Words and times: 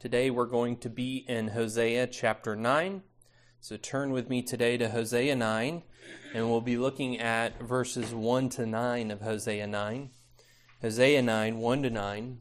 Today 0.00 0.30
we're 0.30 0.46
going 0.46 0.76
to 0.76 0.88
be 0.88 1.24
in 1.26 1.48
Hosea 1.48 2.06
chapter 2.06 2.54
9. 2.54 3.02
So 3.60 3.76
turn 3.76 4.12
with 4.12 4.30
me 4.30 4.42
today 4.42 4.76
to 4.76 4.90
Hosea 4.90 5.34
9, 5.34 5.82
and 6.32 6.48
we'll 6.48 6.60
be 6.60 6.76
looking 6.76 7.18
at 7.18 7.60
verses 7.60 8.14
1 8.14 8.48
to 8.50 8.64
9 8.64 9.10
of 9.10 9.22
Hosea 9.22 9.66
9. 9.66 10.10
Hosea 10.82 11.20
9, 11.20 11.58
1 11.58 11.82
to 11.82 11.90
9. 11.90 12.38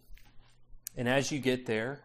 And 0.98 1.10
as 1.10 1.32
you 1.32 1.40
get 1.40 1.66
there, 1.66 2.04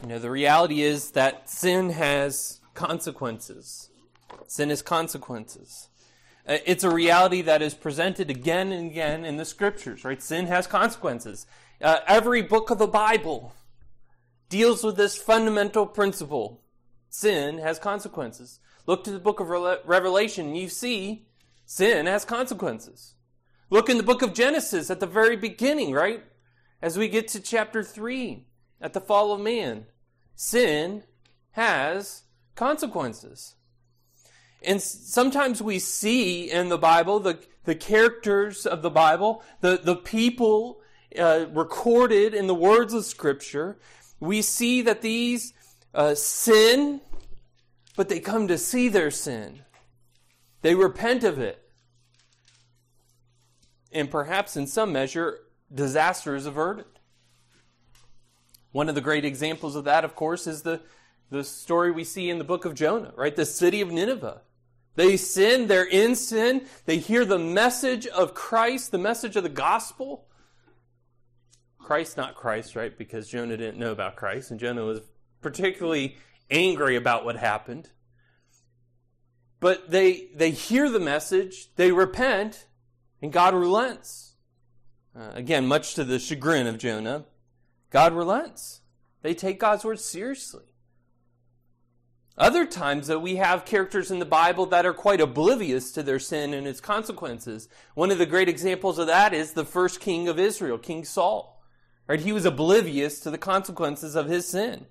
you 0.00 0.08
know, 0.08 0.18
the 0.18 0.30
reality 0.30 0.80
is 0.80 1.10
that 1.10 1.50
sin 1.50 1.90
has 1.90 2.62
consequences. 2.72 3.90
Sin 4.46 4.70
has 4.70 4.80
consequences. 4.80 5.90
Uh, 6.48 6.56
it's 6.64 6.82
a 6.82 6.88
reality 6.88 7.42
that 7.42 7.60
is 7.60 7.74
presented 7.74 8.30
again 8.30 8.72
and 8.72 8.90
again 8.90 9.22
in 9.22 9.36
the 9.36 9.44
scriptures, 9.44 10.02
right? 10.02 10.22
Sin 10.22 10.46
has 10.46 10.66
consequences. 10.66 11.46
Uh, 11.82 11.98
every 12.06 12.40
book 12.40 12.70
of 12.70 12.78
the 12.78 12.86
Bible 12.86 13.52
deals 14.48 14.84
with 14.84 14.96
this 14.96 15.16
fundamental 15.16 15.86
principle. 15.86 16.62
Sin 17.08 17.58
has 17.58 17.78
consequences. 17.78 18.60
Look 18.86 19.04
to 19.04 19.10
the 19.10 19.18
book 19.18 19.40
of 19.40 19.48
Revelation, 19.48 20.54
you 20.54 20.68
see 20.68 21.26
sin 21.64 22.06
has 22.06 22.24
consequences. 22.24 23.14
Look 23.68 23.88
in 23.88 23.96
the 23.96 24.02
book 24.04 24.22
of 24.22 24.32
Genesis 24.32 24.90
at 24.90 25.00
the 25.00 25.06
very 25.06 25.36
beginning, 25.36 25.92
right? 25.92 26.22
As 26.80 26.96
we 26.96 27.08
get 27.08 27.28
to 27.28 27.40
chapter 27.40 27.82
3, 27.82 28.46
at 28.80 28.92
the 28.92 29.00
fall 29.00 29.32
of 29.32 29.40
man, 29.40 29.86
sin 30.34 31.02
has 31.52 32.22
consequences. 32.54 33.56
And 34.62 34.80
sometimes 34.80 35.62
we 35.62 35.78
see 35.78 36.50
in 36.50 36.68
the 36.68 36.78
Bible 36.78 37.18
the, 37.18 37.40
the 37.64 37.74
characters 37.74 38.66
of 38.66 38.82
the 38.82 38.90
Bible, 38.90 39.42
the, 39.60 39.80
the 39.82 39.96
people 39.96 40.80
uh, 41.18 41.46
recorded 41.52 42.34
in 42.34 42.46
the 42.46 42.54
words 42.54 42.94
of 42.94 43.04
Scripture, 43.04 43.78
we 44.20 44.42
see 44.42 44.82
that 44.82 45.02
these 45.02 45.52
uh, 45.94 46.14
sin, 46.14 47.00
but 47.96 48.08
they 48.08 48.20
come 48.20 48.48
to 48.48 48.58
see 48.58 48.88
their 48.88 49.10
sin. 49.10 49.60
They 50.62 50.74
repent 50.74 51.24
of 51.24 51.38
it. 51.38 51.62
And 53.92 54.10
perhaps 54.10 54.56
in 54.56 54.66
some 54.66 54.92
measure, 54.92 55.38
disaster 55.72 56.34
is 56.34 56.46
averted. 56.46 56.86
One 58.72 58.88
of 58.88 58.94
the 58.94 59.00
great 59.00 59.24
examples 59.24 59.74
of 59.74 59.84
that, 59.84 60.04
of 60.04 60.14
course, 60.14 60.46
is 60.46 60.62
the, 60.62 60.80
the 61.30 61.44
story 61.44 61.90
we 61.90 62.04
see 62.04 62.28
in 62.28 62.38
the 62.38 62.44
book 62.44 62.64
of 62.64 62.74
Jonah, 62.74 63.12
right? 63.16 63.34
The 63.34 63.46
city 63.46 63.80
of 63.80 63.90
Nineveh. 63.90 64.42
They 64.96 65.16
sin, 65.16 65.66
they're 65.66 65.84
in 65.84 66.14
sin, 66.14 66.66
they 66.86 66.98
hear 66.98 67.24
the 67.24 67.38
message 67.38 68.06
of 68.06 68.34
Christ, 68.34 68.90
the 68.90 68.98
message 68.98 69.36
of 69.36 69.42
the 69.42 69.48
gospel, 69.50 70.26
Christ, 71.86 72.16
not 72.16 72.34
Christ, 72.34 72.74
right? 72.74 72.98
Because 72.98 73.28
Jonah 73.28 73.56
didn't 73.56 73.78
know 73.78 73.92
about 73.92 74.16
Christ, 74.16 74.50
and 74.50 74.58
Jonah 74.58 74.84
was 74.84 75.02
particularly 75.40 76.16
angry 76.50 76.96
about 76.96 77.24
what 77.24 77.36
happened. 77.36 77.90
But 79.60 79.88
they 79.88 80.30
they 80.34 80.50
hear 80.50 80.90
the 80.90 80.98
message, 80.98 81.72
they 81.76 81.92
repent, 81.92 82.66
and 83.22 83.32
God 83.32 83.54
relents. 83.54 84.34
Uh, 85.16 85.30
again, 85.34 85.68
much 85.68 85.94
to 85.94 86.02
the 86.02 86.18
chagrin 86.18 86.66
of 86.66 86.76
Jonah, 86.76 87.24
God 87.90 88.14
relents. 88.14 88.80
They 89.22 89.32
take 89.32 89.60
God's 89.60 89.84
word 89.84 90.00
seriously. 90.00 90.64
Other 92.36 92.66
times, 92.66 93.06
though, 93.06 93.20
we 93.20 93.36
have 93.36 93.64
characters 93.64 94.10
in 94.10 94.18
the 94.18 94.24
Bible 94.24 94.66
that 94.66 94.86
are 94.86 94.92
quite 94.92 95.20
oblivious 95.20 95.92
to 95.92 96.02
their 96.02 96.18
sin 96.18 96.52
and 96.52 96.66
its 96.66 96.80
consequences. 96.80 97.68
One 97.94 98.10
of 98.10 98.18
the 98.18 98.26
great 98.26 98.48
examples 98.48 98.98
of 98.98 99.06
that 99.06 99.32
is 99.32 99.52
the 99.52 99.64
first 99.64 100.00
king 100.00 100.26
of 100.26 100.40
Israel, 100.40 100.78
King 100.78 101.04
Saul. 101.04 101.55
Right? 102.08 102.20
He 102.20 102.32
was 102.32 102.44
oblivious 102.44 103.20
to 103.20 103.30
the 103.30 103.38
consequences 103.38 104.14
of 104.14 104.26
his 104.28 104.46
sin. 104.46 104.86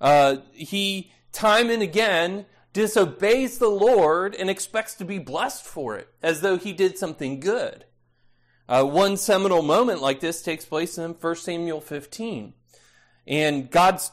Uh, 0.00 0.36
he, 0.52 1.10
time 1.32 1.70
and 1.70 1.82
again, 1.82 2.46
disobeys 2.72 3.58
the 3.58 3.68
Lord 3.68 4.34
and 4.34 4.50
expects 4.50 4.94
to 4.96 5.04
be 5.04 5.18
blessed 5.18 5.64
for 5.64 5.96
it, 5.96 6.08
as 6.22 6.40
though 6.40 6.58
he 6.58 6.72
did 6.72 6.98
something 6.98 7.40
good. 7.40 7.84
Uh, 8.68 8.84
one 8.84 9.16
seminal 9.16 9.62
moment 9.62 10.02
like 10.02 10.20
this 10.20 10.42
takes 10.42 10.64
place 10.64 10.98
in 10.98 11.12
1 11.12 11.36
Samuel 11.36 11.80
15. 11.80 12.52
And 13.26 13.70
God's, 13.70 14.10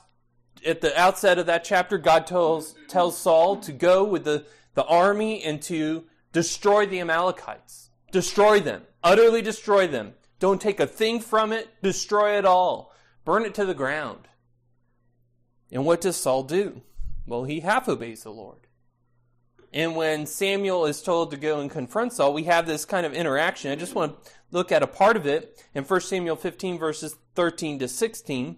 at 0.66 0.82
the 0.82 0.98
outset 1.00 1.40
of 1.40 1.48
that 1.48 1.64
chapter, 1.64 1.98
God 1.98 2.28
tells, 2.28 2.76
tells 2.88 3.18
Saul 3.18 3.58
to 3.58 3.72
go 3.72 4.04
with 4.04 4.24
the, 4.24 4.46
the 4.76 4.86
army 4.86 5.44
and 5.44 5.62
to 5.64 6.06
destroy 6.32 6.86
the 6.86 7.00
Amalekites. 7.00 7.90
Destroy 8.12 8.60
them. 8.60 8.84
Utterly 9.04 9.42
destroy 9.42 9.88
them. 9.88 10.14
Don't 10.44 10.60
take 10.60 10.82
a 10.82 10.88
thing 10.88 11.22
from 11.22 11.54
it, 11.54 11.70
destroy 11.82 12.38
it 12.38 12.44
all, 12.44 12.94
burn 13.24 13.46
it 13.46 13.54
to 13.54 13.66
the 13.66 13.74
ground. 13.74 14.28
And 15.72 15.86
what 15.86 16.02
does 16.02 16.18
Saul 16.18 16.44
do? 16.44 16.82
Well, 17.26 17.46
he 17.46 17.62
half 17.62 17.88
obeys 17.88 18.24
the 18.24 18.32
Lord. 18.32 18.68
And 19.72 19.96
when 19.96 20.26
Samuel 20.26 20.86
is 20.86 21.02
told 21.02 21.32
to 21.32 21.38
go 21.38 21.62
and 21.62 21.72
confront 21.72 22.12
Saul, 22.12 22.34
we 22.34 22.44
have 22.44 22.68
this 22.68 22.84
kind 22.84 23.06
of 23.06 23.14
interaction. 23.14 23.72
I 23.72 23.78
just 23.78 23.96
want 23.96 24.22
to 24.22 24.32
look 24.52 24.70
at 24.74 24.84
a 24.84 24.86
part 24.86 25.16
of 25.16 25.26
it 25.26 25.64
in 25.74 25.86
1 25.86 26.02
Samuel 26.02 26.36
15, 26.36 26.78
verses 26.78 27.16
13 27.36 27.80
to 27.80 27.88
16. 27.88 28.58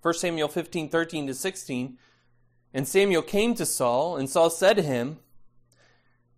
1 0.00 0.14
Samuel 0.14 0.46
15, 0.46 0.90
13 0.90 1.26
to 1.26 1.34
16. 1.34 1.98
And 2.72 2.86
Samuel 2.86 3.22
came 3.22 3.56
to 3.56 3.66
Saul, 3.66 4.16
and 4.16 4.30
Saul 4.30 4.48
said 4.48 4.76
to 4.76 4.82
him, 4.84 5.18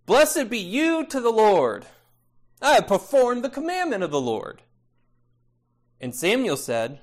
Blessed 0.07 0.49
be 0.49 0.59
you 0.59 1.05
to 1.09 1.21
the 1.21 1.29
Lord 1.29 1.85
I 2.61 2.75
have 2.75 2.87
performed 2.87 3.45
the 3.45 3.51
commandment 3.51 4.03
of 4.03 4.11
the 4.11 4.21
Lord. 4.21 4.63
And 6.01 6.15
Samuel 6.15 6.57
said, 6.57 7.01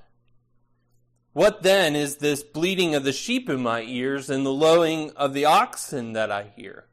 What 1.34 1.64
then 1.64 1.96
is 1.96 2.18
this 2.18 2.44
bleating 2.44 2.96
of 2.96 3.04
the 3.04 3.14
sheep 3.14 3.50
in 3.50 3.62
my 3.62 3.82
ears 3.82 4.30
and 4.30 4.46
the 4.46 4.54
lowing 4.54 5.12
of 5.12 5.34
the 5.34 5.46
oxen 5.46 6.14
that 6.14 6.32
I 6.32 6.52
hear? 6.56 6.86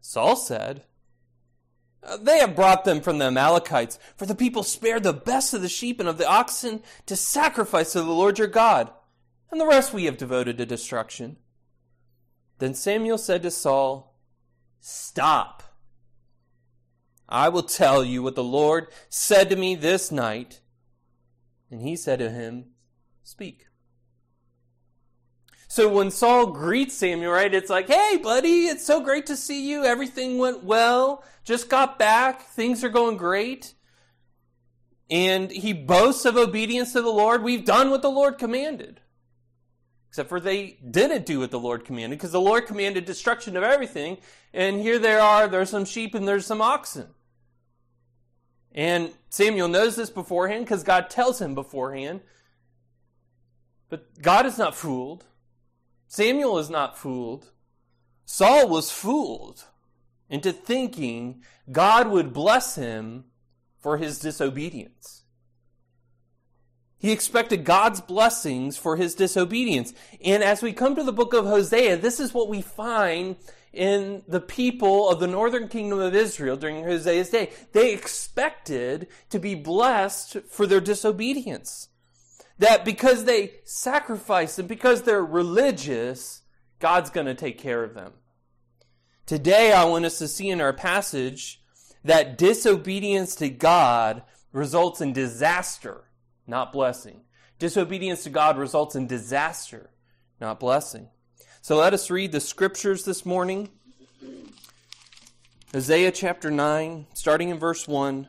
Saul 0.00 0.36
said, 0.36 0.84
They 2.20 2.38
have 2.38 2.54
brought 2.54 2.84
them 2.84 3.00
from 3.00 3.18
the 3.18 3.26
Amalekites, 3.26 3.98
for 4.16 4.26
the 4.26 4.36
people 4.36 4.62
spared 4.62 5.02
the 5.02 5.12
best 5.12 5.52
of 5.52 5.62
the 5.62 5.68
sheep 5.68 5.98
and 5.98 6.08
of 6.08 6.18
the 6.18 6.28
oxen 6.28 6.82
to 7.06 7.16
sacrifice 7.16 7.92
to 7.92 8.02
the 8.02 8.10
Lord 8.10 8.38
your 8.38 8.48
God, 8.48 8.90
and 9.50 9.60
the 9.60 9.66
rest 9.66 9.92
we 9.92 10.04
have 10.04 10.16
devoted 10.16 10.58
to 10.58 10.66
destruction. 10.66 11.38
Then 12.58 12.74
Samuel 12.74 13.18
said 13.18 13.42
to 13.42 13.50
Saul, 13.50 14.16
Stop. 14.80 15.64
I 17.28 17.48
will 17.48 17.62
tell 17.62 18.04
you 18.04 18.22
what 18.22 18.34
the 18.34 18.44
Lord 18.44 18.88
said 19.08 19.50
to 19.50 19.56
me 19.56 19.74
this 19.74 20.12
night. 20.12 20.60
And 21.70 21.80
he 21.80 21.96
said 21.96 22.20
to 22.20 22.30
him, 22.30 22.66
Speak. 23.22 23.66
So 25.68 25.88
when 25.88 26.10
Saul 26.10 26.46
greets 26.46 26.94
Samuel, 26.94 27.32
right, 27.32 27.52
it's 27.52 27.68
like, 27.68 27.88
hey, 27.88 28.18
buddy, 28.22 28.66
it's 28.66 28.86
so 28.86 29.00
great 29.00 29.26
to 29.26 29.36
see 29.36 29.68
you. 29.68 29.84
Everything 29.84 30.38
went 30.38 30.64
well. 30.64 31.24
Just 31.44 31.68
got 31.68 31.98
back. 31.98 32.42
Things 32.42 32.82
are 32.82 32.88
going 32.88 33.16
great. 33.16 33.74
And 35.10 35.50
he 35.50 35.72
boasts 35.72 36.24
of 36.24 36.36
obedience 36.36 36.92
to 36.92 37.02
the 37.02 37.10
Lord. 37.10 37.42
We've 37.42 37.64
done 37.64 37.90
what 37.90 38.02
the 38.02 38.10
Lord 38.10 38.38
commanded. 38.38 39.00
Except 40.08 40.28
for 40.28 40.40
they 40.40 40.78
didn't 40.90 41.26
do 41.26 41.40
what 41.40 41.50
the 41.50 41.60
Lord 41.60 41.84
commanded 41.84 42.18
because 42.18 42.32
the 42.32 42.40
Lord 42.40 42.66
commanded 42.66 43.04
destruction 43.04 43.56
of 43.56 43.62
everything. 43.62 44.16
And 44.54 44.80
here 44.80 44.98
they 44.98 45.16
are, 45.16 45.46
there's 45.46 45.68
some 45.68 45.84
sheep 45.84 46.14
and 46.14 46.26
there's 46.26 46.46
some 46.46 46.62
oxen. 46.62 47.08
And 48.76 49.10
Samuel 49.30 49.68
knows 49.68 49.96
this 49.96 50.10
beforehand 50.10 50.66
because 50.66 50.84
God 50.84 51.08
tells 51.08 51.40
him 51.40 51.54
beforehand. 51.54 52.20
But 53.88 54.20
God 54.20 54.44
is 54.44 54.58
not 54.58 54.76
fooled. 54.76 55.24
Samuel 56.06 56.58
is 56.58 56.68
not 56.68 56.98
fooled. 56.98 57.50
Saul 58.26 58.68
was 58.68 58.90
fooled 58.90 59.64
into 60.28 60.52
thinking 60.52 61.42
God 61.72 62.08
would 62.08 62.32
bless 62.32 62.74
him 62.74 63.24
for 63.78 63.96
his 63.96 64.18
disobedience. 64.18 65.22
He 66.98 67.12
expected 67.12 67.64
God's 67.64 68.00
blessings 68.00 68.76
for 68.76 68.96
his 68.96 69.14
disobedience. 69.14 69.92
And 70.24 70.42
as 70.42 70.62
we 70.62 70.72
come 70.72 70.96
to 70.96 71.04
the 71.04 71.12
book 71.12 71.34
of 71.34 71.44
Hosea, 71.44 71.96
this 71.98 72.18
is 72.18 72.34
what 72.34 72.48
we 72.48 72.62
find 72.62 73.36
in 73.76 74.22
the 74.26 74.40
people 74.40 75.08
of 75.08 75.20
the 75.20 75.26
northern 75.26 75.68
kingdom 75.68 76.00
of 76.00 76.14
Israel 76.14 76.56
during 76.56 76.82
Hosea's 76.82 77.30
day. 77.30 77.50
They 77.72 77.92
expected 77.92 79.08
to 79.30 79.38
be 79.38 79.54
blessed 79.54 80.38
for 80.48 80.66
their 80.66 80.80
disobedience. 80.80 81.88
That 82.58 82.84
because 82.84 83.24
they 83.24 83.52
sacrifice 83.64 84.58
and 84.58 84.66
because 84.66 85.02
they're 85.02 85.24
religious, 85.24 86.42
God's 86.78 87.10
going 87.10 87.26
to 87.26 87.34
take 87.34 87.58
care 87.58 87.84
of 87.84 87.94
them. 87.94 88.12
Today, 89.26 89.72
I 89.72 89.84
want 89.84 90.04
us 90.04 90.18
to 90.18 90.28
see 90.28 90.48
in 90.48 90.60
our 90.60 90.72
passage 90.72 91.60
that 92.04 92.38
disobedience 92.38 93.34
to 93.36 93.50
God 93.50 94.22
results 94.52 95.00
in 95.00 95.12
disaster, 95.12 96.04
not 96.46 96.72
blessing. 96.72 97.22
Disobedience 97.58 98.22
to 98.24 98.30
God 98.30 98.56
results 98.56 98.94
in 98.94 99.06
disaster, 99.06 99.90
not 100.40 100.60
blessing. 100.60 101.08
So 101.66 101.78
let 101.78 101.94
us 101.94 102.10
read 102.10 102.30
the 102.30 102.38
scriptures 102.38 103.04
this 103.04 103.26
morning. 103.26 103.70
Isaiah 105.74 106.12
chapter 106.12 106.48
9, 106.48 107.06
starting 107.12 107.48
in 107.48 107.58
verse 107.58 107.88
1. 107.88 108.28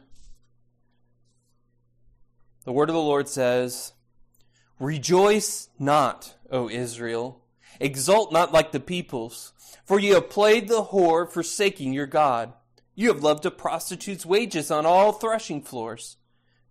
The 2.66 2.72
word 2.72 2.90
of 2.90 2.96
the 2.96 3.00
Lord 3.00 3.30
says, 3.30 3.94
Rejoice 4.80 5.70
not, 5.78 6.34
O 6.50 6.68
Israel. 6.68 7.44
Exult 7.80 8.34
not 8.34 8.54
like 8.54 8.72
the 8.72 8.80
peoples, 8.80 9.54
for 9.86 10.00
you 10.00 10.16
have 10.16 10.32
played 10.32 10.68
the 10.68 10.86
whore, 10.86 11.32
forsaking 11.32 11.94
your 11.94 12.08
God. 12.08 12.54
You 12.96 13.10
have 13.10 13.22
loved 13.22 13.46
a 13.46 13.52
prostitute's 13.52 14.26
wages 14.26 14.72
on 14.72 14.88
all 14.88 15.12
threshing 15.12 15.62
floors. 15.62 16.18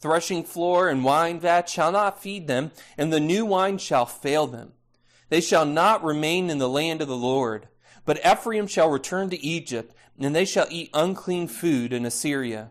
Threshing 0.00 0.42
floor 0.42 0.88
and 0.88 1.04
wine 1.04 1.38
vat 1.38 1.68
shall 1.68 1.92
not 1.92 2.20
feed 2.20 2.48
them, 2.48 2.72
and 2.98 3.12
the 3.12 3.20
new 3.20 3.46
wine 3.46 3.78
shall 3.78 4.04
fail 4.04 4.48
them. 4.48 4.72
They 5.28 5.40
shall 5.40 5.66
not 5.66 6.04
remain 6.04 6.50
in 6.50 6.58
the 6.58 6.68
land 6.68 7.02
of 7.02 7.08
the 7.08 7.16
Lord. 7.16 7.68
But 8.04 8.24
Ephraim 8.24 8.66
shall 8.66 8.88
return 8.90 9.30
to 9.30 9.44
Egypt, 9.44 9.94
and 10.18 10.34
they 10.34 10.44
shall 10.44 10.66
eat 10.70 10.90
unclean 10.94 11.48
food 11.48 11.92
in 11.92 12.06
Assyria. 12.06 12.70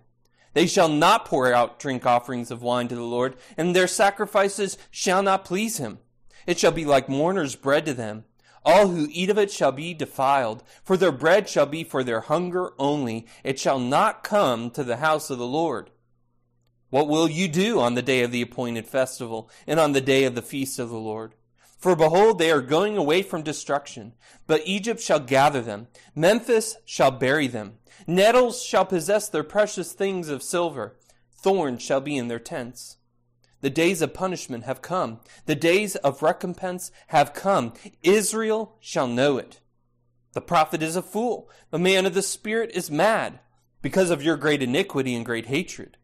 They 0.54 0.68
shall 0.68 0.88
not 0.88 1.26
pour 1.26 1.54
out 1.54 1.80
drink 1.80 2.06
offerings 2.06 2.50
of 2.50 2.62
wine 2.62 2.88
to 2.88 2.96
the 2.96 3.04
Lord, 3.04 3.36
and 3.58 3.76
their 3.76 3.88
sacrifices 3.88 4.78
shall 4.90 5.22
not 5.22 5.44
please 5.44 5.78
him. 5.78 6.00
It 6.48 6.58
shall 6.58 6.72
be 6.72 6.86
like 6.86 7.10
mourners' 7.10 7.58
bread 7.58 7.86
to 7.88 7.94
them. 7.94 8.24
All 8.64 8.88
who 8.88 9.10
eat 9.12 9.30
of 9.30 9.38
it 9.38 9.52
shall 9.52 9.74
be 9.74 9.94
defiled, 9.94 10.64
for 10.84 10.96
their 10.96 11.12
bread 11.12 11.50
shall 11.50 11.66
be 11.66 11.84
for 11.84 12.04
their 12.04 12.22
hunger 12.22 12.72
only. 12.80 13.28
It 13.44 13.60
shall 13.60 13.80
not 13.80 14.24
come 14.24 14.72
to 14.72 14.84
the 14.84 14.98
house 14.98 15.30
of 15.30 15.38
the 15.38 15.46
Lord. 15.46 15.92
What 16.90 17.10
will 17.10 17.30
you 17.30 17.50
do 17.50 17.82
on 17.82 17.96
the 17.96 18.02
day 18.02 18.22
of 18.22 18.32
the 18.32 18.42
appointed 18.42 18.88
festival, 18.88 19.50
and 19.68 19.80
on 19.80 19.92
the 19.92 20.02
day 20.02 20.24
of 20.24 20.36
the 20.36 20.42
feast 20.42 20.80
of 20.80 20.90
the 20.90 20.98
Lord? 20.98 21.36
For 21.86 21.96
behold, 21.96 22.40
they 22.40 22.50
are 22.50 22.64
going 22.64 22.98
away 22.98 23.22
from 23.22 23.44
destruction, 23.44 24.14
but 24.48 24.64
Egypt 24.66 25.00
shall 25.00 25.20
gather 25.20 25.62
them. 25.62 25.86
Memphis 26.16 26.78
shall 26.84 27.12
bury 27.12 27.46
them. 27.46 27.74
Nettles 28.08 28.64
shall 28.64 28.86
possess 28.86 29.30
their 29.30 29.44
precious 29.44 29.94
things 29.94 30.28
of 30.28 30.42
silver. 30.42 30.98
Thorns 31.38 31.84
shall 31.84 32.02
be 32.02 32.18
in 32.18 32.28
their 32.28 32.40
tents. 32.40 32.98
The 33.62 33.70
days 33.70 34.02
of 34.02 34.16
punishment 34.16 34.64
have 34.64 34.82
come. 34.82 35.20
The 35.46 35.54
days 35.54 35.96
of 35.98 36.24
recompense 36.24 36.90
have 37.10 37.36
come. 37.36 37.74
Israel 38.02 38.78
shall 38.80 39.08
know 39.08 39.38
it. 39.38 39.60
The 40.34 40.42
prophet 40.42 40.82
is 40.82 40.96
a 40.96 41.04
fool. 41.04 41.52
The 41.70 41.78
man 41.78 42.08
of 42.08 42.16
the 42.16 42.24
Spirit 42.24 42.72
is 42.74 42.90
mad 42.90 43.42
because 43.84 44.10
of 44.10 44.24
your 44.24 44.38
great 44.38 44.64
iniquity 44.64 45.14
and 45.14 45.24
great 45.24 45.46
hatred. 45.46 45.98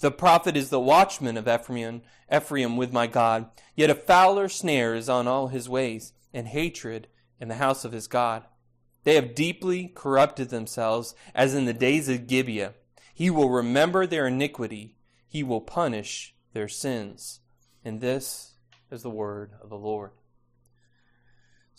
The 0.00 0.10
prophet 0.12 0.56
is 0.56 0.70
the 0.70 0.78
watchman 0.78 1.36
of 1.36 1.48
Ephraim, 1.48 2.02
Ephraim 2.32 2.76
with 2.76 2.92
my 2.92 3.06
God. 3.08 3.50
Yet 3.74 3.90
a 3.90 3.94
fowler 3.96 4.48
snare 4.48 4.94
is 4.94 5.08
on 5.08 5.26
all 5.26 5.48
his 5.48 5.68
ways, 5.68 6.12
and 6.32 6.48
hatred 6.48 7.08
in 7.40 7.48
the 7.48 7.56
house 7.56 7.84
of 7.84 7.92
his 7.92 8.06
God. 8.06 8.44
They 9.04 9.16
have 9.16 9.34
deeply 9.34 9.90
corrupted 9.94 10.50
themselves, 10.50 11.14
as 11.34 11.54
in 11.54 11.64
the 11.64 11.72
days 11.72 12.08
of 12.08 12.26
Gibeah. 12.26 12.74
He 13.12 13.30
will 13.30 13.50
remember 13.50 14.06
their 14.06 14.28
iniquity. 14.28 14.96
He 15.26 15.42
will 15.42 15.60
punish 15.60 16.34
their 16.52 16.68
sins. 16.68 17.40
And 17.84 18.00
this 18.00 18.54
is 18.90 19.02
the 19.02 19.10
word 19.10 19.52
of 19.60 19.68
the 19.68 19.78
Lord. 19.78 20.12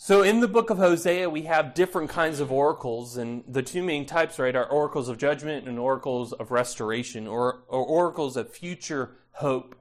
So 0.02 0.22
in 0.22 0.40
the 0.40 0.48
book 0.48 0.70
of 0.70 0.78
Hosea, 0.78 1.28
we 1.28 1.42
have 1.42 1.74
different 1.74 2.08
kinds 2.08 2.40
of 2.40 2.50
oracles, 2.50 3.18
and 3.18 3.44
the 3.46 3.62
two 3.62 3.82
main 3.82 4.06
types, 4.06 4.38
right, 4.38 4.56
are 4.56 4.64
oracles 4.64 5.10
of 5.10 5.18
judgment 5.18 5.68
and 5.68 5.78
oracles 5.78 6.32
of 6.32 6.50
restoration, 6.50 7.26
or, 7.26 7.64
or 7.68 7.84
oracles 7.84 8.38
of 8.38 8.50
future 8.50 9.18
hope. 9.32 9.76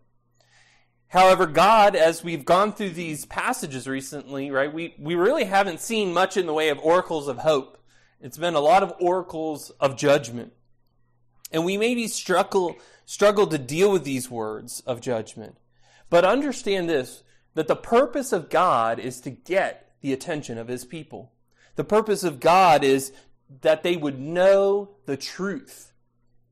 However, 1.07 1.45
God, 1.45 1.95
as 1.95 2.21
we've 2.21 2.43
gone 2.43 2.73
through 2.73 2.89
these 2.89 3.25
passages 3.27 3.87
recently, 3.87 4.51
right, 4.51 4.73
we, 4.73 4.93
we 4.99 5.15
really 5.15 5.45
haven't 5.45 5.79
seen 5.79 6.13
much 6.13 6.35
in 6.35 6.47
the 6.47 6.53
way 6.53 6.67
of 6.67 6.79
oracles 6.79 7.29
of 7.29 7.37
hope. 7.37 7.81
It's 8.19 8.37
been 8.37 8.55
a 8.55 8.59
lot 8.59 8.83
of 8.83 8.93
oracles 8.99 9.69
of 9.79 9.95
judgment. 9.95 10.51
And 11.53 11.63
we 11.63 11.77
maybe 11.77 12.09
struggle, 12.09 12.75
struggle 13.05 13.47
to 13.47 13.57
deal 13.57 13.89
with 13.89 14.03
these 14.03 14.29
words 14.29 14.81
of 14.81 14.99
judgment. 14.99 15.55
But 16.09 16.25
understand 16.25 16.89
this, 16.89 17.23
that 17.53 17.69
the 17.69 17.77
purpose 17.77 18.33
of 18.33 18.49
God 18.49 18.99
is 18.99 19.21
to 19.21 19.29
get 19.29 19.88
the 20.01 20.13
attention 20.13 20.57
of 20.57 20.67
his 20.67 20.85
people. 20.85 21.31
The 21.75 21.83
purpose 21.83 22.23
of 22.23 22.39
God 22.39 22.83
is 22.83 23.11
that 23.61 23.83
they 23.83 23.97
would 23.97 24.19
know 24.19 24.91
the 25.05 25.17
truth, 25.17 25.93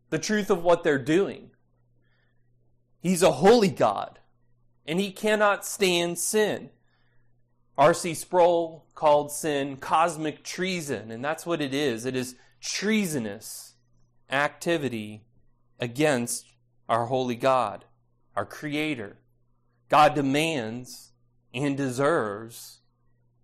the 0.09 0.19
truth 0.19 0.49
of 0.49 0.63
what 0.63 0.83
they're 0.83 0.97
doing. 0.97 1.51
He's 2.99 3.23
a 3.23 3.31
holy 3.33 3.69
God, 3.69 4.19
and 4.85 4.99
he 4.99 5.11
cannot 5.11 5.65
stand 5.65 6.17
sin. 6.17 6.69
R.C. 7.77 8.15
Sproul 8.15 8.85
called 8.95 9.31
sin 9.31 9.77
cosmic 9.77 10.43
treason, 10.43 11.11
and 11.11 11.23
that's 11.23 11.45
what 11.45 11.61
it 11.61 11.73
is. 11.73 12.05
It 12.05 12.15
is 12.15 12.35
treasonous 12.59 13.75
activity 14.31 15.23
against 15.79 16.47
our 16.89 17.05
holy 17.05 17.35
God, 17.35 17.85
our 18.35 18.45
Creator. 18.45 19.17
God 19.89 20.15
demands 20.15 21.11
and 21.53 21.77
deserves 21.77 22.76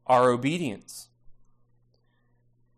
our 0.07 0.29
obedience. 0.29 1.09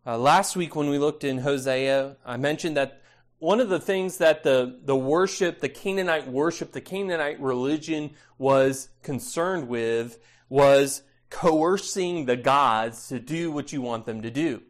Uh, 0.05 0.17
last 0.17 0.55
week, 0.55 0.75
when 0.75 0.89
we 0.89 0.99
looked 0.99 1.23
in 1.23 1.39
Hosea, 1.39 2.17
I 2.25 2.37
mentioned 2.37 2.77
that 2.77 3.01
one 3.39 3.59
of 3.59 3.69
the 3.69 3.79
things 3.79 4.17
that 4.17 4.43
the, 4.43 4.79
the 4.83 4.95
worship, 4.95 5.59
the 5.59 5.69
Canaanite 5.69 6.27
worship, 6.27 6.71
the 6.71 6.81
Canaanite 6.81 7.39
religion 7.39 8.11
was 8.37 8.89
concerned 9.01 9.67
with 9.67 10.19
was 10.47 11.01
coercing 11.29 12.25
the 12.25 12.37
gods 12.37 13.07
to 13.07 13.19
do 13.19 13.51
what 13.51 13.73
you 13.73 13.81
want 13.81 14.05
them 14.05 14.21
to 14.21 14.31
do. 14.31 14.61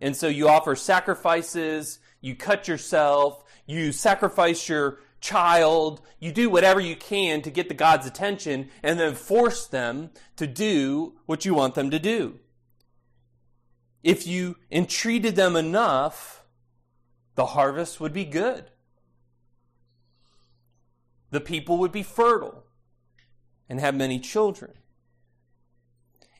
And 0.00 0.16
so 0.16 0.28
you 0.28 0.48
offer 0.48 0.74
sacrifices, 0.74 1.98
you 2.20 2.34
cut 2.34 2.68
yourself, 2.68 3.44
you 3.66 3.92
sacrifice 3.92 4.68
your 4.68 4.98
child, 5.20 6.00
you 6.18 6.32
do 6.32 6.50
whatever 6.50 6.80
you 6.80 6.96
can 6.96 7.42
to 7.42 7.50
get 7.50 7.68
the 7.68 7.74
God's 7.74 8.06
attention 8.06 8.70
and 8.82 8.98
then 8.98 9.14
force 9.14 9.66
them 9.66 10.10
to 10.36 10.46
do 10.46 11.14
what 11.26 11.44
you 11.44 11.54
want 11.54 11.74
them 11.74 11.90
to 11.90 11.98
do. 11.98 12.38
If 14.02 14.26
you 14.26 14.56
entreated 14.70 15.36
them 15.36 15.56
enough, 15.56 16.44
the 17.34 17.46
harvest 17.46 18.00
would 18.00 18.12
be 18.12 18.24
good. 18.24 18.70
The 21.30 21.40
people 21.40 21.78
would 21.78 21.92
be 21.92 22.02
fertile 22.02 22.64
and 23.68 23.78
have 23.78 23.94
many 23.94 24.18
children. 24.18 24.72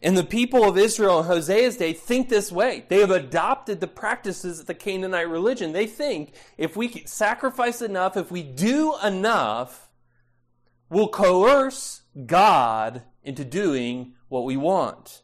And 0.02 0.16
the 0.16 0.24
people 0.24 0.64
of 0.64 0.78
Israel 0.78 1.20
in 1.20 1.26
Hosea's 1.26 1.76
day 1.76 1.92
think 1.92 2.28
this 2.28 2.50
way. 2.50 2.86
They 2.88 3.00
have 3.00 3.10
adopted 3.10 3.80
the 3.80 3.86
practices 3.86 4.60
of 4.60 4.66
the 4.66 4.74
Canaanite 4.74 5.28
religion. 5.28 5.72
They 5.72 5.86
think 5.86 6.32
if 6.56 6.74
we 6.74 7.04
sacrifice 7.04 7.82
enough, 7.82 8.16
if 8.16 8.30
we 8.30 8.42
do 8.42 8.94
enough, 9.04 9.90
we'll 10.88 11.08
coerce 11.08 12.02
God 12.26 13.02
into 13.22 13.44
doing 13.44 14.14
what 14.28 14.44
we 14.44 14.56
want. 14.56 15.22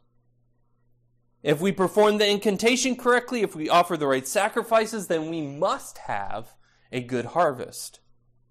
If 1.42 1.60
we 1.60 1.72
perform 1.72 2.18
the 2.18 2.28
incantation 2.28 2.96
correctly, 2.96 3.40
if 3.40 3.56
we 3.56 3.70
offer 3.70 3.96
the 3.96 4.06
right 4.06 4.26
sacrifices, 4.26 5.06
then 5.06 5.30
we 5.30 5.40
must 5.40 5.98
have 5.98 6.54
a 6.92 7.00
good 7.00 7.26
harvest. 7.26 8.00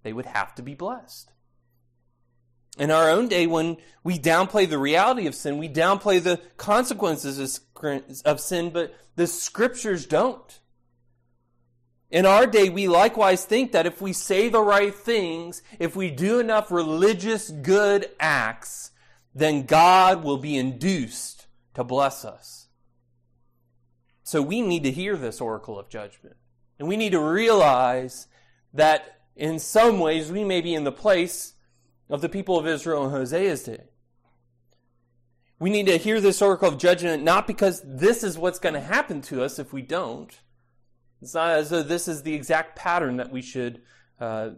They 0.01 0.13
would 0.13 0.25
have 0.25 0.55
to 0.55 0.63
be 0.63 0.74
blessed 0.74 1.35
in 2.77 2.91
our 2.91 3.10
own 3.10 3.27
day, 3.27 3.48
when 3.48 3.77
we 4.03 4.20
downplay 4.20 4.70
the 4.70 4.77
reality 4.77 5.27
of 5.27 5.36
sin, 5.36 5.58
we 5.58 5.70
downplay 5.70 6.22
the 6.22 6.41
consequences 6.58 7.62
of 8.25 8.39
sin, 8.39 8.70
but 8.70 8.96
the 9.15 9.27
scriptures 9.27 10.05
don't. 10.05 10.60
In 12.12 12.25
our 12.25 12.46
day, 12.46 12.70
we 12.70 12.88
likewise 12.88 13.46
think 13.46 13.72
that 13.72 13.86
if 13.86 14.01
we 14.01 14.13
say 14.13 14.48
the 14.48 14.62
right 14.62 14.94
things, 14.94 15.62
if 15.79 15.96
we 15.96 16.12
do 16.12 16.39
enough 16.39 16.72
religious 16.72 17.50
good 17.50 18.10
acts, 18.20 18.91
then 19.34 19.63
God 19.63 20.24
will 20.24 20.38
be 20.38 20.55
induced 20.55 21.48
to 21.74 21.84
bless 21.84 22.24
us. 22.24 22.67
So 24.24 24.41
we 24.41 24.62
need 24.62 24.84
to 24.84 24.91
hear 24.91 25.17
this 25.17 25.41
oracle 25.41 25.77
of 25.77 25.89
judgment. 25.89 26.36
And 26.79 26.88
we 26.88 26.96
need 26.96 27.12
to 27.12 27.20
realize 27.20 28.27
that 28.74 29.22
in 29.36 29.60
some 29.60 30.00
ways 30.00 30.32
we 30.32 30.44
may 30.44 30.62
be 30.62 30.74
in 30.74 30.84
the 30.84 30.91
place 30.91 31.54
of 32.09 32.21
the 32.21 32.29
people 32.29 32.57
of 32.57 32.67
Israel 32.67 33.05
in 33.05 33.12
Hosea's 33.12 33.63
day. 33.63 33.83
We 35.59 35.69
need 35.69 35.88
to 35.88 35.97
hear 35.97 36.19
this 36.19 36.41
oracle 36.41 36.67
of 36.67 36.77
judgment 36.77 37.24
not 37.24 37.47
because 37.47 37.81
this 37.85 38.24
is 38.24 38.38
what's 38.38 38.59
going 38.59 38.74
to 38.74 38.81
happen 38.81 39.21
to 39.24 39.43
us 39.43 39.57
if 39.57 39.71
we 39.71 39.81
don't. 39.81 40.38
It's 41.21 41.33
not 41.33 41.51
as 41.51 41.69
though 41.69 41.83
this 41.83 42.07
is 42.07 42.24
the 42.24 42.33
exact 42.33 42.75
pattern 42.75 43.17
that 43.17 43.31
we 43.31 43.41
should 43.41 43.81
uh, 44.19 44.51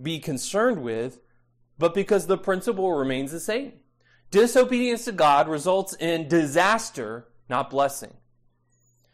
be 0.00 0.18
concerned 0.18 0.82
with, 0.82 1.20
but 1.78 1.94
because 1.94 2.26
the 2.26 2.36
principle 2.36 2.92
remains 2.92 3.32
the 3.32 3.40
same. 3.40 3.72
Disobedience 4.30 5.04
to 5.06 5.12
God 5.12 5.48
results 5.48 5.94
in 5.94 6.28
disaster, 6.28 7.28
not 7.48 7.70
blessing. 7.70 8.14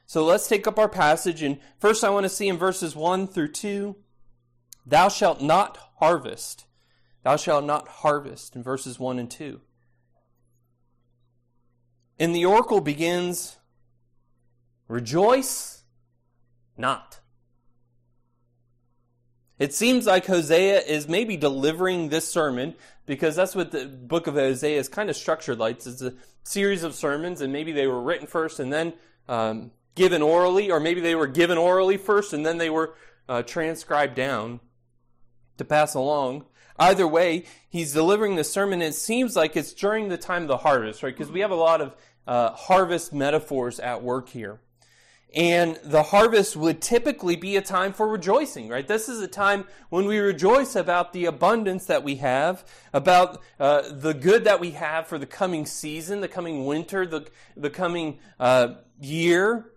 So 0.07 0.25
let's 0.25 0.49
take 0.49 0.67
up 0.67 0.79
our 0.79 0.89
passage. 0.89 1.43
And 1.43 1.59
first, 1.79 2.05
I 2.05 2.11
want 2.11 2.25
to 2.25 2.31
see 2.31 2.49
in 2.49 2.57
verses 2.57 2.95
1 2.95 3.29
through 3.29 3.53
2 3.53 3.97
Thou 4.85 5.09
shalt 5.09 5.41
not 5.41 5.79
harvest 5.97 6.66
Thou 7.27 7.35
shalt 7.35 7.65
not 7.65 7.89
harvest, 7.89 8.55
in 8.55 8.63
verses 8.63 9.01
1 9.01 9.19
and 9.19 9.29
2. 9.29 9.61
And 12.21 12.33
the 12.33 12.45
oracle 12.45 12.81
begins 12.81 13.57
Rejoice 14.87 15.83
not. 16.77 17.19
It 19.59 19.75
seems 19.75 20.07
like 20.07 20.27
Hosea 20.27 20.83
is 20.83 21.09
maybe 21.09 21.37
delivering 21.37 22.11
this 22.11 22.31
sermon 22.31 22.77
because 23.07 23.35
that's 23.35 23.57
what 23.57 23.73
the 23.73 23.87
book 23.87 24.29
of 24.29 24.35
Hosea 24.35 24.79
is 24.79 24.89
kind 24.89 25.11
of 25.11 25.17
structured 25.17 25.59
like. 25.59 25.85
It's 25.85 26.01
a 26.01 26.15
series 26.45 26.85
of 26.85 26.95
sermons, 26.95 27.41
and 27.41 27.53
maybe 27.53 27.73
they 27.73 27.89
were 27.89 28.01
written 28.01 28.29
first 28.29 28.61
and 28.61 28.73
then 28.73 28.93
um, 29.29 29.73
given 29.97 30.23
orally, 30.23 30.71
or 30.71 30.79
maybe 30.79 31.01
they 31.01 31.17
were 31.17 31.27
given 31.27 31.59
orally 31.59 31.97
first 31.97 32.33
and 32.33 32.47
then 32.47 32.59
they 32.59 32.71
were 32.71 32.95
uh, 33.29 33.43
transcribed 33.43 34.15
down 34.15 34.61
to 35.59 35.65
pass 35.65 35.95
along. 35.95 36.45
Either 36.79 37.07
way, 37.07 37.45
he's 37.69 37.93
delivering 37.93 38.37
the 38.37 38.45
sermon. 38.45 38.81
And 38.83 38.91
it 38.91 38.97
seems 38.97 39.37
like 39.37 39.57
it's 39.57 39.73
during 39.73 40.09
the 40.09 40.19
time 40.19 40.43
of 40.43 40.49
the 40.49 40.59
harvest, 40.59 41.03
right? 41.03 41.15
Because 41.17 41.33
we 41.33 41.41
have 41.41 41.51
a 41.51 41.57
lot 41.57 41.81
of 41.81 41.95
uh, 42.27 42.53
harvest 42.53 43.13
metaphors 43.13 43.81
at 43.81 44.03
work 44.03 44.29
here. 44.29 44.61
And 45.35 45.79
the 45.85 46.03
harvest 46.03 46.57
would 46.57 46.81
typically 46.81 47.37
be 47.37 47.57
a 47.57 47.61
time 47.61 47.93
for 47.93 48.09
rejoicing, 48.09 48.69
right? 48.69 48.87
This 48.87 49.09
is 49.09 49.21
a 49.21 49.29
time 49.29 49.67
when 49.91 50.07
we 50.07 50.19
rejoice 50.19 50.77
about 50.77 51.13
the 51.13 51.27
abundance 51.27 51.87
that 51.87 52.03
we 52.03 52.17
have, 52.17 52.65
about 52.93 53.43
uh, 53.61 53.83
the 53.91 54.15
good 54.15 54.45
that 54.45 54.61
we 54.61 54.71
have 54.71 55.09
for 55.09 55.19
the 55.19 55.27
coming 55.27 55.67
season, 55.67 56.21
the 56.21 56.29
coming 56.29 56.65
winter, 56.65 57.07
the, 57.07 57.27
the 57.57 57.71
coming 57.71 58.19
uh, 58.41 58.77
year. 59.01 59.73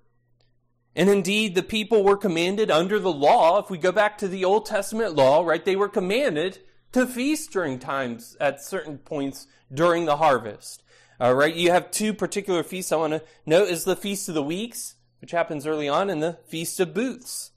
And 0.96 1.10
indeed, 1.10 1.56
the 1.56 1.64
people 1.64 2.04
were 2.04 2.18
commanded 2.18 2.72
under 2.72 3.00
the 3.00 3.12
law, 3.12 3.60
if 3.60 3.70
we 3.70 3.78
go 3.78 3.92
back 3.92 4.18
to 4.20 4.28
the 4.28 4.46
Old 4.46 4.66
Testament 4.66 5.16
law, 5.16 5.46
right, 5.46 5.64
they 5.64 5.76
were 5.76 5.90
commanded 5.90 6.60
to 6.92 7.06
feast 7.06 7.52
during 7.52 7.80
times 7.80 8.36
at 8.40 8.64
certain 8.64 8.98
points 8.98 9.48
during 9.74 10.06
the 10.06 10.18
harvest. 10.18 10.84
All 11.20 11.36
right, 11.36 11.54
you 11.54 11.72
have 11.72 11.92
two 11.92 12.14
particular 12.14 12.64
feasts 12.64 12.92
I 12.92 12.96
want 12.96 13.14
to 13.14 13.24
note 13.46 13.68
is 13.68 13.84
the 13.84 13.96
Feast 13.96 14.30
of 14.30 14.36
the 14.36 14.44
Weeks 14.44 14.96
which 15.22 15.32
happens 15.32 15.68
early 15.68 15.88
on 15.88 16.10
in 16.10 16.20
the 16.20 16.38
Feast 16.48 16.80
of 16.80 16.94
Booths. 16.94 17.52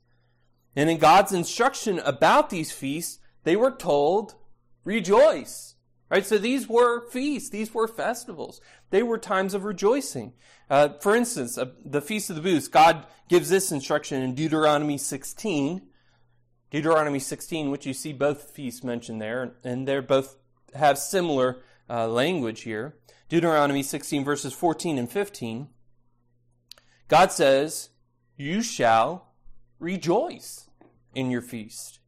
And 0.75 0.91
in 0.91 0.99
God's 0.99 1.33
instruction 1.33 1.99
about 2.01 2.51
these 2.51 2.73
feasts, 2.73 3.19
they 3.45 3.57
were 3.57 3.71
told, 3.71 4.35
rejoice. 4.85 5.77
Right? 6.11 6.27
So 6.27 6.39
these 6.39 6.69
were 6.69 7.09
feasts. 7.09 7.51
These 7.51 7.73
were 7.73 7.89
festivals. 7.89 8.61
They 8.91 9.03
were 9.03 9.19
times 9.19 9.55
of 9.55 9.65
rejoicing. 9.65 10.35
Uh, 10.69 10.91
for 11.01 11.15
instance, 11.15 11.57
uh, 11.57 11.67
the 11.85 12.03
Feast 12.03 12.31
of 12.31 12.37
the 12.37 12.43
Booths, 12.43 12.69
God 12.69 13.07
gives 13.29 13.49
this 13.49 13.73
instruction 13.73 14.23
in 14.23 14.35
Deuteronomy 14.35 14.99
16. 14.99 15.83
Deuteronomy 16.73 17.19
16, 17.19 17.71
which 17.71 17.85
you 17.85 17.93
see 17.93 18.15
both 18.15 18.51
feasts 18.51 18.83
mentioned 18.83 19.21
there, 19.21 19.53
and 19.63 19.87
they 19.87 20.01
both 20.01 20.37
have 20.75 20.97
similar 20.97 21.59
uh, 21.91 22.09
language 22.09 22.63
here. 22.63 22.97
Deuteronomy 23.29 23.83
16, 23.83 24.25
verses 24.25 24.55
14 24.55 24.97
and 24.97 25.11
15. 25.11 25.69
God 27.09 27.31
says, 27.31 27.91
You 28.39 28.63
shall 28.63 29.35
rejoice 29.79 30.71
in 31.15 31.31
your 31.31 31.43
feast. 31.43 32.01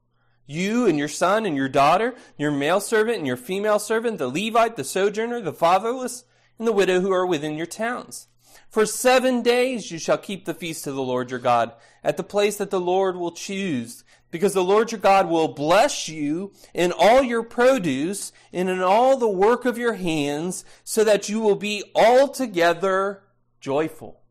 You 0.46 0.86
and 0.86 0.98
your 0.98 1.08
son 1.08 1.44
and 1.44 1.56
your 1.56 1.68
daughter, 1.68 2.14
your 2.38 2.50
male 2.50 2.80
servant 2.80 3.18
and 3.18 3.26
your 3.26 3.36
female 3.36 3.78
servant, 3.78 4.16
the 4.16 4.28
Levite, 4.28 4.76
the 4.76 4.84
sojourner, 4.84 5.42
the 5.42 5.52
fatherless, 5.52 6.24
and 6.58 6.66
the 6.66 6.72
widow 6.72 7.00
who 7.00 7.12
are 7.12 7.26
within 7.26 7.58
your 7.58 7.66
towns. 7.66 8.28
For 8.70 8.86
seven 8.86 9.42
days 9.42 9.90
you 9.90 9.98
shall 9.98 10.18
keep 10.18 10.44
the 10.44 10.54
feast 10.54 10.86
of 10.86 10.94
the 10.94 11.02
Lord 11.02 11.30
your 11.30 11.38
God 11.40 11.72
at 12.02 12.16
the 12.16 12.22
place 12.22 12.56
that 12.56 12.70
the 12.70 12.80
Lord 12.80 13.16
will 13.16 13.32
choose, 13.32 14.03
because 14.34 14.52
the 14.52 14.64
Lord 14.64 14.90
your 14.90 15.00
God 15.00 15.28
will 15.28 15.46
bless 15.46 16.08
you 16.08 16.52
in 16.74 16.90
all 16.90 17.22
your 17.22 17.44
produce 17.44 18.32
and 18.52 18.68
in 18.68 18.80
all 18.80 19.16
the 19.16 19.28
work 19.28 19.64
of 19.64 19.78
your 19.78 19.92
hands, 19.92 20.64
so 20.82 21.04
that 21.04 21.28
you 21.28 21.38
will 21.38 21.54
be 21.54 21.84
altogether 21.94 23.22
joyful. 23.60 24.22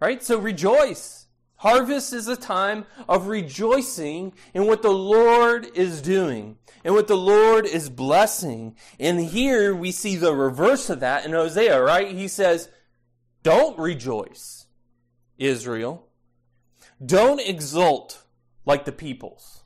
Right? 0.00 0.22
So 0.22 0.38
rejoice. 0.38 1.26
Harvest 1.56 2.14
is 2.14 2.28
a 2.28 2.34
time 2.34 2.86
of 3.06 3.26
rejoicing 3.26 4.32
in 4.54 4.66
what 4.66 4.80
the 4.80 4.88
Lord 4.88 5.68
is 5.74 6.00
doing 6.00 6.56
and 6.82 6.94
what 6.94 7.08
the 7.08 7.18
Lord 7.18 7.66
is 7.66 7.90
blessing. 7.90 8.74
And 8.98 9.20
here 9.20 9.74
we 9.74 9.92
see 9.92 10.16
the 10.16 10.34
reverse 10.34 10.88
of 10.88 11.00
that 11.00 11.26
in 11.26 11.32
Hosea, 11.32 11.78
right? 11.82 12.08
He 12.08 12.26
says, 12.26 12.70
don't 13.42 13.78
rejoice, 13.78 14.64
Israel. 15.36 16.06
Don't 17.04 17.40
exult 17.40 18.24
like 18.64 18.84
the 18.84 18.92
peoples. 18.92 19.62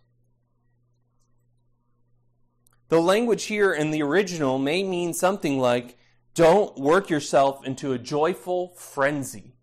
The 2.89 3.01
language 3.01 3.45
here 3.45 3.73
in 3.73 3.91
the 3.91 4.03
original 4.03 4.59
may 4.59 4.83
mean 4.83 5.15
something 5.15 5.59
like, 5.59 5.99
don't 6.35 6.77
work 6.77 7.11
yourself 7.11 7.65
into 7.67 7.93
a 7.93 7.99
joyful 7.99 8.75
frenzy. 8.77 9.55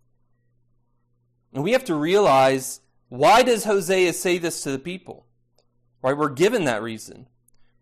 And 1.52 1.62
we 1.62 1.72
have 1.72 1.84
to 1.84 1.94
realize 1.94 2.80
why 3.08 3.42
does 3.42 3.64
Hosea 3.64 4.14
say 4.14 4.38
this 4.38 4.62
to 4.62 4.70
the 4.70 4.78
people? 4.78 5.26
Right? 6.02 6.16
We're 6.16 6.30
given 6.30 6.64
that 6.64 6.82
reason. 6.82 7.28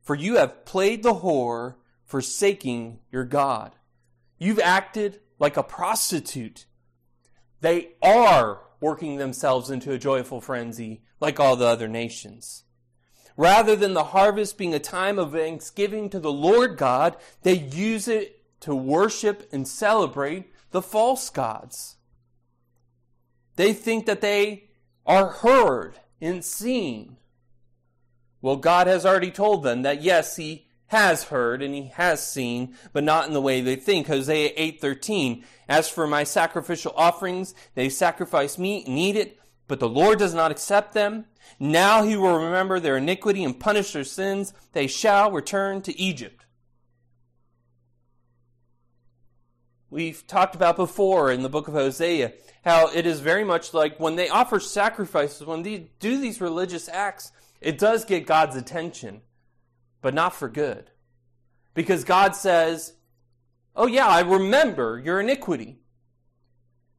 For 0.02 0.14
you 0.14 0.37
have 0.37 0.64
played 0.64 1.02
the 1.02 1.14
whore, 1.14 1.76
forsaking 2.04 2.99
your 3.12 3.25
God. 3.25 3.76
You've 4.38 4.59
acted 4.59 5.21
like 5.38 5.57
a 5.57 5.62
prostitute. 5.62 6.66
They 7.61 7.90
are 8.02 8.62
working 8.80 9.16
themselves 9.16 9.71
into 9.71 9.92
a 9.92 9.99
joyful 9.99 10.40
frenzy 10.40 11.02
like 11.21 11.39
all 11.39 11.57
the 11.57 11.67
other 11.67 11.89
nations. 11.89 12.65
Rather 13.37 13.77
than 13.77 13.95
the 13.95 14.05
harvest 14.05 14.59
being 14.59 14.75
a 14.75 14.79
time 14.79 15.19
of 15.19 15.33
thanksgiving 15.33 16.11
to 16.11 16.19
the 16.19 16.33
Lord 16.33 16.77
God, 16.77 17.17
they 17.43 17.55
use 17.55 18.09
it 18.09 18.43
to 18.61 18.75
worship 18.75 19.49
and 19.53 19.67
celebrate 19.67 20.53
the 20.71 20.83
false 20.83 21.31
gods. 21.31 21.97
They 23.57 23.73
think 23.73 24.07
that 24.07 24.21
they 24.21 24.71
are 25.07 25.29
heard 25.29 25.99
and 26.21 26.45
seen. 26.45 27.17
Well, 28.43 28.57
God 28.57 28.87
has 28.87 29.05
already 29.05 29.31
told 29.31 29.62
them 29.62 29.83
that 29.83 30.03
yes, 30.03 30.37
He 30.37 30.67
has 30.87 31.25
heard 31.25 31.62
and 31.62 31.75
He 31.75 31.89
has 31.95 32.27
seen, 32.27 32.75
but 32.93 33.05
not 33.05 33.27
in 33.27 33.33
the 33.33 33.41
way 33.41 33.61
they 33.61 33.77
think. 33.77 34.07
Hosea 34.07 34.53
8:13. 34.57 35.45
As 35.69 35.89
for 35.89 36.07
my 36.07 36.25
sacrificial 36.25 36.93
offerings, 36.97 37.55
they 37.75 37.89
sacrifice 37.89 38.59
meat 38.59 38.87
and 38.87 38.99
eat 38.99 39.17
it, 39.17 39.39
but 39.71 39.79
the 39.79 39.89
Lord 39.89 40.19
does 40.19 40.35
not 40.35 40.50
accept 40.50 40.95
them. 40.95 41.27
Now 41.61 42.03
He 42.03 42.17
will 42.17 42.37
remember 42.37 42.81
their 42.81 42.97
iniquity 42.97 43.45
and 43.45 43.59
punish 43.59 43.93
their 43.93 44.03
sins. 44.03 44.53
They 44.73 44.89
shall 44.89 45.31
return 45.31 45.81
to 45.83 45.97
Egypt. 45.99 46.45
We've 49.89 50.27
talked 50.27 50.57
about 50.57 50.75
before 50.75 51.31
in 51.31 51.43
the 51.43 51.49
book 51.49 51.69
of 51.69 51.75
Hosea 51.75 52.33
how 52.65 52.89
it 52.89 53.07
is 53.07 53.21
very 53.21 53.45
much 53.45 53.73
like 53.73 54.00
when 54.00 54.17
they 54.17 54.29
offer 54.29 54.59
sacrifices, 54.59 55.47
when 55.47 55.62
they 55.62 55.91
do 56.00 56.21
these 56.21 56.41
religious 56.41 56.89
acts, 56.89 57.31
it 57.61 57.79
does 57.79 58.05
get 58.05 58.27
God's 58.27 58.57
attention, 58.57 59.21
but 60.03 60.15
not 60.15 60.35
for 60.35 60.49
good. 60.49 60.91
Because 61.75 62.03
God 62.03 62.35
says, 62.35 62.95
Oh, 63.77 63.87
yeah, 63.87 64.09
I 64.09 64.23
remember 64.23 65.00
your 65.03 65.21
iniquity. 65.21 65.79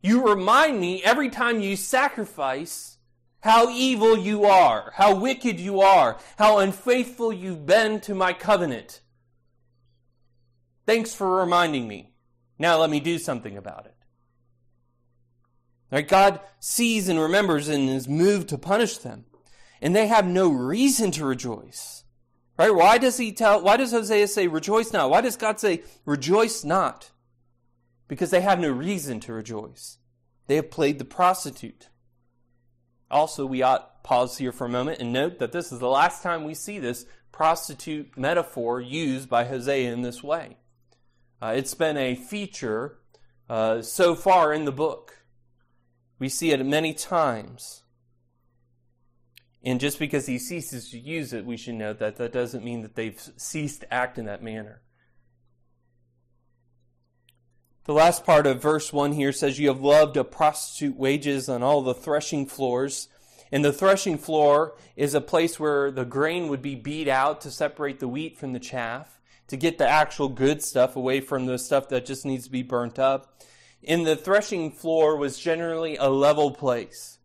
You 0.01 0.27
remind 0.27 0.79
me 0.79 1.03
every 1.03 1.29
time 1.29 1.59
you 1.59 1.75
sacrifice 1.75 2.97
how 3.41 3.69
evil 3.69 4.17
you 4.17 4.45
are, 4.45 4.91
how 4.95 5.15
wicked 5.15 5.59
you 5.59 5.81
are, 5.81 6.17
how 6.37 6.59
unfaithful 6.59 7.31
you've 7.33 7.65
been 7.65 7.99
to 8.01 8.15
my 8.15 8.33
covenant. 8.33 9.01
Thanks 10.85 11.13
for 11.13 11.37
reminding 11.37 11.87
me. 11.87 12.13
Now 12.57 12.79
let 12.79 12.89
me 12.89 12.99
do 12.99 13.17
something 13.17 13.57
about 13.57 13.85
it. 13.85 13.95
Right? 15.91 16.07
God 16.07 16.39
sees 16.59 17.09
and 17.09 17.19
remembers 17.19 17.67
and 17.67 17.89
is 17.89 18.07
moved 18.07 18.49
to 18.49 18.57
punish 18.57 18.97
them. 18.97 19.25
And 19.81 19.95
they 19.95 20.07
have 20.07 20.25
no 20.25 20.49
reason 20.49 21.11
to 21.11 21.25
rejoice. 21.25 22.03
Right? 22.57 22.73
Why 22.73 22.97
does 22.97 23.17
he 23.17 23.31
tell, 23.31 23.61
why 23.61 23.77
does 23.77 23.91
Hosea 23.91 24.27
say 24.27 24.47
rejoice 24.47 24.93
not? 24.93 25.09
Why 25.09 25.21
does 25.21 25.35
God 25.35 25.59
say 25.59 25.83
rejoice 26.05 26.63
not? 26.63 27.10
Because 28.11 28.29
they 28.29 28.41
have 28.41 28.59
no 28.59 28.69
reason 28.69 29.21
to 29.21 29.31
rejoice. 29.31 29.97
They 30.47 30.57
have 30.57 30.69
played 30.69 30.99
the 30.99 31.05
prostitute. 31.05 31.87
Also, 33.09 33.45
we 33.45 33.61
ought 33.61 34.03
pause 34.03 34.37
here 34.37 34.51
for 34.51 34.65
a 34.65 34.69
moment 34.69 34.99
and 34.99 35.13
note 35.13 35.39
that 35.39 35.53
this 35.53 35.71
is 35.71 35.79
the 35.79 35.87
last 35.87 36.21
time 36.21 36.43
we 36.43 36.53
see 36.53 36.77
this 36.77 37.05
prostitute 37.31 38.17
metaphor 38.17 38.81
used 38.81 39.29
by 39.29 39.45
Hosea 39.45 39.93
in 39.93 40.01
this 40.01 40.21
way. 40.21 40.57
Uh, 41.41 41.53
it's 41.55 41.73
been 41.73 41.95
a 41.95 42.15
feature 42.15 42.97
uh, 43.49 43.81
so 43.81 44.13
far 44.13 44.51
in 44.51 44.65
the 44.65 44.73
book. 44.73 45.23
We 46.19 46.27
see 46.27 46.51
it 46.51 46.65
many 46.65 46.93
times. 46.93 47.83
And 49.63 49.79
just 49.79 49.99
because 49.99 50.25
he 50.25 50.37
ceases 50.37 50.89
to 50.89 50.99
use 50.99 51.31
it, 51.31 51.45
we 51.45 51.55
should 51.55 51.75
note 51.75 51.99
that 51.99 52.17
that 52.17 52.33
doesn't 52.33 52.65
mean 52.65 52.81
that 52.81 52.95
they've 52.95 53.17
ceased 53.37 53.81
to 53.81 53.93
act 53.93 54.17
in 54.17 54.25
that 54.25 54.43
manner. 54.43 54.81
The 57.85 57.93
last 57.93 58.25
part 58.25 58.45
of 58.45 58.61
verse 58.61 58.93
1 58.93 59.13
here 59.13 59.31
says, 59.31 59.57
You 59.57 59.69
have 59.69 59.81
loved 59.81 60.15
a 60.15 60.23
prostitute 60.23 60.95
wages 60.97 61.49
on 61.49 61.63
all 61.63 61.81
the 61.81 61.95
threshing 61.95 62.45
floors. 62.45 63.07
And 63.51 63.65
the 63.65 63.73
threshing 63.73 64.19
floor 64.19 64.75
is 64.95 65.15
a 65.15 65.21
place 65.21 65.59
where 65.59 65.89
the 65.89 66.05
grain 66.05 66.47
would 66.49 66.61
be 66.61 66.75
beat 66.75 67.07
out 67.07 67.41
to 67.41 67.49
separate 67.49 67.99
the 67.99 68.07
wheat 68.07 68.37
from 68.37 68.53
the 68.53 68.59
chaff, 68.59 69.19
to 69.47 69.57
get 69.57 69.79
the 69.79 69.87
actual 69.87 70.29
good 70.29 70.61
stuff 70.61 70.95
away 70.95 71.21
from 71.21 71.47
the 71.47 71.57
stuff 71.57 71.89
that 71.89 72.05
just 72.05 72.23
needs 72.23 72.45
to 72.45 72.51
be 72.51 72.63
burnt 72.63 72.99
up 72.99 73.43
And 73.83 74.05
the 74.05 74.15
threshing 74.15 74.71
floor 74.71 75.17
was 75.17 75.39
generally 75.39 75.97
a 75.97 76.07
level 76.07 76.51
place. 76.51 77.17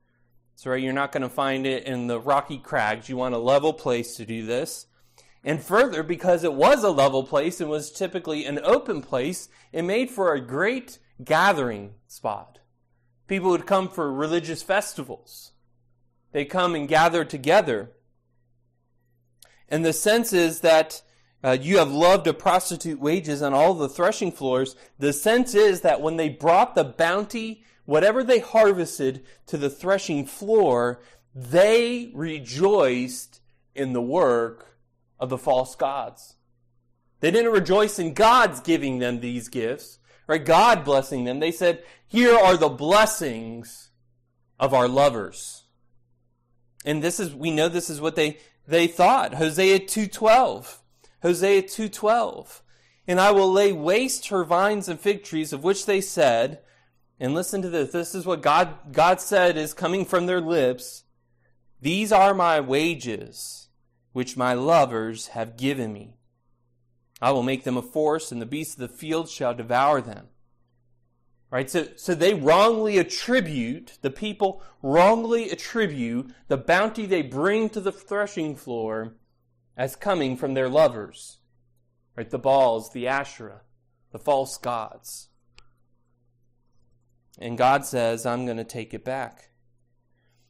So, 0.55 0.71
right, 0.71 0.83
you're 0.83 0.95
not 0.95 1.13
going 1.13 1.23
to 1.23 1.29
find 1.29 1.67
it 1.67 1.85
in 1.85 2.07
the 2.07 2.19
rocky 2.19 2.57
crags. 2.57 3.11
You 3.11 3.19
want 3.19 3.35
a 3.35 3.39
level 3.39 3.75
place 3.75 4.17
to 4.17 4.25
do 4.25 4.47
this. 4.47 4.87
And 5.47 5.63
further, 5.63 6.03
because 6.03 6.43
it 6.43 6.55
was 6.55 6.83
a 6.83 6.91
level 6.91 7.23
place 7.23 7.61
and 7.61 7.71
was 7.71 7.93
typically 7.93 8.45
an 8.45 8.59
open 8.65 9.01
place, 9.01 9.49
it 9.73 9.83
made 9.83 10.11
for 10.11 10.35
a 10.35 10.41
great 10.41 10.99
gathering 11.23 11.95
spot. 12.09 12.59
People 13.29 13.51
would 13.51 13.65
come 13.65 13.89
for 13.89 14.13
religious 14.13 14.65
festivals. 14.65 15.53
They 16.33 16.45
come 16.45 16.75
and 16.75 16.89
gather 16.89 17.25
together. 17.25 17.93
And 19.69 19.85
the 19.85 19.93
sense 19.93 20.33
is 20.33 20.63
that 20.63 21.03
uh, 21.45 21.57
you 21.61 21.79
have 21.79 21.93
loved 21.93 22.27
a 22.27 22.35
prostitute 22.35 22.99
wages 22.99 23.41
on 23.41 23.55
all 23.55 23.75
the 23.75 23.89
threshing 23.89 24.33
floors. 24.33 24.75
The 24.99 25.13
sense 25.13 25.55
is 25.55 25.83
that 25.83 26.01
when 26.01 26.17
they 26.17 26.29
brought 26.29 26.75
the 26.75 26.83
bounty, 26.83 27.63
whatever 27.85 28.25
they 28.25 28.41
harvested, 28.41 29.25
to 29.47 29.57
the 29.57 29.71
threshing 29.71 30.27
floor, 30.27 31.01
they 31.33 32.11
rejoiced 32.15 33.41
in 33.77 33.93
the 33.93 34.03
work 34.03 34.66
of 35.19 35.31
the 35.31 35.39
false 35.39 35.75
gods. 35.75 36.37
They 37.21 37.31
didn't 37.31 37.53
rejoice 37.53 37.99
in 37.99 38.15
God's 38.15 38.61
giving 38.61 38.99
them 38.99 39.21
these 39.21 39.49
gifts, 39.49 39.99
right? 40.27 40.45
God 40.45 40.85
blessing 40.85 41.25
them. 41.25 41.41
They 41.41 41.53
said, 41.53 41.83
here 42.07 42.37
are 42.37 42.57
the 42.57 42.69
blessings 42.69 43.91
of 44.59 44.73
our 44.75 44.89
lovers. 44.89 45.65
And 46.85 47.03
this 47.03 47.19
is, 47.19 47.35
we 47.35 47.51
know 47.51 47.69
this 47.69 47.91
is 47.91 48.01
what 48.01 48.17
they, 48.17 48.39
they 48.67 48.87
thought. 48.87 49.35
Hosea 49.35 49.81
2.12. 49.81 50.79
Hosea 51.23 51.63
2.12. 51.63 52.61
And 53.09 53.21
I 53.21 53.31
will 53.31 53.51
lay 53.51 53.73
waste 53.73 54.29
her 54.29 54.45
vines 54.45 54.89
and 54.89 55.01
fig 55.01 55.25
trees 55.25 55.53
of 55.53 55.65
which 55.65 55.87
they 55.87 56.01
said, 56.01 56.61
and 57.19 57.35
listen 57.35 57.63
to 57.63 57.71
this. 57.71 57.93
This 57.93 58.15
is 58.15 58.27
what 58.27 58.43
God, 58.43 58.93
God 58.93 59.21
said 59.21 59.57
is 59.57 59.73
coming 59.73 60.05
from 60.05 60.27
their 60.27 60.41
lips. 60.41 61.05
These 61.81 62.13
are 62.13 62.35
my 62.35 62.61
wages, 62.61 63.66
which 64.17 64.35
my 64.35 64.55
lovers 64.55 65.27
have 65.27 65.59
given 65.59 65.93
me. 65.93 66.17
I 67.21 67.33
will 67.33 67.43
make 67.43 67.65
them 67.65 67.77
a 67.77 67.83
force, 67.83 68.33
and 68.33 68.41
the 68.41 68.47
beasts 68.47 68.73
of 68.73 68.81
the 68.81 68.89
field 68.89 69.29
shall 69.29 69.53
devour 69.53 70.01
them. 70.01 70.29
Right? 71.51 71.69
So, 71.69 71.89
so 71.97 72.15
they 72.15 72.33
wrongly 72.33 72.97
attribute, 72.97 73.99
the 74.01 74.09
people 74.09 74.63
wrongly 74.81 75.51
attribute 75.51 76.33
the 76.49 76.57
bounty 76.57 77.05
they 77.05 77.21
bring 77.21 77.69
to 77.69 77.79
the 77.79 77.93
threshing 77.93 78.57
floor 78.57 79.17
as 79.77 79.97
coming 79.97 80.39
from 80.39 80.55
their 80.55 80.71
lovers. 80.71 81.41
Right? 82.17 82.31
The 82.31 82.39
Baals, 82.39 82.95
the 82.95 83.07
Asherah, 83.07 83.65
the 84.13 84.19
false 84.19 84.57
gods. 84.57 85.29
And 87.39 87.59
God 87.59 87.85
says, 87.85 88.25
I'm 88.25 88.47
going 88.47 88.57
to 88.57 88.65
take 88.65 88.95
it 88.95 89.05
back. 89.05 89.51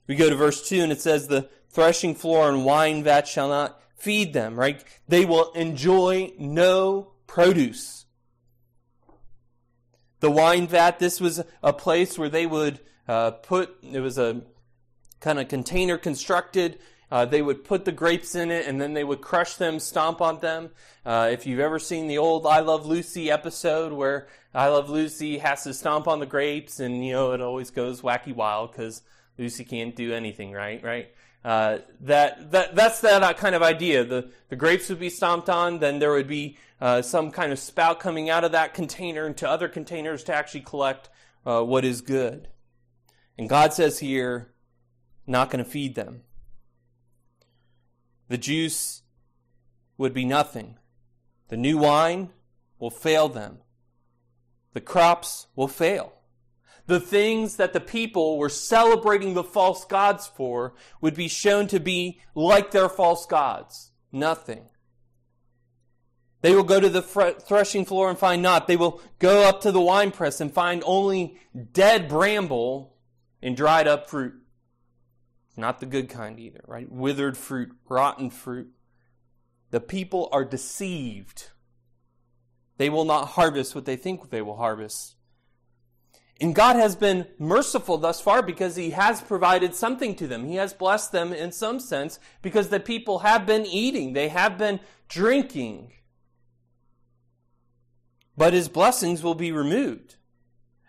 We 0.06 0.14
go 0.14 0.30
to 0.30 0.36
verse 0.36 0.68
2 0.68 0.82
and 0.82 0.92
it 0.92 1.00
says, 1.00 1.26
The 1.26 1.48
threshing 1.76 2.14
floor 2.14 2.48
and 2.48 2.64
wine 2.64 3.04
vat 3.04 3.28
shall 3.28 3.48
not 3.48 3.80
feed 3.94 4.32
them, 4.32 4.58
right? 4.58 4.82
They 5.06 5.24
will 5.24 5.52
enjoy 5.52 6.32
no 6.38 7.12
produce. 7.28 8.06
The 10.20 10.30
wine 10.30 10.66
vat, 10.66 10.98
this 10.98 11.20
was 11.20 11.44
a 11.62 11.72
place 11.72 12.18
where 12.18 12.28
they 12.28 12.46
would 12.46 12.80
uh, 13.06 13.30
put, 13.30 13.76
it 13.82 14.00
was 14.00 14.18
a 14.18 14.42
kind 15.20 15.38
of 15.38 15.46
container 15.46 15.96
constructed 15.96 16.78
uh, 17.10 17.24
they 17.24 17.42
would 17.42 17.64
put 17.64 17.84
the 17.84 17.92
grapes 17.92 18.34
in 18.34 18.50
it 18.50 18.66
and 18.66 18.80
then 18.80 18.94
they 18.94 19.04
would 19.04 19.20
crush 19.20 19.54
them, 19.54 19.78
stomp 19.78 20.20
on 20.20 20.40
them. 20.40 20.70
Uh, 21.04 21.28
if 21.30 21.46
you've 21.46 21.60
ever 21.60 21.78
seen 21.78 22.08
the 22.08 22.18
old 22.18 22.46
I 22.46 22.60
Love 22.60 22.84
Lucy 22.84 23.30
episode 23.30 23.92
where 23.92 24.26
I 24.52 24.68
Love 24.68 24.90
Lucy 24.90 25.38
has 25.38 25.62
to 25.64 25.74
stomp 25.74 26.08
on 26.08 26.18
the 26.18 26.26
grapes 26.26 26.80
and, 26.80 27.06
you 27.06 27.12
know, 27.12 27.32
it 27.32 27.40
always 27.40 27.70
goes 27.70 28.00
wacky 28.00 28.34
wild 28.34 28.72
because 28.72 29.02
Lucy 29.38 29.64
can't 29.64 29.94
do 29.94 30.12
anything 30.12 30.52
right, 30.52 30.82
right? 30.82 31.12
Uh, 31.44 31.78
that, 32.00 32.50
that, 32.50 32.74
that's 32.74 33.00
that 33.00 33.22
uh, 33.22 33.32
kind 33.32 33.54
of 33.54 33.62
idea. 33.62 34.04
The, 34.04 34.30
the 34.48 34.56
grapes 34.56 34.88
would 34.88 34.98
be 34.98 35.10
stomped 35.10 35.48
on, 35.48 35.78
then 35.78 36.00
there 36.00 36.12
would 36.12 36.26
be 36.26 36.58
uh, 36.80 37.02
some 37.02 37.30
kind 37.30 37.52
of 37.52 37.58
spout 37.58 38.00
coming 38.00 38.28
out 38.28 38.44
of 38.44 38.52
that 38.52 38.74
container 38.74 39.26
into 39.26 39.48
other 39.48 39.68
containers 39.68 40.24
to 40.24 40.34
actually 40.34 40.60
collect 40.60 41.08
uh, 41.44 41.62
what 41.62 41.84
is 41.84 42.00
good. 42.00 42.48
And 43.38 43.48
God 43.48 43.72
says 43.72 44.00
here, 44.00 44.52
not 45.26 45.50
going 45.50 45.64
to 45.64 45.70
feed 45.70 45.94
them. 45.94 46.22
The 48.28 48.38
juice 48.38 49.02
would 49.98 50.12
be 50.12 50.24
nothing. 50.24 50.78
The 51.48 51.56
new 51.56 51.78
wine 51.78 52.30
will 52.78 52.90
fail 52.90 53.28
them. 53.28 53.58
The 54.72 54.80
crops 54.80 55.46
will 55.54 55.68
fail. 55.68 56.15
The 56.86 57.00
things 57.00 57.56
that 57.56 57.72
the 57.72 57.80
people 57.80 58.38
were 58.38 58.48
celebrating 58.48 59.34
the 59.34 59.42
false 59.42 59.84
gods 59.84 60.26
for 60.26 60.74
would 61.00 61.14
be 61.14 61.28
shown 61.28 61.66
to 61.68 61.80
be 61.80 62.20
like 62.34 62.70
their 62.70 62.88
false 62.88 63.26
gods. 63.26 63.90
Nothing. 64.12 64.68
They 66.42 66.54
will 66.54 66.62
go 66.62 66.78
to 66.78 66.88
the 66.88 67.02
threshing 67.02 67.84
floor 67.84 68.08
and 68.08 68.16
find 68.16 68.40
not. 68.40 68.68
They 68.68 68.76
will 68.76 69.00
go 69.18 69.48
up 69.48 69.62
to 69.62 69.72
the 69.72 69.80
winepress 69.80 70.40
and 70.40 70.52
find 70.52 70.82
only 70.86 71.40
dead 71.72 72.08
bramble 72.08 72.94
and 73.42 73.56
dried 73.56 73.88
up 73.88 74.08
fruit. 74.08 74.34
Not 75.56 75.80
the 75.80 75.86
good 75.86 76.08
kind 76.08 76.38
either, 76.38 76.60
right? 76.68 76.90
Withered 76.90 77.36
fruit, 77.36 77.72
rotten 77.88 78.30
fruit. 78.30 78.70
The 79.70 79.80
people 79.80 80.28
are 80.30 80.44
deceived. 80.44 81.50
They 82.76 82.90
will 82.90 83.06
not 83.06 83.30
harvest 83.30 83.74
what 83.74 83.86
they 83.86 83.96
think 83.96 84.30
they 84.30 84.42
will 84.42 84.58
harvest. 84.58 85.15
And 86.40 86.54
God 86.54 86.76
has 86.76 86.96
been 86.96 87.26
merciful 87.38 87.96
thus 87.96 88.20
far 88.20 88.42
because 88.42 88.76
He 88.76 88.90
has 88.90 89.22
provided 89.22 89.74
something 89.74 90.14
to 90.16 90.26
them. 90.26 90.44
He 90.44 90.56
has 90.56 90.74
blessed 90.74 91.12
them 91.12 91.32
in 91.32 91.50
some 91.52 91.80
sense 91.80 92.18
because 92.42 92.68
the 92.68 92.80
people 92.80 93.20
have 93.20 93.46
been 93.46 93.64
eating, 93.64 94.12
they 94.12 94.28
have 94.28 94.58
been 94.58 94.80
drinking. 95.08 95.92
But 98.36 98.52
His 98.52 98.68
blessings 98.68 99.22
will 99.22 99.34
be 99.34 99.50
removed. 99.50 100.16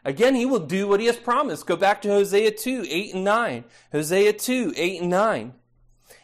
Again, 0.07 0.35
he 0.35 0.45
will 0.45 0.59
do 0.59 0.87
what 0.87 1.01
he 1.01 1.07
has 1.07 1.17
promised. 1.17 1.67
Go 1.67 1.75
back 1.75 2.01
to 2.03 2.07
Hosea 2.07 2.51
2, 2.51 2.85
8 2.87 3.13
and 3.15 3.23
9. 3.25 3.63
Hosea 3.91 4.31
2, 4.31 4.73
8 4.73 5.01
and 5.01 5.09
9. 5.09 5.53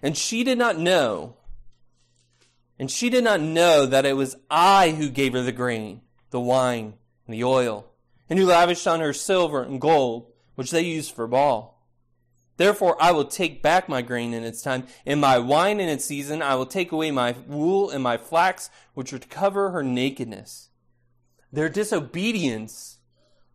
And 0.01 0.17
she 0.17 0.45
did 0.45 0.57
not 0.57 0.79
know, 0.79 1.35
and 2.79 2.89
she 2.89 3.09
did 3.09 3.25
not 3.25 3.41
know 3.41 3.85
that 3.85 4.05
it 4.05 4.15
was 4.15 4.37
I 4.49 4.91
who 4.91 5.09
gave 5.09 5.33
her 5.33 5.41
the 5.41 5.51
grain, 5.51 5.99
the 6.29 6.39
wine, 6.39 6.93
and 7.27 7.33
the 7.33 7.43
oil, 7.43 7.85
and 8.29 8.39
who 8.39 8.45
lavished 8.45 8.87
on 8.87 8.99
her 8.99 9.13
silver 9.13 9.61
and 9.61 9.79
gold, 9.79 10.31
which 10.55 10.71
they 10.71 10.81
used 10.81 11.13
for 11.13 11.27
Baal. 11.27 11.73
Therefore, 12.57 12.95
I 13.01 13.11
will 13.11 13.25
take 13.25 13.63
back 13.63 13.89
my 13.89 14.01
grain 14.01 14.33
in 14.33 14.43
its 14.43 14.61
time, 14.61 14.85
and 15.05 15.19
my 15.19 15.39
wine 15.39 15.79
in 15.79 15.89
its 15.89 16.05
season. 16.05 16.41
I 16.41 16.55
will 16.55 16.67
take 16.67 16.91
away 16.91 17.09
my 17.09 17.35
wool 17.47 17.89
and 17.89 18.03
my 18.03 18.17
flax, 18.17 18.69
which 18.93 19.11
would 19.11 19.29
cover 19.29 19.71
her 19.71 19.81
nakedness. 19.81 20.69
Their 21.51 21.69
disobedience 21.69 22.99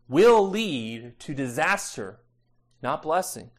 will 0.09 0.47
lead 0.47 1.17
to 1.19 1.33
disaster, 1.33 2.19
not 2.81 3.01
blessing. 3.01 3.51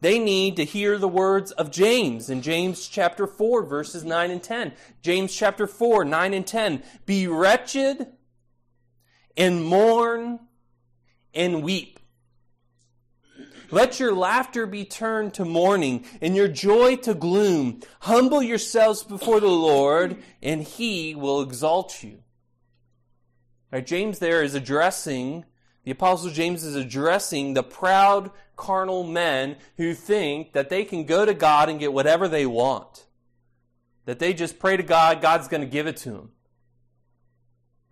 They 0.00 0.18
need 0.18 0.56
to 0.56 0.64
hear 0.64 0.96
the 0.96 1.08
words 1.08 1.52
of 1.52 1.70
James 1.70 2.30
in 2.30 2.40
James 2.40 2.88
chapter 2.88 3.26
4 3.26 3.64
verses 3.64 4.04
9 4.04 4.30
and 4.30 4.42
10. 4.42 4.72
James 5.02 5.34
chapter 5.34 5.66
4, 5.66 6.06
9 6.06 6.34
and 6.34 6.46
10. 6.46 6.82
Be 7.04 7.26
wretched 7.26 8.06
and 9.36 9.64
mourn 9.64 10.40
and 11.34 11.62
weep. 11.62 12.00
Let 13.72 14.00
your 14.00 14.12
laughter 14.12 14.66
be 14.66 14.84
turned 14.84 15.34
to 15.34 15.44
mourning 15.44 16.04
and 16.20 16.34
your 16.34 16.48
joy 16.48 16.96
to 16.96 17.14
gloom. 17.14 17.80
Humble 18.00 18.42
yourselves 18.42 19.04
before 19.04 19.40
the 19.40 19.46
Lord 19.46 20.16
and 20.42 20.62
he 20.62 21.14
will 21.14 21.40
exalt 21.40 22.02
you. 22.02 22.22
Right, 23.72 23.86
James 23.86 24.18
there 24.18 24.42
is 24.42 24.54
addressing, 24.54 25.44
the 25.84 25.92
Apostle 25.92 26.30
James 26.30 26.64
is 26.64 26.74
addressing 26.74 27.54
the 27.54 27.62
proud 27.62 28.32
carnal 28.56 29.04
men 29.04 29.56
who 29.76 29.94
think 29.94 30.52
that 30.52 30.68
they 30.68 30.84
can 30.84 31.04
go 31.04 31.24
to 31.24 31.32
God 31.32 31.68
and 31.68 31.78
get 31.78 31.92
whatever 31.92 32.26
they 32.26 32.46
want. 32.46 33.06
That 34.06 34.18
they 34.18 34.34
just 34.34 34.58
pray 34.58 34.76
to 34.76 34.82
God, 34.82 35.22
God's 35.22 35.46
going 35.46 35.60
to 35.60 35.68
give 35.68 35.86
it 35.86 35.96
to 35.98 36.10
them. 36.10 36.30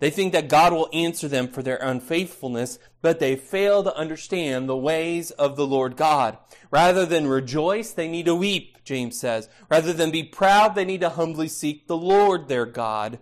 They 0.01 0.11
think 0.11 0.33
that 0.33 0.49
God 0.49 0.73
will 0.73 0.89
answer 0.93 1.27
them 1.27 1.49
for 1.49 1.63
their 1.63 1.79
unfaithfulness, 1.79 2.79
but 3.03 3.19
they 3.19 3.35
fail 3.35 3.83
to 3.83 3.97
understand 3.97 4.69
the 4.69 4.77
ways 4.77 5.31
of 5.33 5.57
the 5.57 5.67
Lord 5.67 5.97
God. 5.97 6.39
Rather 6.71 7.05
than 7.05 7.27
rejoice, 7.27 7.91
they 7.93 8.09
need 8.09 8.27
to 8.27 8.35
weep, 8.35 8.85
James 8.85 9.19
says. 9.19 9.49
Rather 9.71 9.93
than 9.93 10.11
be 10.11 10.23
proud, 10.23 10.75
they 10.75 10.85
need 10.85 11.01
to 11.01 11.11
humbly 11.11 11.49
seek 11.49 11.87
the 11.87 11.97
Lord 11.97 12.49
their 12.49 12.67
God 12.67 13.19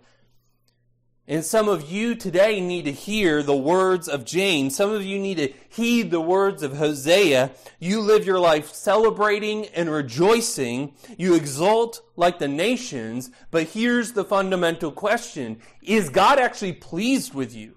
and 1.28 1.44
some 1.44 1.68
of 1.68 1.90
you 1.90 2.14
today 2.14 2.60
need 2.60 2.84
to 2.84 2.92
hear 2.92 3.42
the 3.42 3.56
words 3.56 4.08
of 4.08 4.24
James. 4.24 4.76
Some 4.76 4.92
of 4.92 5.04
you 5.04 5.18
need 5.18 5.38
to 5.38 5.52
heed 5.68 6.12
the 6.12 6.20
words 6.20 6.62
of 6.62 6.76
Hosea. 6.76 7.50
You 7.80 8.00
live 8.00 8.24
your 8.24 8.38
life 8.38 8.72
celebrating 8.72 9.66
and 9.66 9.90
rejoicing. 9.90 10.94
You 11.18 11.34
exult 11.34 12.00
like 12.14 12.38
the 12.38 12.46
nations. 12.46 13.30
But 13.50 13.68
here's 13.68 14.12
the 14.12 14.24
fundamental 14.24 14.92
question. 14.92 15.58
Is 15.82 16.10
God 16.10 16.38
actually 16.38 16.74
pleased 16.74 17.34
with 17.34 17.54
you? 17.56 17.76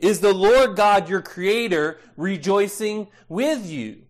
Is 0.00 0.18
the 0.18 0.34
Lord 0.34 0.74
God, 0.74 1.08
your 1.08 1.22
creator, 1.22 2.00
rejoicing 2.16 3.06
with 3.28 3.64
you? 3.66 4.02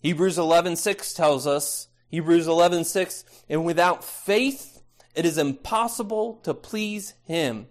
Hebrews 0.00 0.38
11:6 0.38 1.12
tells 1.12 1.46
us, 1.46 1.88
Hebrews 2.08 2.46
11:6, 2.48 3.24
and 3.48 3.66
without 3.66 4.02
faith 4.02 4.79
it 5.14 5.24
is 5.24 5.38
impossible 5.38 6.40
to 6.44 6.54
please 6.54 7.14
him. 7.22 7.66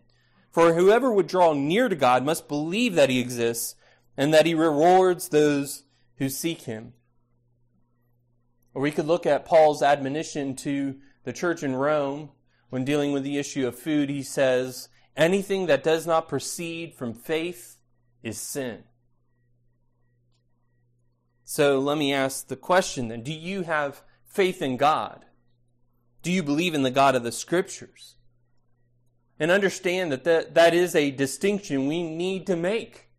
For 0.52 0.74
whoever 0.74 1.12
would 1.12 1.28
draw 1.28 1.54
near 1.54 1.90
to 1.90 1.96
God 1.96 2.26
must 2.26 2.48
believe 2.48 2.96
that 2.96 3.10
he 3.10 3.20
exists 3.20 3.76
and 4.18 4.34
that 4.34 4.46
he 4.46 4.54
rewards 4.54 5.30
those 5.30 5.84
who 6.18 6.28
seek 6.28 6.62
him. 6.62 6.94
Or 8.74 8.82
we 8.82 8.92
could 8.92 9.06
look 9.08 9.26
at 9.26 9.46
Paul's 9.46 9.82
admonition 9.82 10.56
to 10.58 10.98
the 11.24 11.34
church 11.34 11.64
in 11.64 11.76
Rome 11.76 12.32
when 12.70 12.86
dealing 12.86 13.12
with 13.12 13.24
the 13.24 13.38
issue 13.38 13.68
of 13.68 13.78
food. 13.78 14.10
He 14.10 14.24
says, 14.24 14.90
anything 15.16 15.68
that 15.68 15.84
does 15.84 16.06
not 16.06 16.28
proceed 16.28 16.94
from 16.94 17.14
faith 17.14 17.78
is 18.24 18.38
sin. 18.40 18.84
So 21.44 21.80
let 21.80 21.98
me 21.98 22.14
ask 22.14 22.48
the 22.48 22.56
question 22.56 23.08
then 23.08 23.24
Do 23.24 23.34
you 23.34 23.64
have 23.64 24.04
faith 24.26 24.62
in 24.62 24.78
God? 24.78 25.26
Do 26.22 26.32
you 26.32 26.44
believe 26.44 26.74
in 26.74 26.84
the 26.84 26.92
God 26.92 27.16
of 27.16 27.24
the 27.24 27.32
Scriptures? 27.32 28.16
And 29.40 29.52
understand 29.52 30.12
that 30.12 30.26
that, 30.26 30.54
that 30.56 30.74
is 30.74 30.96
a 30.96 31.12
distinction 31.12 31.88
we 31.88 32.04
need 32.04 32.46
to 32.48 32.56
make. 32.56 33.10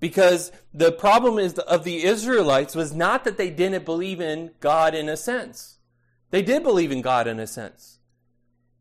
Because 0.00 0.52
the 0.74 0.92
problem 0.92 1.38
is 1.38 1.54
of 1.54 1.84
the 1.84 2.04
Israelites 2.04 2.74
was 2.74 2.92
not 2.92 3.24
that 3.24 3.38
they 3.38 3.50
didn't 3.50 3.84
believe 3.84 4.20
in 4.20 4.50
God 4.60 4.94
in 4.94 5.08
a 5.08 5.16
sense. 5.16 5.78
They 6.30 6.42
did 6.42 6.62
believe 6.62 6.90
in 6.90 7.02
God 7.02 7.26
in 7.26 7.38
a 7.38 7.46
sense. 7.46 8.00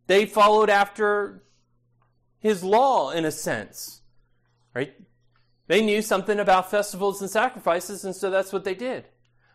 They 0.08 0.26
followed 0.26 0.70
after 0.70 1.44
his 2.40 2.64
law 2.64 3.12
in 3.12 3.24
a 3.24 3.32
sense. 3.32 4.02
Right? 4.74 4.94
They 5.68 5.82
knew 5.82 6.02
something 6.02 6.40
about 6.40 6.72
festivals 6.72 7.22
and 7.22 7.30
sacrifices, 7.30 8.04
and 8.04 8.16
so 8.16 8.30
that's 8.30 8.52
what 8.52 8.64
they 8.64 8.76
did. 8.76 9.06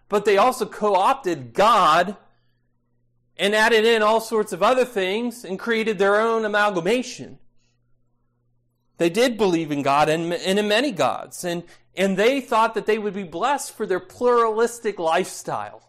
But 0.08 0.24
they 0.24 0.38
also 0.38 0.66
co 0.66 0.94
opted 0.94 1.52
God 1.52 2.16
and 3.38 3.54
added 3.54 3.84
in 3.84 4.02
all 4.02 4.20
sorts 4.20 4.52
of 4.52 4.62
other 4.62 4.84
things 4.84 5.44
and 5.44 5.58
created 5.58 5.98
their 5.98 6.20
own 6.20 6.44
amalgamation. 6.44 7.38
They 8.98 9.10
did 9.10 9.36
believe 9.36 9.70
in 9.70 9.82
God 9.82 10.08
and, 10.08 10.32
and 10.32 10.58
in 10.58 10.68
many 10.68 10.90
gods, 10.90 11.44
and, 11.44 11.64
and 11.94 12.16
they 12.16 12.40
thought 12.40 12.74
that 12.74 12.86
they 12.86 12.98
would 12.98 13.14
be 13.14 13.24
blessed 13.24 13.76
for 13.76 13.86
their 13.86 14.00
pluralistic 14.00 14.98
lifestyle. 14.98 15.82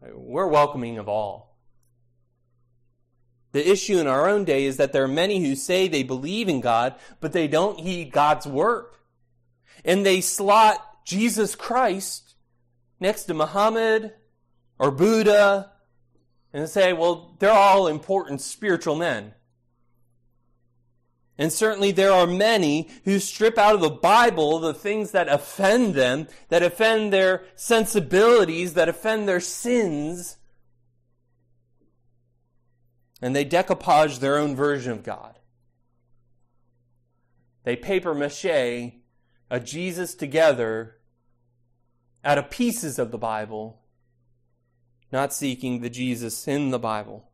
We're 0.00 0.46
welcoming 0.46 0.98
of 0.98 1.08
all. 1.08 1.56
The 3.52 3.68
issue 3.68 3.98
in 3.98 4.06
our 4.06 4.28
own 4.28 4.44
day 4.44 4.64
is 4.64 4.76
that 4.76 4.92
there 4.92 5.04
are 5.04 5.08
many 5.08 5.40
who 5.40 5.54
say 5.56 5.88
they 5.88 6.02
believe 6.02 6.48
in 6.48 6.60
God, 6.60 6.94
but 7.20 7.32
they 7.32 7.48
don't 7.48 7.80
heed 7.80 8.12
God's 8.12 8.46
word. 8.46 8.86
And 9.84 10.04
they 10.04 10.20
slot 10.20 11.04
Jesus 11.04 11.54
Christ 11.54 12.34
next 13.00 13.24
to 13.24 13.34
Muhammad 13.34 14.12
or 14.78 14.90
Buddha 14.90 15.72
and 16.52 16.68
say, 16.68 16.92
well, 16.92 17.36
they're 17.38 17.50
all 17.50 17.86
important 17.86 18.40
spiritual 18.40 18.96
men. 18.96 19.34
And 21.40 21.52
certainly 21.52 21.92
there 21.92 22.12
are 22.12 22.26
many 22.26 22.88
who 23.04 23.20
strip 23.20 23.56
out 23.56 23.76
of 23.76 23.80
the 23.80 23.90
Bible 23.90 24.58
the 24.58 24.74
things 24.74 25.12
that 25.12 25.28
offend 25.28 25.94
them, 25.94 26.26
that 26.48 26.64
offend 26.64 27.12
their 27.12 27.44
sensibilities, 27.54 28.74
that 28.74 28.88
offend 28.88 29.28
their 29.28 29.38
sins, 29.38 30.38
and 33.22 33.36
they 33.36 33.44
decoupage 33.44 34.18
their 34.18 34.36
own 34.36 34.56
version 34.56 34.92
of 34.92 35.04
God. 35.04 35.38
They 37.62 37.76
paper 37.76 38.14
mache 38.14 38.44
a 39.50 39.60
Jesus 39.62 40.14
together 40.14 40.96
out 42.24 42.38
of 42.38 42.50
pieces 42.50 42.98
of 42.98 43.10
the 43.10 43.18
Bible, 43.18 43.77
not 45.10 45.32
seeking 45.32 45.80
the 45.80 45.90
Jesus 45.90 46.46
in 46.46 46.70
the 46.70 46.78
Bible. 46.78 47.30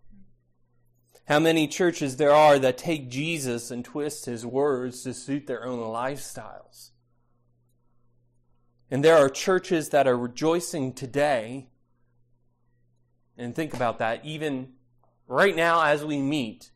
How 1.26 1.38
many 1.38 1.66
churches 1.66 2.16
there 2.16 2.34
are 2.34 2.58
that 2.58 2.76
take 2.76 3.08
Jesus 3.08 3.70
and 3.70 3.84
twist 3.84 4.26
his 4.26 4.44
words 4.44 5.02
to 5.02 5.14
suit 5.14 5.46
their 5.46 5.64
own 5.64 5.78
lifestyles. 5.78 6.90
And 8.90 9.02
there 9.02 9.16
are 9.16 9.30
churches 9.30 9.88
that 9.88 10.06
are 10.06 10.16
rejoicing 10.16 10.92
today, 10.92 11.70
and 13.38 13.54
think 13.54 13.72
about 13.74 13.98
that, 13.98 14.24
even 14.24 14.74
right 15.26 15.56
now 15.56 15.82
as 15.82 16.04
we 16.04 16.18
meet, 16.18 16.70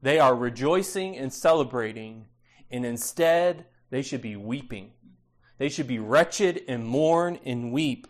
they 0.00 0.20
are 0.20 0.34
rejoicing 0.34 1.16
and 1.16 1.32
celebrating, 1.32 2.26
and 2.70 2.86
instead 2.86 3.66
they 3.90 4.02
should 4.02 4.22
be 4.22 4.36
weeping. 4.36 4.92
They 5.58 5.68
should 5.68 5.88
be 5.88 5.98
wretched 5.98 6.62
and 6.68 6.86
mourn 6.86 7.40
and 7.44 7.72
weep 7.72 8.06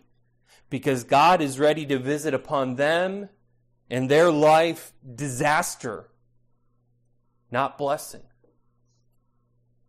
because 0.69 1.03
God 1.03 1.41
is 1.41 1.59
ready 1.59 1.85
to 1.87 1.97
visit 1.99 2.33
upon 2.33 2.75
them 2.75 3.29
and 3.89 4.09
their 4.09 4.31
life 4.31 4.93
disaster, 5.15 6.09
not 7.51 7.77
blessing. 7.77 8.23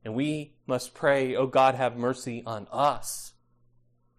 And 0.05 0.15
we 0.15 0.55
must 0.67 0.95
pray, 0.95 1.37
oh 1.37 1.47
God, 1.47 1.75
have 1.75 1.97
mercy 1.97 2.43
on 2.47 2.67
us 2.73 3.31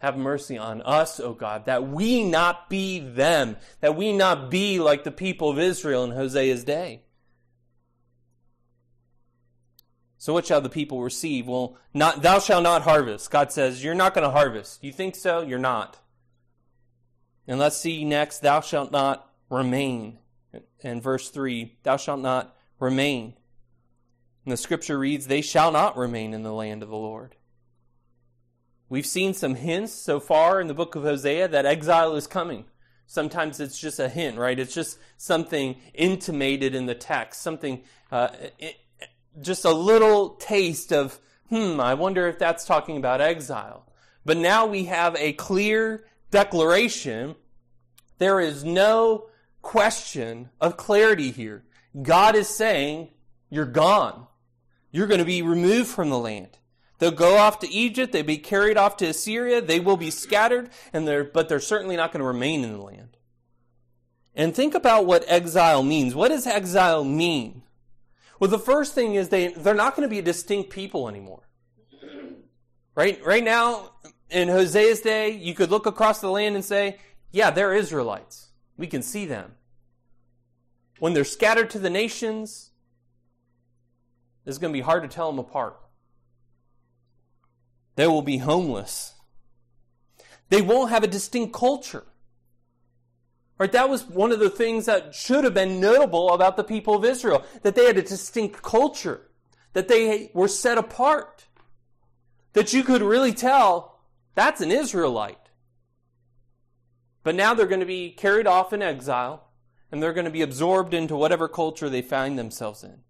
have 0.02 0.17
mercy 0.17 0.58
on 0.58 0.82
us, 0.82 1.19
O 1.19 1.34
God, 1.34 1.65
that 1.65 1.88
we 1.88 2.24
not 2.24 2.69
be 2.69 3.00
them, 3.00 3.56
that 3.82 3.95
we 3.95 4.12
not 4.12 4.50
be 4.50 4.80
like 4.80 5.04
the 5.04 5.12
people 5.12 5.52
of 5.52 5.60
Israel 5.60 6.04
in 6.04 6.12
Hosea's 6.12 6.63
day. 6.63 7.04
So 10.17 10.34
what 10.34 10.47
shall 10.47 10.62
the 10.62 10.69
people 10.69 11.04
receive? 11.04 11.47
Well, 11.47 11.78
not 11.93 12.24
thou 12.24 12.39
shalt 12.39 12.63
not 12.63 12.82
harvest. 12.82 13.30
God 13.30 13.52
says, 13.52 13.84
you're 13.84 13.93
not 13.93 14.15
going 14.15 14.24
to 14.24 14.32
harvest. 14.32 14.84
You 14.84 14.91
think 14.91 15.15
so? 15.15 15.41
You're 15.41 15.60
not. 15.60 16.00
And 17.48 17.60
let's 17.60 17.78
see 17.78 18.06
next, 18.06 18.40
thou 18.40 18.62
shalt 18.62 18.92
not 18.92 19.30
remain. 19.50 20.20
In 20.82 21.02
verse 21.02 21.30
3, 21.30 21.78
thou 21.84 21.98
shalt 21.98 22.20
not 22.20 22.56
remain. 22.80 23.36
And 24.46 24.52
the 24.52 24.58
scripture 24.58 24.98
reads, 24.98 25.28
they 25.28 25.42
shall 25.42 25.72
not 25.72 25.98
remain 25.98 26.34
in 26.34 26.44
the 26.44 26.54
land 26.54 26.84
of 26.84 26.90
the 26.90 26.96
Lord. 26.96 27.36
We've 28.90 29.06
seen 29.06 29.34
some 29.34 29.56
hints 29.56 29.94
so 29.94 30.20
far 30.20 30.60
in 30.60 30.68
the 30.68 30.74
book 30.74 30.96
of 30.96 31.04
Hosea 31.04 31.48
that 31.50 31.66
exile 31.66 32.16
is 32.16 32.28
coming. 32.28 32.66
Sometimes 33.08 33.60
it's 33.60 33.80
just 33.80 34.00
a 34.00 34.10
hint, 34.10 34.38
right? 34.38 34.60
It's 34.60 34.74
just 34.74 34.98
something 35.18 35.78
intimated 35.94 36.76
in 36.76 36.88
the 36.88 36.96
text, 36.96 37.42
something, 37.42 37.84
uh, 38.12 38.30
it, 38.58 38.78
just 39.40 39.64
a 39.64 39.72
little 39.72 40.32
taste 40.32 40.92
of, 40.92 41.20
hmm, 41.50 41.80
I 41.80 41.94
wonder 41.94 42.28
if 42.28 42.40
that's 42.40 42.66
talking 42.66 42.98
about 42.98 43.22
exile. 43.22 43.86
But 44.26 44.38
now 44.38 44.66
we 44.66 44.86
have 44.86 45.16
a 45.16 45.34
clear 45.34 46.06
declaration. 46.32 47.36
There 48.17 48.39
is 48.39 48.63
no 48.63 49.28
question 49.62 50.50
of 50.60 50.78
clarity 50.78 51.32
here. 51.32 51.63
God 52.02 52.36
is 52.36 52.48
saying, 52.48 53.10
you're 53.50 53.65
gone. 53.65 54.28
You're 54.91 55.08
going 55.08 55.20
to 55.20 55.26
be 55.26 55.41
removed 55.41 55.89
from 55.89 56.10
the 56.10 56.17
land. 56.17 56.58
They'll 57.00 57.12
go 57.12 57.38
off 57.38 57.60
to 57.60 57.70
Egypt. 57.70 58.13
They'll 58.13 58.24
be 58.24 58.38
carried 58.38 58.78
off 58.78 58.98
to 58.98 59.08
Assyria. 59.08 59.62
They 59.62 59.80
will 59.80 59.98
be 59.98 60.12
scattered, 60.12 60.70
and 60.94 61.08
they're, 61.08 61.24
but 61.24 61.50
they're 61.50 61.60
certainly 61.60 61.96
not 61.96 62.12
going 62.12 62.22
to 62.22 62.28
remain 62.28 62.63
in 62.63 62.74
the 62.74 62.82
land. 62.84 63.17
And 64.36 64.56
think 64.56 64.76
about 64.76 65.06
what 65.06 65.26
exile 65.28 65.84
means. 65.84 66.15
What 66.15 66.30
does 66.30 66.48
exile 66.48 67.04
mean? 67.04 67.63
Well, 68.39 68.50
the 68.50 68.60
first 68.60 68.94
thing 68.94 69.15
is 69.15 69.30
they, 69.30 69.50
they're 69.50 69.74
not 69.74 69.96
going 69.96 70.08
to 70.08 70.12
be 70.12 70.20
a 70.20 70.24
distinct 70.24 70.70
people 70.70 71.10
anymore. 71.10 71.48
Right, 72.96 73.24
right 73.26 73.44
now, 73.44 73.91
in 74.32 74.48
Hosea's 74.48 75.02
day, 75.02 75.32
you 75.32 75.54
could 75.54 75.70
look 75.70 75.86
across 75.86 76.22
the 76.22 76.30
land 76.30 76.56
and 76.56 76.63
say, 76.63 76.98
yeah, 77.32 77.52
they're 77.52 77.74
Israelites. 77.74 78.50
We 78.78 78.88
can 78.88 79.02
see 79.02 79.26
them. 79.26 79.54
When 81.00 81.13
they're 81.13 81.24
scattered 81.24 81.70
to 81.72 81.80
the 81.80 81.89
nations, 81.89 82.72
it's 84.46 84.58
going 84.58 84.72
to 84.72 84.78
be 84.78 84.82
hard 84.82 85.04
to 85.04 85.10
tell 85.10 85.32
them 85.32 85.39
apart. 85.39 85.78
They 87.96 88.08
will 88.08 88.22
be 88.22 88.38
homeless. 88.38 89.13
They 90.50 90.62
won't 90.62 90.89
have 90.89 91.04
a 91.04 91.08
distinct 91.08 91.54
culture. 91.54 92.06
Right? 93.58 93.72
That 93.72 93.89
was 93.89 94.08
one 94.08 94.32
of 94.32 94.39
the 94.39 94.50
things 94.50 94.86
that 94.86 95.13
should 95.13 95.44
have 95.44 95.54
been 95.54 95.80
notable 95.80 96.34
about 96.34 96.58
the 96.58 96.63
people 96.63 96.96
of 96.96 97.06
Israel, 97.06 97.44
that 97.62 97.76
they 97.76 97.86
had 97.86 97.98
a 97.98 98.02
distinct 98.02 98.63
culture, 98.63 99.30
that 99.74 99.88
they 99.88 100.32
were 100.34 100.48
set 100.48 100.78
apart, 100.78 101.46
that 102.54 102.74
you 102.74 102.84
could 102.84 103.02
really 103.02 103.34
tell 103.34 103.91
that's 104.36 104.62
an 104.62 104.72
Israelite. 104.72 105.38
But 107.24 107.36
now 107.36 107.54
they're 107.54 107.67
going 107.67 107.82
to 107.82 107.86
be 107.86 108.12
carried 108.12 108.48
off 108.48 108.74
in 108.74 108.82
exile, 108.82 109.50
and 109.91 110.02
they're 110.02 110.13
going 110.13 110.26
to 110.26 110.32
be 110.32 110.41
absorbed 110.41 110.94
into 110.94 111.15
whatever 111.15 111.48
culture 111.48 111.89
they 111.89 112.02
find 112.02 112.38
themselves 112.38 112.84
in. 112.84 113.02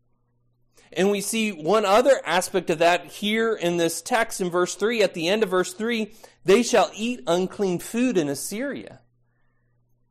And 0.93 1.09
we 1.09 1.21
see 1.21 1.51
one 1.51 1.85
other 1.85 2.21
aspect 2.25 2.69
of 2.69 2.79
that 2.79 3.05
here 3.05 3.53
in 3.53 3.77
this 3.77 4.01
text 4.01 4.41
in 4.41 4.49
verse 4.49 4.75
3. 4.75 5.01
At 5.01 5.13
the 5.13 5.29
end 5.29 5.43
of 5.43 5.49
verse 5.49 5.73
3, 5.73 6.11
they 6.43 6.63
shall 6.63 6.91
eat 6.93 7.23
unclean 7.27 7.79
food 7.79 8.17
in 8.17 8.27
Assyria. 8.27 8.99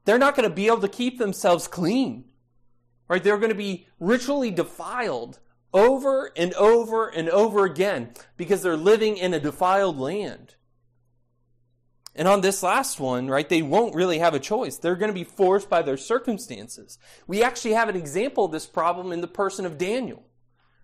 They're 0.06 0.18
not 0.18 0.34
going 0.34 0.48
to 0.48 0.54
be 0.54 0.68
able 0.68 0.80
to 0.80 0.88
keep 0.88 1.18
themselves 1.18 1.68
clean. 1.68 2.24
Right? 3.08 3.22
They're 3.22 3.38
going 3.38 3.50
to 3.50 3.54
be 3.54 3.86
ritually 3.98 4.50
defiled 4.50 5.40
over 5.74 6.32
and 6.36 6.54
over 6.54 7.08
and 7.08 7.28
over 7.28 7.64
again 7.64 8.10
because 8.36 8.62
they're 8.62 8.76
living 8.76 9.16
in 9.16 9.34
a 9.34 9.40
defiled 9.40 9.98
land. 9.98 10.54
And 12.14 12.26
on 12.26 12.40
this 12.40 12.62
last 12.62 12.98
one, 12.98 13.28
right, 13.28 13.48
they 13.48 13.62
won't 13.62 13.94
really 13.94 14.18
have 14.18 14.34
a 14.34 14.40
choice. 14.40 14.76
They're 14.76 14.96
going 14.96 15.10
to 15.10 15.14
be 15.14 15.24
forced 15.24 15.70
by 15.70 15.82
their 15.82 15.96
circumstances. 15.96 16.98
We 17.26 17.42
actually 17.42 17.74
have 17.74 17.88
an 17.88 17.96
example 17.96 18.46
of 18.46 18.52
this 18.52 18.66
problem 18.66 19.12
in 19.12 19.20
the 19.20 19.28
person 19.28 19.64
of 19.64 19.78
Daniel, 19.78 20.24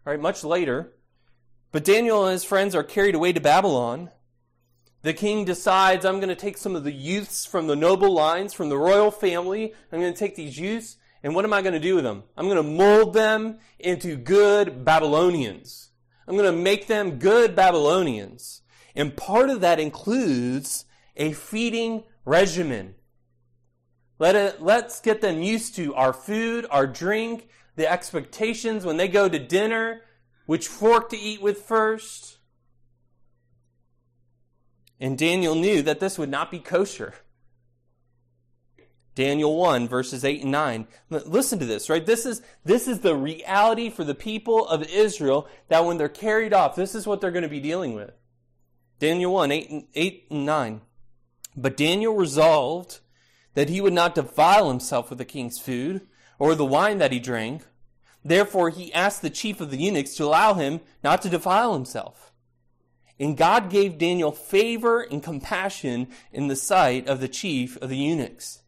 right, 0.04 0.20
much 0.20 0.44
later. 0.44 0.94
But 1.72 1.84
Daniel 1.84 2.24
and 2.24 2.32
his 2.32 2.44
friends 2.44 2.74
are 2.74 2.84
carried 2.84 3.16
away 3.16 3.32
to 3.32 3.40
Babylon. 3.40 4.10
The 5.02 5.12
king 5.12 5.44
decides, 5.44 6.04
I'm 6.04 6.20
going 6.20 6.28
to 6.28 6.36
take 6.36 6.56
some 6.56 6.76
of 6.76 6.84
the 6.84 6.92
youths 6.92 7.44
from 7.44 7.66
the 7.66 7.76
noble 7.76 8.12
lines, 8.12 8.54
from 8.54 8.68
the 8.68 8.78
royal 8.78 9.10
family. 9.10 9.74
I'm 9.92 10.00
going 10.00 10.12
to 10.12 10.18
take 10.18 10.36
these 10.36 10.58
youths, 10.58 10.96
and 11.22 11.34
what 11.34 11.44
am 11.44 11.52
I 11.52 11.60
going 11.60 11.74
to 11.74 11.80
do 11.80 11.96
with 11.96 12.04
them? 12.04 12.22
I'm 12.36 12.46
going 12.46 12.56
to 12.56 12.62
mold 12.62 13.14
them 13.14 13.58
into 13.78 14.16
good 14.16 14.84
Babylonians. 14.84 15.90
I'm 16.26 16.36
going 16.36 16.50
to 16.52 16.60
make 16.60 16.86
them 16.86 17.18
good 17.18 17.54
Babylonians. 17.54 18.62
And 18.94 19.16
part 19.16 19.50
of 19.50 19.60
that 19.60 19.78
includes 19.78 20.86
a 21.16 21.32
feeding 21.32 22.04
regimen. 22.24 22.94
Let 24.18 24.34
it, 24.34 24.62
let's 24.62 25.00
get 25.00 25.20
them 25.20 25.42
used 25.42 25.76
to 25.76 25.94
our 25.94 26.12
food, 26.12 26.66
our 26.70 26.86
drink, 26.86 27.48
the 27.76 27.90
expectations 27.90 28.84
when 28.84 28.96
they 28.96 29.08
go 29.08 29.28
to 29.28 29.38
dinner, 29.38 30.02
which 30.46 30.68
fork 30.68 31.10
to 31.10 31.18
eat 31.18 31.42
with 31.42 31.62
first. 31.62 32.38
And 34.98 35.18
Daniel 35.18 35.54
knew 35.54 35.82
that 35.82 36.00
this 36.00 36.18
would 36.18 36.30
not 36.30 36.50
be 36.50 36.58
kosher. 36.58 37.14
Daniel 39.14 39.56
1 39.56 39.88
verses 39.88 40.24
8 40.24 40.42
and 40.42 40.52
9. 40.52 40.86
Listen 41.10 41.58
to 41.58 41.66
this, 41.66 41.88
right? 41.88 42.04
This 42.04 42.26
is, 42.26 42.42
this 42.64 42.86
is 42.86 43.00
the 43.00 43.16
reality 43.16 43.90
for 43.90 44.04
the 44.04 44.14
people 44.14 44.66
of 44.68 44.82
Israel 44.84 45.48
that 45.68 45.84
when 45.84 45.96
they're 45.96 46.08
carried 46.08 46.52
off, 46.52 46.76
this 46.76 46.94
is 46.94 47.06
what 47.06 47.20
they're 47.20 47.30
going 47.30 47.42
to 47.42 47.48
be 47.48 47.60
dealing 47.60 47.94
with. 47.94 48.12
Daniel 48.98 49.32
1, 49.32 49.50
8 49.52 49.70
and, 49.70 49.84
8 49.94 50.26
and 50.30 50.46
9. 50.46 50.80
But 51.56 51.76
Daniel 51.76 52.14
resolved 52.14 53.00
that 53.54 53.70
he 53.70 53.80
would 53.80 53.94
not 53.94 54.14
defile 54.14 54.68
himself 54.68 55.08
with 55.08 55.18
the 55.18 55.24
king's 55.24 55.58
food 55.58 56.02
or 56.38 56.54
the 56.54 56.64
wine 56.64 56.98
that 56.98 57.12
he 57.12 57.18
drank. 57.18 57.64
Therefore 58.24 58.70
he 58.70 58.92
asked 58.92 59.22
the 59.22 59.30
chief 59.30 59.60
of 59.60 59.70
the 59.70 59.78
eunuchs 59.78 60.14
to 60.16 60.24
allow 60.24 60.54
him 60.54 60.80
not 61.02 61.22
to 61.22 61.30
defile 61.30 61.72
himself. 61.72 62.32
And 63.18 63.36
God 63.36 63.70
gave 63.70 63.96
Daniel 63.96 64.32
favor 64.32 65.00
and 65.00 65.22
compassion 65.22 66.08
in 66.32 66.48
the 66.48 66.56
sight 66.56 67.08
of 67.08 67.20
the 67.20 67.28
chief 67.28 67.78
of 67.78 67.88
the 67.88 67.96
eunuchs. 67.96 68.60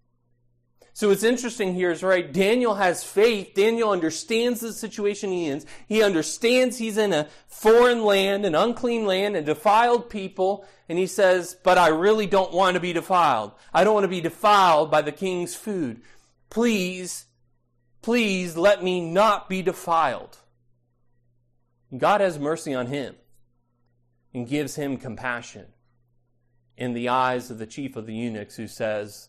So 0.99 1.11
what's 1.11 1.23
interesting 1.23 1.77
here 1.77 1.93
is, 1.93 2.03
right, 2.03 2.33
Daniel 2.33 2.75
has 2.75 3.05
faith. 3.05 3.55
Daniel 3.55 3.93
understands 3.93 4.59
the 4.59 4.73
situation 4.73 5.31
he 5.31 5.47
is. 5.47 5.65
He 5.87 6.03
understands 6.03 6.77
he's 6.77 6.99
in 6.99 7.13
a 7.13 7.29
foreign 7.47 8.03
land, 8.03 8.45
an 8.45 8.57
unclean 8.57 9.07
land, 9.07 9.37
and 9.37 9.47
defiled 9.47 10.11
people. 10.11 10.67
And 10.89 10.99
he 10.99 11.07
says, 11.07 11.57
but 11.63 11.79
I 11.79 11.91
really 11.91 12.27
don't 12.27 12.53
want 12.53 12.75
to 12.75 12.81
be 12.81 12.93
defiled. 12.93 13.53
I 13.73 13.85
don't 13.85 13.95
want 13.95 14.03
to 14.03 14.09
be 14.09 14.21
defiled 14.21 14.91
by 14.91 15.03
the 15.03 15.13
king's 15.13 15.55
food. 15.55 16.03
Please, 16.51 17.27
please 18.03 18.57
let 18.57 18.83
me 18.83 19.01
not 19.01 19.49
be 19.49 19.63
defiled. 19.63 20.39
God 21.97 22.21
has 22.21 22.41
mercy 22.41 22.75
on 22.75 22.89
him 22.89 23.15
and 24.35 24.49
gives 24.49 24.75
him 24.75 24.97
compassion 24.97 25.67
in 26.77 26.93
the 26.93 27.09
eyes 27.09 27.53
of 27.53 27.59
the 27.59 27.67
chief 27.69 27.95
of 27.95 28.07
the 28.07 28.17
eunuchs 28.17 28.57
who 28.57 28.67
says, 28.67 29.28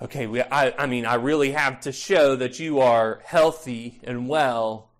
okay, 0.00 0.26
we, 0.26 0.42
I, 0.42 0.70
I 0.82 0.86
mean, 0.86 1.06
I 1.06 1.14
really 1.14 1.52
have 1.52 1.80
to 1.80 1.92
show 1.92 2.36
that 2.36 2.58
you 2.58 2.80
are 2.80 3.20
healthy 3.24 4.00
and 4.04 4.28
well. 4.28 4.90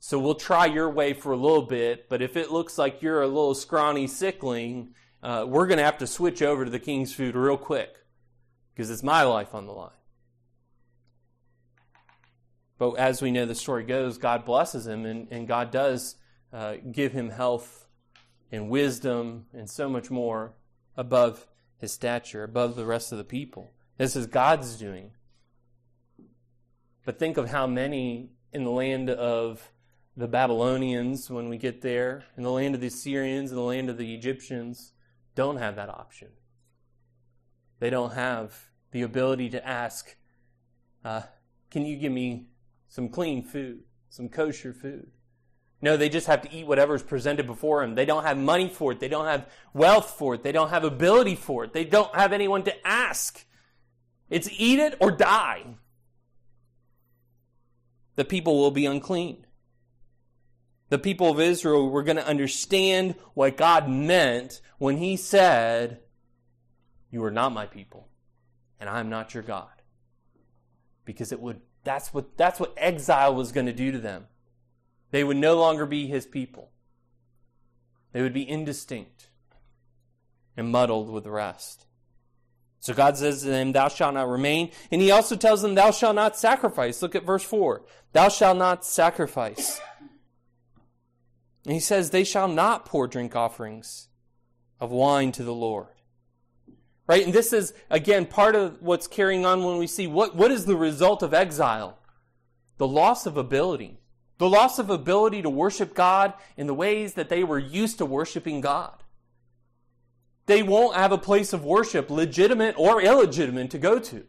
So 0.00 0.18
we'll 0.18 0.34
try 0.34 0.66
your 0.66 0.90
way 0.90 1.12
for 1.12 1.32
a 1.32 1.36
little 1.36 1.62
bit, 1.62 2.08
but 2.08 2.22
if 2.22 2.36
it 2.36 2.52
looks 2.52 2.78
like 2.78 3.02
you're 3.02 3.22
a 3.22 3.26
little 3.26 3.54
scrawny 3.54 4.06
sickling, 4.06 4.94
uh, 5.22 5.44
we're 5.48 5.66
going 5.66 5.78
to 5.78 5.84
have 5.84 5.98
to 5.98 6.06
switch 6.06 6.40
over 6.40 6.64
to 6.64 6.70
the 6.70 6.78
king's 6.78 7.12
food 7.12 7.34
real 7.34 7.56
quick 7.56 7.94
because 8.72 8.90
it's 8.90 9.02
my 9.02 9.22
life 9.22 9.54
on 9.54 9.66
the 9.66 9.72
line. 9.72 9.90
But 12.78 12.92
as 12.92 13.20
we 13.20 13.32
know 13.32 13.44
the 13.44 13.56
story 13.56 13.82
goes, 13.82 14.18
God 14.18 14.44
blesses 14.44 14.86
him 14.86 15.04
and, 15.04 15.26
and 15.32 15.48
God 15.48 15.72
does 15.72 16.14
uh, 16.52 16.76
give 16.92 17.12
him 17.12 17.30
health 17.30 17.88
and 18.52 18.70
wisdom 18.70 19.46
and 19.52 19.68
so 19.68 19.88
much 19.88 20.10
more 20.10 20.54
above 20.96 21.46
his 21.76 21.92
stature, 21.92 22.44
above 22.44 22.76
the 22.76 22.86
rest 22.86 23.10
of 23.10 23.18
the 23.18 23.24
people. 23.24 23.72
This 23.98 24.14
is 24.14 24.26
God's 24.26 24.76
doing. 24.76 25.10
But 27.04 27.18
think 27.18 27.36
of 27.36 27.50
how 27.50 27.66
many 27.66 28.30
in 28.52 28.64
the 28.64 28.70
land 28.70 29.10
of 29.10 29.72
the 30.16 30.28
Babylonians, 30.28 31.28
when 31.28 31.48
we 31.48 31.58
get 31.58 31.82
there, 31.82 32.24
in 32.36 32.44
the 32.44 32.50
land 32.50 32.74
of 32.74 32.80
the 32.80 32.86
Assyrians, 32.86 33.50
in 33.50 33.56
the 33.56 33.62
land 33.62 33.90
of 33.90 33.98
the 33.98 34.14
Egyptians, 34.14 34.92
don't 35.34 35.58
have 35.58 35.76
that 35.76 35.88
option. 35.88 36.28
They 37.80 37.90
don't 37.90 38.12
have 38.12 38.56
the 38.92 39.02
ability 39.02 39.50
to 39.50 39.66
ask, 39.66 40.16
uh, 41.04 41.22
Can 41.70 41.84
you 41.84 41.96
give 41.96 42.12
me 42.12 42.46
some 42.88 43.08
clean 43.08 43.42
food, 43.42 43.80
some 44.08 44.28
kosher 44.28 44.72
food? 44.72 45.10
No, 45.80 45.96
they 45.96 46.08
just 46.08 46.26
have 46.26 46.42
to 46.42 46.52
eat 46.52 46.66
whatever's 46.66 47.02
presented 47.02 47.46
before 47.46 47.82
them. 47.82 47.94
They 47.94 48.04
don't 48.04 48.24
have 48.24 48.36
money 48.36 48.68
for 48.68 48.92
it. 48.92 49.00
They 49.00 49.08
don't 49.08 49.26
have 49.26 49.48
wealth 49.72 50.16
for 50.18 50.34
it. 50.34 50.42
They 50.42 50.52
don't 50.52 50.70
have 50.70 50.82
ability 50.82 51.36
for 51.36 51.64
it. 51.64 51.72
They 51.72 51.84
don't 51.84 52.14
have 52.16 52.32
anyone 52.32 52.64
to 52.64 52.86
ask. 52.86 53.44
It's 54.30 54.48
eat 54.56 54.78
it 54.78 54.96
or 55.00 55.10
die. 55.10 55.64
The 58.16 58.24
people 58.24 58.58
will 58.58 58.70
be 58.70 58.86
unclean. 58.86 59.46
The 60.90 60.98
people 60.98 61.30
of 61.30 61.40
Israel 61.40 61.90
were 61.90 62.02
going 62.02 62.16
to 62.16 62.26
understand 62.26 63.14
what 63.34 63.56
God 63.56 63.88
meant 63.88 64.60
when 64.78 64.96
He 64.96 65.16
said, 65.16 66.00
You 67.10 67.22
are 67.24 67.30
not 67.30 67.52
my 67.52 67.66
people, 67.66 68.08
and 68.80 68.88
I 68.88 69.00
am 69.00 69.10
not 69.10 69.34
your 69.34 69.42
God. 69.42 69.82
Because 71.04 71.32
it 71.32 71.40
would 71.40 71.60
that's 71.84 72.12
what 72.12 72.36
that's 72.36 72.60
what 72.60 72.74
exile 72.76 73.34
was 73.34 73.52
going 73.52 73.66
to 73.66 73.72
do 73.72 73.92
to 73.92 73.98
them. 73.98 74.26
They 75.10 75.24
would 75.24 75.36
no 75.36 75.56
longer 75.56 75.86
be 75.86 76.06
his 76.06 76.26
people. 76.26 76.70
They 78.12 78.22
would 78.22 78.34
be 78.34 78.48
indistinct 78.48 79.28
and 80.56 80.70
muddled 80.70 81.08
with 81.08 81.24
the 81.24 81.30
rest. 81.30 81.86
So 82.80 82.94
God 82.94 83.16
says 83.16 83.42
to 83.42 83.48
them, 83.48 83.72
Thou 83.72 83.88
shalt 83.88 84.14
not 84.14 84.28
remain. 84.28 84.70
And 84.90 85.00
he 85.00 85.10
also 85.10 85.36
tells 85.36 85.62
them, 85.62 85.74
Thou 85.74 85.90
shalt 85.90 86.14
not 86.14 86.36
sacrifice. 86.36 87.02
Look 87.02 87.14
at 87.14 87.24
verse 87.24 87.42
4. 87.42 87.82
Thou 88.12 88.28
shalt 88.28 88.56
not 88.56 88.84
sacrifice. 88.84 89.80
And 91.64 91.74
he 91.74 91.80
says, 91.80 92.10
They 92.10 92.24
shall 92.24 92.48
not 92.48 92.84
pour 92.84 93.06
drink 93.06 93.34
offerings 93.34 94.08
of 94.80 94.90
wine 94.90 95.32
to 95.32 95.42
the 95.42 95.54
Lord. 95.54 95.88
Right? 97.06 97.24
And 97.24 97.32
this 97.32 97.52
is, 97.52 97.72
again, 97.90 98.26
part 98.26 98.54
of 98.54 98.82
what's 98.82 99.06
carrying 99.06 99.46
on 99.46 99.64
when 99.64 99.78
we 99.78 99.86
see 99.86 100.06
what, 100.06 100.36
what 100.36 100.50
is 100.50 100.66
the 100.66 100.76
result 100.76 101.22
of 101.22 101.34
exile? 101.34 101.98
The 102.76 102.86
loss 102.86 103.26
of 103.26 103.36
ability. 103.36 103.98
The 104.36 104.48
loss 104.48 104.78
of 104.78 104.88
ability 104.88 105.42
to 105.42 105.50
worship 105.50 105.94
God 105.94 106.32
in 106.56 106.68
the 106.68 106.74
ways 106.74 107.14
that 107.14 107.28
they 107.28 107.42
were 107.42 107.58
used 107.58 107.98
to 107.98 108.06
worshiping 108.06 108.60
God 108.60 108.92
they 110.48 110.62
won't 110.62 110.96
have 110.96 111.12
a 111.12 111.18
place 111.18 111.52
of 111.52 111.62
worship, 111.62 112.10
legitimate 112.10 112.74
or 112.78 113.02
illegitimate, 113.02 113.70
to 113.70 113.78
go 113.78 113.98
to. 113.98 114.24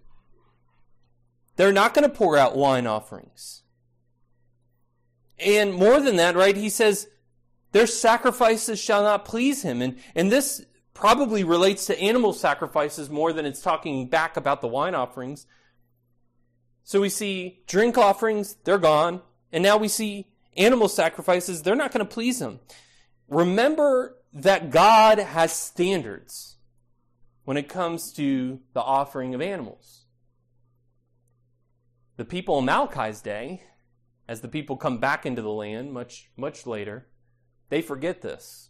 They're 1.55 1.73
not 1.73 1.93
going 1.93 2.08
to 2.08 2.15
pour 2.15 2.38
out 2.38 2.58
wine 2.58 2.86
offerings. 2.86 3.63
And 5.39 5.73
more 5.73 6.01
than 6.01 6.17
that, 6.17 6.36
right, 6.36 6.58
he 6.58 6.69
says, 6.69 7.08
their 7.71 7.88
sacrifices 7.88 8.79
shall 8.79 9.03
not 9.03 9.23
please 9.23 9.62
him. 9.62 9.82
And, 9.82 9.97
and 10.13 10.29
this 10.29 10.65
probably 10.93 11.45
relates 11.45 11.86
to 11.86 11.97
animal 11.99 12.34
sacrifices 12.34 13.10
more 13.10 13.32
than 13.32 13.45
it's 13.45 13.62
talking 13.62 14.10
back 14.10 14.36
about 14.36 14.60
the 14.60 14.67
wine 14.67 14.95
offerings. 14.95 15.45
So 16.84 16.99
we 16.99 17.10
see 17.10 17.62
drink 17.65 17.97
offerings, 17.97 18.58
they're 18.65 18.77
gone. 18.77 19.21
And 19.53 19.63
now 19.63 19.77
we 19.77 19.88
see 19.88 20.27
animal 20.58 20.89
sacrifices, 20.89 21.63
they're 21.63 21.75
not 21.75 21.93
going 21.93 22.05
to 22.05 22.13
please 22.13 22.41
him. 22.41 22.60
Remember 23.29 24.17
that 24.33 24.69
God 24.69 25.19
has 25.19 25.51
standards 25.51 26.57
when 27.45 27.57
it 27.57 27.67
comes 27.67 28.13
to 28.13 28.59
the 28.73 28.81
offering 28.81 29.33
of 29.33 29.41
animals. 29.41 30.03
The 32.17 32.25
people 32.25 32.59
in 32.59 32.65
Malachi's 32.65 33.21
day, 33.21 33.63
as 34.27 34.41
the 34.41 34.47
people 34.47 34.77
come 34.77 34.97
back 34.97 35.25
into 35.25 35.41
the 35.41 35.49
land 35.49 35.93
much, 35.93 36.29
much 36.37 36.67
later, 36.67 37.07
they 37.69 37.81
forget 37.81 38.21
this. 38.21 38.69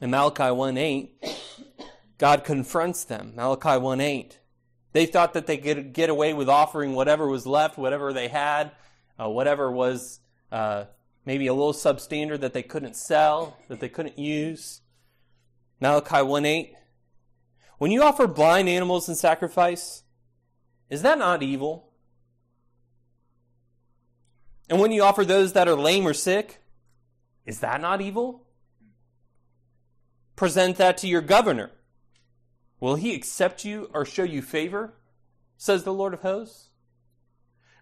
In 0.00 0.10
Malachi 0.10 0.50
1 0.50 0.76
8, 0.76 1.24
God 2.18 2.44
confronts 2.44 3.04
them. 3.04 3.32
Malachi 3.34 3.78
1 3.80 4.00
8. 4.00 4.38
They 4.92 5.06
thought 5.06 5.32
that 5.34 5.46
they 5.46 5.58
could 5.58 5.92
get 5.92 6.10
away 6.10 6.34
with 6.34 6.48
offering 6.48 6.94
whatever 6.94 7.26
was 7.28 7.46
left, 7.46 7.78
whatever 7.78 8.12
they 8.12 8.28
had, 8.28 8.72
uh, 9.18 9.28
whatever 9.28 9.70
was 9.70 10.20
uh, 10.52 10.84
maybe 11.26 11.48
a 11.48 11.52
little 11.52 11.74
substandard 11.74 12.40
that 12.40 12.54
they 12.54 12.62
couldn't 12.62 12.96
sell, 12.96 13.58
that 13.68 13.80
they 13.80 13.88
couldn't 13.88 14.18
use. 14.18 14.80
Malachi 15.80 16.22
1:8. 16.22 16.74
When 17.78 17.90
you 17.90 18.02
offer 18.02 18.26
blind 18.26 18.70
animals 18.70 19.08
in 19.08 19.16
sacrifice, 19.16 20.04
is 20.88 21.02
that 21.02 21.18
not 21.18 21.42
evil? 21.42 21.92
And 24.70 24.80
when 24.80 24.92
you 24.92 25.02
offer 25.02 25.24
those 25.24 25.52
that 25.52 25.68
are 25.68 25.76
lame 25.76 26.06
or 26.06 26.14
sick, 26.14 26.62
is 27.44 27.60
that 27.60 27.80
not 27.80 28.00
evil? 28.00 28.46
Present 30.34 30.76
that 30.76 30.96
to 30.98 31.06
your 31.06 31.20
governor. 31.20 31.72
Will 32.80 32.96
he 32.96 33.14
accept 33.14 33.64
you 33.64 33.90
or 33.92 34.04
show 34.04 34.22
you 34.22 34.42
favor? 34.42 34.94
Says 35.56 35.84
the 35.84 35.92
Lord 35.92 36.14
of 36.14 36.20
hosts. 36.20 36.65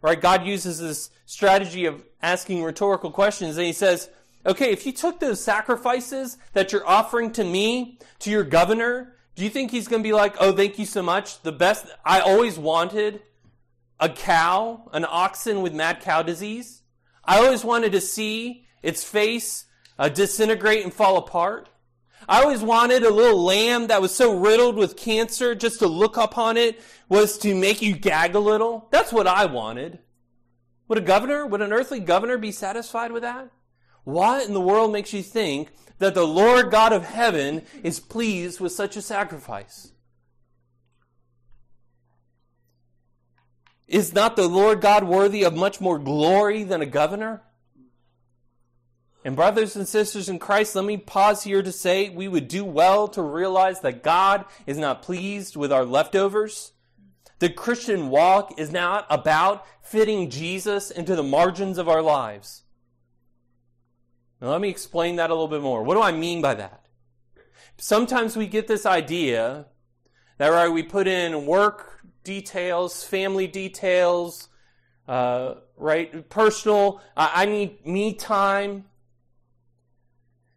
Right? 0.04 0.20
God 0.20 0.44
uses 0.44 0.78
this 0.78 1.08
strategy 1.24 1.86
of 1.86 2.04
asking 2.20 2.62
rhetorical 2.62 3.10
questions 3.10 3.56
and 3.56 3.66
he 3.66 3.72
says, 3.72 4.10
okay, 4.44 4.70
if 4.70 4.84
you 4.84 4.92
took 4.92 5.18
those 5.18 5.42
sacrifices 5.42 6.36
that 6.52 6.72
you're 6.72 6.86
offering 6.86 7.32
to 7.32 7.42
me, 7.42 7.98
to 8.18 8.30
your 8.30 8.44
governor, 8.44 9.14
do 9.34 9.42
you 9.44 9.48
think 9.48 9.70
he's 9.70 9.88
going 9.88 10.02
to 10.02 10.06
be 10.06 10.12
like, 10.12 10.36
oh, 10.40 10.52
thank 10.52 10.78
you 10.78 10.84
so 10.84 11.02
much? 11.02 11.40
The 11.40 11.52
best, 11.52 11.86
I 12.04 12.20
always 12.20 12.58
wanted 12.58 13.22
a 13.98 14.10
cow, 14.10 14.90
an 14.92 15.06
oxen 15.08 15.62
with 15.62 15.72
mad 15.72 16.02
cow 16.02 16.20
disease. 16.20 16.82
I 17.24 17.38
always 17.38 17.64
wanted 17.64 17.92
to 17.92 18.02
see 18.02 18.66
its 18.82 19.02
face 19.02 19.64
uh, 19.98 20.10
disintegrate 20.10 20.84
and 20.84 20.92
fall 20.92 21.16
apart. 21.16 21.70
I 22.28 22.42
always 22.42 22.62
wanted 22.62 23.02
a 23.02 23.10
little 23.10 23.42
lamb 23.42 23.88
that 23.88 24.00
was 24.00 24.14
so 24.14 24.38
riddled 24.38 24.76
with 24.76 24.96
cancer 24.96 25.54
just 25.54 25.80
to 25.80 25.86
look 25.86 26.16
upon 26.16 26.56
it 26.56 26.80
was 27.08 27.38
to 27.38 27.54
make 27.54 27.82
you 27.82 27.94
gag 27.94 28.34
a 28.34 28.38
little. 28.38 28.88
That's 28.90 29.12
what 29.12 29.26
I 29.26 29.46
wanted. 29.46 29.98
Would 30.88 30.98
a 30.98 31.02
governor, 31.02 31.46
would 31.46 31.62
an 31.62 31.72
earthly 31.72 32.00
governor 32.00 32.38
be 32.38 32.52
satisfied 32.52 33.12
with 33.12 33.22
that? 33.22 33.50
What 34.04 34.46
in 34.46 34.54
the 34.54 34.60
world 34.60 34.92
makes 34.92 35.12
you 35.12 35.22
think 35.22 35.70
that 35.98 36.14
the 36.14 36.26
Lord 36.26 36.70
God 36.70 36.92
of 36.92 37.04
heaven 37.04 37.62
is 37.82 38.00
pleased 38.00 38.60
with 38.60 38.72
such 38.72 38.96
a 38.96 39.02
sacrifice? 39.02 39.92
Is 43.86 44.12
not 44.12 44.36
the 44.36 44.48
Lord 44.48 44.80
God 44.80 45.04
worthy 45.04 45.42
of 45.44 45.54
much 45.54 45.80
more 45.80 45.98
glory 45.98 46.64
than 46.64 46.82
a 46.82 46.86
governor? 46.86 47.42
And, 49.24 49.34
brothers 49.34 49.74
and 49.74 49.88
sisters 49.88 50.28
in 50.28 50.38
Christ, 50.38 50.76
let 50.76 50.84
me 50.84 50.98
pause 50.98 51.44
here 51.44 51.62
to 51.62 51.72
say 51.72 52.10
we 52.10 52.28
would 52.28 52.46
do 52.46 52.62
well 52.62 53.08
to 53.08 53.22
realize 53.22 53.80
that 53.80 54.02
God 54.02 54.44
is 54.66 54.76
not 54.76 55.00
pleased 55.00 55.56
with 55.56 55.72
our 55.72 55.86
leftovers. 55.86 56.72
The 57.38 57.48
Christian 57.48 58.10
walk 58.10 58.58
is 58.58 58.70
not 58.70 59.06
about 59.08 59.66
fitting 59.82 60.28
Jesus 60.28 60.90
into 60.90 61.16
the 61.16 61.22
margins 61.22 61.78
of 61.78 61.88
our 61.88 62.02
lives. 62.02 62.64
Now, 64.42 64.50
let 64.50 64.60
me 64.60 64.68
explain 64.68 65.16
that 65.16 65.30
a 65.30 65.32
little 65.32 65.48
bit 65.48 65.62
more. 65.62 65.82
What 65.82 65.94
do 65.94 66.02
I 66.02 66.12
mean 66.12 66.42
by 66.42 66.54
that? 66.54 66.84
Sometimes 67.78 68.36
we 68.36 68.46
get 68.46 68.68
this 68.68 68.84
idea 68.84 69.66
that, 70.36 70.48
right, 70.48 70.68
we 70.68 70.82
put 70.82 71.06
in 71.06 71.46
work 71.46 72.00
details, 72.24 73.04
family 73.04 73.46
details, 73.46 74.48
uh, 75.08 75.54
right, 75.76 76.28
personal, 76.28 77.00
I 77.16 77.46
need 77.46 77.86
me 77.86 78.12
time. 78.12 78.84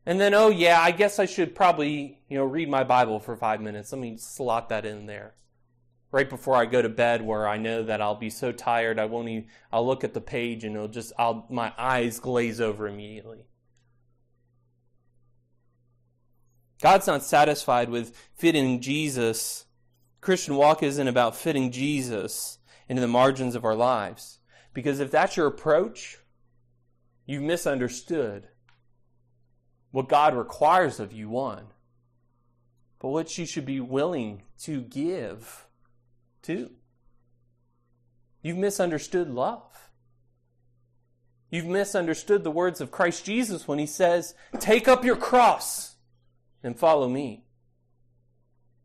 And 0.07 0.21
then, 0.21 0.33
oh 0.33 0.47
yeah, 0.47 0.79
I 0.79 0.91
guess 0.91 1.19
I 1.19 1.25
should 1.25 1.53
probably, 1.53 2.21
you 2.29 2.37
know, 2.37 2.45
read 2.45 2.69
my 2.69 2.85
Bible 2.85 3.19
for 3.19 3.35
five 3.35 3.59
minutes. 3.59 3.91
Let 3.91 3.99
me 3.99 4.15
slot 4.15 4.69
that 4.69 4.85
in 4.85 5.05
there. 5.05 5.35
Right 6.11 6.29
before 6.29 6.55
I 6.55 6.65
go 6.65 6.81
to 6.81 6.87
bed 6.87 7.21
where 7.21 7.45
I 7.45 7.57
know 7.57 7.83
that 7.83 8.01
I'll 8.01 8.15
be 8.15 8.29
so 8.29 8.53
tired 8.53 8.99
I 8.99 9.05
won't 9.05 9.27
even, 9.27 9.49
I'll 9.69 9.85
look 9.85 10.05
at 10.05 10.13
the 10.13 10.21
page 10.21 10.63
and 10.63 10.77
it'll 10.77 10.87
just, 10.87 11.11
I'll, 11.19 11.45
my 11.49 11.73
eyes 11.77 12.21
glaze 12.21 12.61
over 12.61 12.87
immediately. 12.87 13.47
God's 16.81 17.07
not 17.07 17.21
satisfied 17.21 17.89
with 17.89 18.15
fitting 18.33 18.79
Jesus. 18.79 19.65
Christian 20.21 20.55
walk 20.55 20.83
isn't 20.83 21.07
about 21.09 21.35
fitting 21.35 21.69
Jesus 21.69 22.59
into 22.87 23.01
the 23.01 23.09
margins 23.09 23.55
of 23.55 23.65
our 23.65 23.75
lives. 23.75 24.39
Because 24.73 25.01
if 25.01 25.11
that's 25.11 25.35
your 25.35 25.47
approach, 25.47 26.19
you've 27.25 27.43
misunderstood 27.43 28.47
what 29.97 30.09
God 30.09 30.35
requires 30.35 30.99
of 30.99 31.11
you, 31.11 31.27
one, 31.27 31.65
but 32.99 33.07
what 33.07 33.35
you 33.35 33.47
should 33.47 33.65
be 33.65 33.79
willing 33.79 34.43
to 34.59 34.81
give, 34.81 35.65
two. 36.43 36.69
You've 38.43 38.59
misunderstood 38.59 39.27
love. 39.27 39.89
You've 41.49 41.65
misunderstood 41.65 42.43
the 42.43 42.51
words 42.51 42.79
of 42.79 42.91
Christ 42.91 43.25
Jesus 43.25 43.67
when 43.67 43.79
he 43.79 43.87
says, 43.87 44.35
Take 44.59 44.87
up 44.87 45.03
your 45.03 45.15
cross 45.15 45.95
and 46.61 46.77
follow 46.77 47.09
me. 47.09 47.45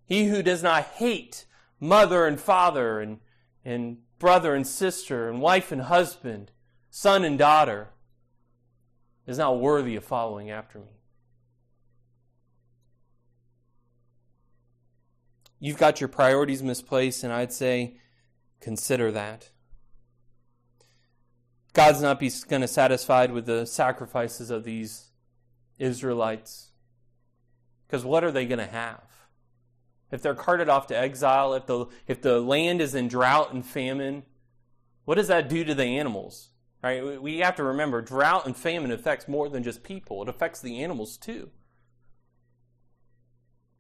He 0.07 0.29
who 0.29 0.43
does 0.43 0.63
not 0.63 0.85
hate 0.85 1.45
mother 1.79 2.27
and 2.27 2.41
father 2.41 3.01
and, 3.01 3.19
and 3.67 3.99
brother 4.19 4.55
and 4.55 4.67
sister 4.67 5.29
and 5.29 5.43
wife 5.43 5.73
and 5.73 5.83
husband, 5.83 6.53
son 6.89 7.23
and 7.23 7.39
daughter, 7.39 7.91
is 9.27 9.37
not 9.37 9.61
worthy 9.61 9.95
of 9.95 10.05
following 10.05 10.51
after 10.51 10.79
me. 10.79 11.02
You've 15.65 15.79
got 15.79 16.01
your 16.01 16.09
priorities 16.09 16.61
misplaced, 16.61 17.23
and 17.23 17.33
I'd 17.33 17.53
say 17.53 17.95
consider 18.61 19.13
that. 19.13 19.51
God's 21.73 22.03
not 22.03 22.19
going 22.49 22.63
to 22.63 22.67
satisfied 22.67 23.31
with 23.31 23.47
the 23.47 23.65
sacrifices 23.65 24.51
of 24.51 24.65
these 24.65 25.11
Israelites. 25.79 26.73
Because 27.87 28.05
what 28.05 28.25
are 28.25 28.33
they 28.33 28.45
going 28.45 28.59
to 28.59 28.67
have? 28.67 29.05
If 30.11 30.21
they're 30.21 30.35
carted 30.35 30.69
off 30.69 30.89
to 30.89 30.99
exile, 30.99 31.55
if 31.55 31.67
the, 31.67 31.87
if 32.09 32.21
the 32.21 32.41
land 32.41 32.81
is 32.81 32.97
in 32.97 33.07
drought 33.07 33.55
and 33.55 33.65
famine, 33.65 34.25
what 35.05 35.15
does 35.15 35.29
that 35.29 35.49
do 35.49 35.63
to 35.63 35.77
the 35.77 35.97
animals? 35.97 36.49
Right? 36.83 37.23
We 37.23 37.39
have 37.39 37.55
to 37.55 37.63
remember 37.63 38.03
drought 38.03 38.47
and 38.47 38.57
famine 38.57 38.91
affects 38.91 39.29
more 39.29 39.49
than 39.49 39.63
just 39.63 39.85
people. 39.85 40.23
It 40.23 40.29
affects 40.29 40.61
the 40.61 40.83
animals 40.83 41.17
too. 41.17 41.51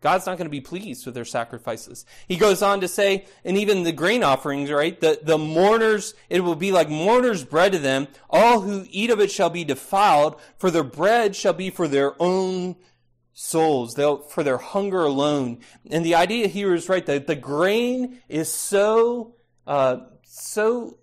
God's 0.03 0.27
not 0.27 0.37
going 0.37 0.47
to 0.47 0.51
be 0.51 0.61
pleased 0.61 1.07
with 1.07 1.15
their 1.15 1.25
sacrifices. 1.25 2.05
He 2.27 2.37
goes 2.37 2.61
on 2.61 2.81
to 2.81 2.88
say, 2.88 3.25
and 3.45 3.57
even 3.57 3.85
the 3.85 3.93
grain 3.93 4.25
offerings, 4.25 4.71
right? 4.71 5.01
The, 5.01 5.21
the 5.23 5.38
mourners, 5.38 6.15
it 6.29 6.41
will 6.41 6.57
be 6.57 6.73
like 6.73 6.91
mourners' 6.91 7.45
bread 7.45 7.73
to 7.73 7.79
them. 7.79 8.09
All 8.29 8.61
who 8.61 8.85
eat 8.91 9.11
of 9.11 9.21
it 9.21 9.31
shall 9.31 9.49
be 9.49 9.62
defiled, 9.62 10.41
for 10.59 10.73
their 10.73 10.83
bread 10.83 11.37
shall 11.37 11.53
be 11.53 11.71
for 11.71 11.87
their 11.87 12.21
own 12.21 12.75
souls, 13.33 13.95
they'll, 13.95 14.19
for 14.19 14.43
their 14.43 14.59
hunger 14.59 15.05
alone. 15.05 15.61
And 15.88 16.05
the 16.05 16.17
idea 16.17 16.49
here 16.49 16.75
is 16.75 16.88
right 16.88 17.07
that 17.07 17.29
the 17.29 17.37
grain 17.37 18.21
is 18.29 18.51
so, 18.51 19.37
uh, 19.69 19.99
so, 20.25 20.99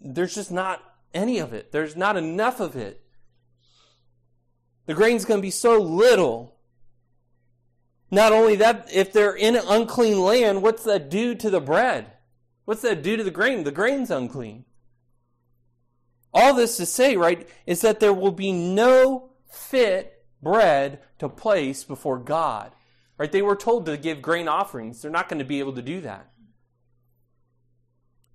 there's 0.00 0.36
just 0.36 0.52
not 0.52 0.80
any 1.12 1.38
of 1.38 1.52
it. 1.52 1.72
There's 1.72 1.96
not 1.96 2.16
enough 2.16 2.60
of 2.60 2.76
it. 2.76 3.02
The 4.86 4.94
grain's 4.94 5.24
going 5.24 5.40
to 5.40 5.42
be 5.42 5.50
so 5.50 5.78
little. 5.78 6.57
Not 8.10 8.32
only 8.32 8.56
that, 8.56 8.88
if 8.92 9.12
they're 9.12 9.36
in 9.36 9.56
an 9.56 9.64
unclean 9.66 10.20
land, 10.20 10.62
what's 10.62 10.84
that 10.84 11.10
do 11.10 11.34
to 11.34 11.50
the 11.50 11.60
bread? 11.60 12.12
What's 12.64 12.82
that 12.82 13.02
do 13.02 13.16
to 13.16 13.24
the 13.24 13.30
grain? 13.30 13.64
The 13.64 13.70
grain's 13.70 14.10
unclean. 14.10 14.64
All 16.32 16.54
this 16.54 16.76
to 16.76 16.86
say, 16.86 17.16
right, 17.16 17.48
is 17.66 17.80
that 17.80 18.00
there 18.00 18.12
will 18.12 18.32
be 18.32 18.52
no 18.52 19.30
fit 19.50 20.24
bread 20.42 21.00
to 21.18 21.28
place 21.28 21.84
before 21.84 22.18
God. 22.18 22.72
Right? 23.16 23.32
They 23.32 23.42
were 23.42 23.56
told 23.56 23.86
to 23.86 23.96
give 23.96 24.22
grain 24.22 24.48
offerings. 24.48 25.02
They're 25.02 25.10
not 25.10 25.28
going 25.28 25.40
to 25.40 25.44
be 25.44 25.58
able 25.58 25.72
to 25.74 25.82
do 25.82 26.00
that. 26.02 26.30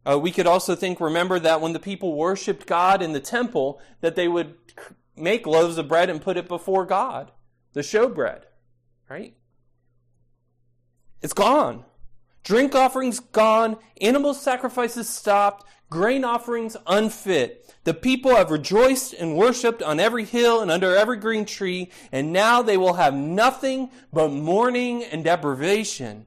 Uh, 0.05 0.19
we 0.19 0.31
could 0.31 0.47
also 0.47 0.75
think, 0.75 0.99
remember 0.99 1.39
that 1.39 1.61
when 1.61 1.71
the 1.71 1.79
people 1.79 2.15
worshiped 2.15 2.67
God 2.67 3.01
in 3.01 3.13
the 3.13 3.21
temple, 3.21 3.79
that 4.01 4.15
they 4.15 4.27
would 4.27 4.55
make 5.15 5.47
loaves 5.47 5.77
of 5.77 5.87
bread 5.87 6.09
and 6.09 6.21
put 6.21 6.35
it 6.35 6.47
before 6.47 6.85
God, 6.85 7.31
the 7.71 7.81
showbread, 7.81 8.41
right? 9.09 9.35
It's 11.23 11.33
gone. 11.33 11.85
Drink 12.43 12.75
offerings 12.75 13.21
gone. 13.21 13.77
Animal 14.01 14.33
sacrifices 14.33 15.07
stopped. 15.07 15.65
Grain 15.89 16.25
offerings 16.25 16.75
unfit. 16.85 17.73
The 17.85 17.93
people 17.93 18.35
have 18.35 18.51
rejoiced 18.51 19.13
and 19.13 19.37
worshipped 19.37 19.81
on 19.81 19.99
every 19.99 20.25
hill 20.25 20.61
and 20.61 20.69
under 20.69 20.95
every 20.95 21.17
green 21.17 21.45
tree, 21.45 21.89
and 22.11 22.33
now 22.33 22.61
they 22.61 22.77
will 22.77 22.93
have 22.93 23.13
nothing 23.13 23.89
but 24.11 24.29
mourning 24.29 25.03
and 25.03 25.23
deprivation. 25.23 26.25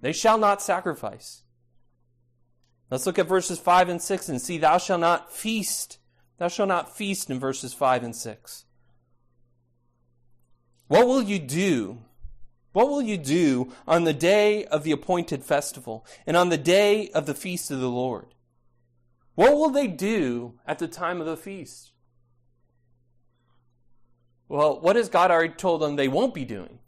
They 0.00 0.12
shall 0.12 0.38
not 0.38 0.62
sacrifice. 0.62 1.42
Let's 2.90 3.06
look 3.06 3.18
at 3.18 3.28
verses 3.28 3.58
5 3.58 3.88
and 3.88 4.02
6 4.02 4.28
and 4.28 4.40
see, 4.40 4.58
Thou 4.58 4.78
shalt 4.78 5.00
not 5.00 5.32
feast. 5.32 5.98
Thou 6.38 6.48
shalt 6.48 6.68
not 6.68 6.96
feast 6.96 7.30
in 7.30 7.40
verses 7.40 7.72
5 7.72 8.02
and 8.02 8.14
6. 8.14 8.64
What 10.88 11.06
will 11.06 11.22
you 11.22 11.38
do? 11.38 12.02
What 12.72 12.88
will 12.88 13.02
you 13.02 13.18
do 13.18 13.72
on 13.86 14.04
the 14.04 14.14
day 14.14 14.64
of 14.64 14.82
the 14.82 14.92
appointed 14.92 15.44
festival 15.44 16.06
and 16.26 16.36
on 16.36 16.48
the 16.48 16.58
day 16.58 17.08
of 17.10 17.26
the 17.26 17.34
feast 17.34 17.70
of 17.70 17.80
the 17.80 17.90
Lord? 17.90 18.34
What 19.34 19.52
will 19.52 19.70
they 19.70 19.86
do 19.86 20.58
at 20.66 20.78
the 20.78 20.88
time 20.88 21.20
of 21.20 21.26
the 21.26 21.36
feast? 21.36 21.92
Well, 24.48 24.80
what 24.80 24.96
has 24.96 25.08
God 25.08 25.30
already 25.30 25.54
told 25.54 25.80
them 25.80 25.96
they 25.96 26.08
won't 26.08 26.34
be 26.34 26.44
doing? 26.44 26.78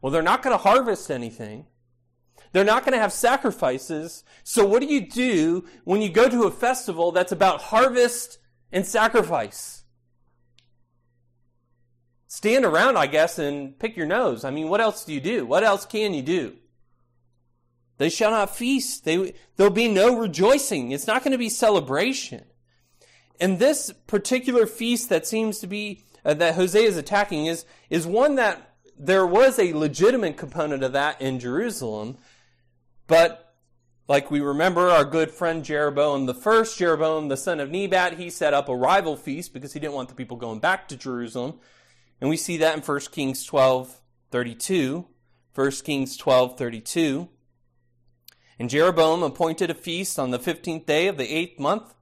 Well, 0.00 0.10
they're 0.10 0.22
not 0.22 0.42
going 0.42 0.54
to 0.54 0.62
harvest 0.62 1.10
anything. 1.10 1.66
They're 2.52 2.64
not 2.64 2.84
going 2.84 2.92
to 2.92 3.00
have 3.00 3.12
sacrifices. 3.12 4.24
So 4.42 4.66
what 4.66 4.80
do 4.80 4.86
you 4.86 5.08
do 5.08 5.64
when 5.84 6.02
you 6.02 6.10
go 6.10 6.28
to 6.28 6.44
a 6.44 6.50
festival 6.50 7.12
that's 7.12 7.32
about 7.32 7.62
harvest 7.62 8.38
and 8.70 8.86
sacrifice? 8.86 9.81
Stand 12.32 12.64
around, 12.64 12.96
I 12.96 13.08
guess, 13.08 13.38
and 13.38 13.78
pick 13.78 13.94
your 13.94 14.06
nose. 14.06 14.42
I 14.42 14.50
mean, 14.50 14.70
what 14.70 14.80
else 14.80 15.04
do 15.04 15.12
you 15.12 15.20
do? 15.20 15.44
What 15.44 15.64
else 15.64 15.84
can 15.84 16.14
you 16.14 16.22
do? 16.22 16.54
They 17.98 18.08
shall 18.08 18.30
not 18.30 18.56
feast. 18.56 19.04
They, 19.04 19.34
there'll 19.56 19.70
be 19.70 19.88
no 19.88 20.18
rejoicing. 20.18 20.92
It's 20.92 21.06
not 21.06 21.22
going 21.22 21.32
to 21.32 21.38
be 21.38 21.50
celebration. 21.50 22.44
And 23.38 23.58
this 23.58 23.92
particular 24.06 24.64
feast 24.64 25.10
that 25.10 25.26
seems 25.26 25.58
to 25.58 25.66
be, 25.66 26.04
uh, 26.24 26.32
that 26.32 26.54
Hosea 26.54 26.88
is 26.88 26.96
attacking 26.96 27.44
is, 27.44 27.66
is 27.90 28.06
one 28.06 28.36
that 28.36 28.76
there 28.98 29.26
was 29.26 29.58
a 29.58 29.74
legitimate 29.74 30.38
component 30.38 30.82
of 30.82 30.94
that 30.94 31.20
in 31.20 31.38
Jerusalem, 31.38 32.16
but 33.08 33.56
like 34.08 34.30
we 34.30 34.40
remember 34.40 34.88
our 34.88 35.04
good 35.04 35.30
friend 35.30 35.62
Jeroboam 35.62 36.24
the 36.24 36.32
first, 36.32 36.78
Jeroboam 36.78 37.28
the 37.28 37.36
son 37.36 37.60
of 37.60 37.70
Nebat, 37.70 38.18
he 38.18 38.30
set 38.30 38.54
up 38.54 38.70
a 38.70 38.76
rival 38.76 39.16
feast 39.16 39.52
because 39.52 39.74
he 39.74 39.80
didn't 39.80 39.94
want 39.94 40.08
the 40.08 40.14
people 40.14 40.38
going 40.38 40.60
back 40.60 40.88
to 40.88 40.96
Jerusalem. 40.96 41.58
And 42.22 42.30
we 42.30 42.36
see 42.36 42.58
that 42.58 42.76
in 42.76 42.82
1 42.82 43.00
Kings 43.10 43.44
12, 43.44 44.00
32. 44.30 45.08
1 45.56 45.70
Kings 45.84 46.16
12, 46.16 46.56
32. 46.56 47.28
And 48.60 48.70
Jeroboam 48.70 49.24
appointed 49.24 49.70
a 49.70 49.74
feast 49.74 50.20
on 50.20 50.30
the 50.30 50.38
15th 50.38 50.86
day 50.86 51.08
of 51.08 51.16
the 51.16 51.28
eighth 51.28 51.58
month, 51.58 51.94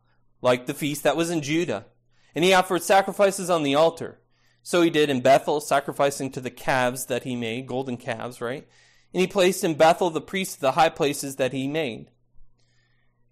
like 0.43 0.66
the 0.66 0.75
feast 0.75 1.05
that 1.05 1.16
was 1.16 1.31
in 1.31 1.41
Judah. 1.41 1.87
And 2.35 2.45
he 2.45 2.53
offered 2.53 2.83
sacrifices 2.83 3.49
on 3.49 3.62
the 3.62 3.75
altar. 3.75 4.21
So 4.62 4.83
he 4.83 4.91
did 4.91 5.09
in 5.09 5.23
Bethel, 5.23 5.59
sacrificing 5.59 6.31
to 6.33 6.43
the 6.43 6.51
calves 6.51 7.07
that 7.07 7.23
he 7.23 7.35
made, 7.35 7.66
golden 7.66 7.97
calves, 7.97 8.43
right? 8.43 8.68
And 9.14 9.23
he 9.23 9.27
placed 9.27 9.64
in 9.64 9.73
Bethel 9.73 10.11
the 10.11 10.21
priests 10.21 10.57
of 10.57 10.61
the 10.61 10.73
high 10.73 10.91
places 10.91 11.37
that 11.37 11.55
he 11.55 11.66
made. 11.66 12.11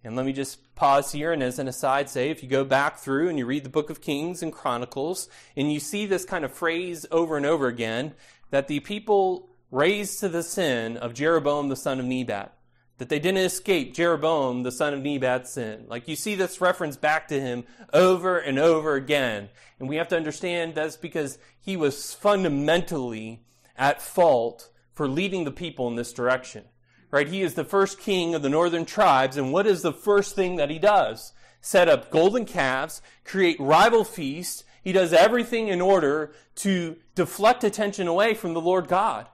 And 0.03 0.15
let 0.15 0.25
me 0.25 0.31
just 0.31 0.75
pause 0.75 1.11
here 1.11 1.33
and 1.33 1.43
as 1.43 1.59
an 1.59 1.67
aside 1.67 2.09
say, 2.09 2.29
if 2.29 2.41
you 2.41 2.47
go 2.47 2.63
back 2.63 2.99
through 2.99 3.27
and 3.27 3.37
you 3.37 3.45
read 3.45 3.65
the 3.65 3.69
book 3.69 3.89
of 3.89 4.01
Kings 4.01 4.41
and 4.41 4.53
Chronicles, 4.53 5.27
and 5.57 5.73
you 5.73 5.79
see 5.79 6.05
this 6.05 6.23
kind 6.23 6.45
of 6.45 6.53
phrase 6.53 7.05
over 7.11 7.35
and 7.35 7.45
over 7.45 7.67
again, 7.67 8.13
that 8.49 8.67
the 8.67 8.79
people 8.79 9.49
raised 9.71 10.19
to 10.21 10.29
the 10.29 10.41
sin 10.41 10.95
of 10.97 11.13
Jeroboam 11.13 11.67
the 11.67 11.75
son 11.75 11.99
of 11.99 12.05
Nebat, 12.05 12.53
that 12.97 13.09
they 13.09 13.19
didn't 13.19 13.43
escape 13.43 13.93
Jeroboam 13.93 14.63
the 14.63 14.71
son 14.71 14.93
of 14.93 15.01
Nebat's 15.01 15.51
sin. 15.51 15.85
Like 15.89 16.07
you 16.07 16.15
see 16.15 16.35
this 16.35 16.61
reference 16.61 16.95
back 16.95 17.27
to 17.27 17.39
him 17.39 17.65
over 17.93 18.37
and 18.39 18.57
over 18.57 18.95
again. 18.95 19.49
And 19.79 19.89
we 19.89 19.97
have 19.97 20.07
to 20.09 20.17
understand 20.17 20.75
that's 20.75 20.97
because 20.97 21.37
he 21.59 21.75
was 21.75 22.13
fundamentally 22.13 23.43
at 23.77 24.01
fault 24.01 24.69
for 24.93 25.09
leading 25.09 25.43
the 25.43 25.51
people 25.51 25.89
in 25.89 25.95
this 25.95 26.13
direction 26.13 26.63
right? 27.11 27.27
He 27.27 27.41
is 27.41 27.55
the 27.55 27.63
first 27.63 27.99
king 27.99 28.35
of 28.35 28.41
the 28.41 28.49
northern 28.49 28.85
tribes, 28.85 29.37
and 29.37 29.51
what 29.51 29.67
is 29.67 29.81
the 29.81 29.93
first 29.93 30.35
thing 30.35 30.55
that 30.57 30.69
he 30.69 30.79
does? 30.79 31.33
Set 31.61 31.89
up 31.89 32.11
golden 32.11 32.45
calves, 32.45 33.01
create 33.25 33.59
rival 33.59 34.03
feasts. 34.03 34.63
He 34.83 34.91
does 34.91 35.11
everything 35.11 35.67
in 35.67 35.81
order 35.81 36.33
to 36.55 36.97
deflect 37.15 37.63
attention 37.63 38.07
away 38.07 38.33
from 38.33 38.53
the 38.53 38.61
Lord 38.61 38.87
God 38.87 39.27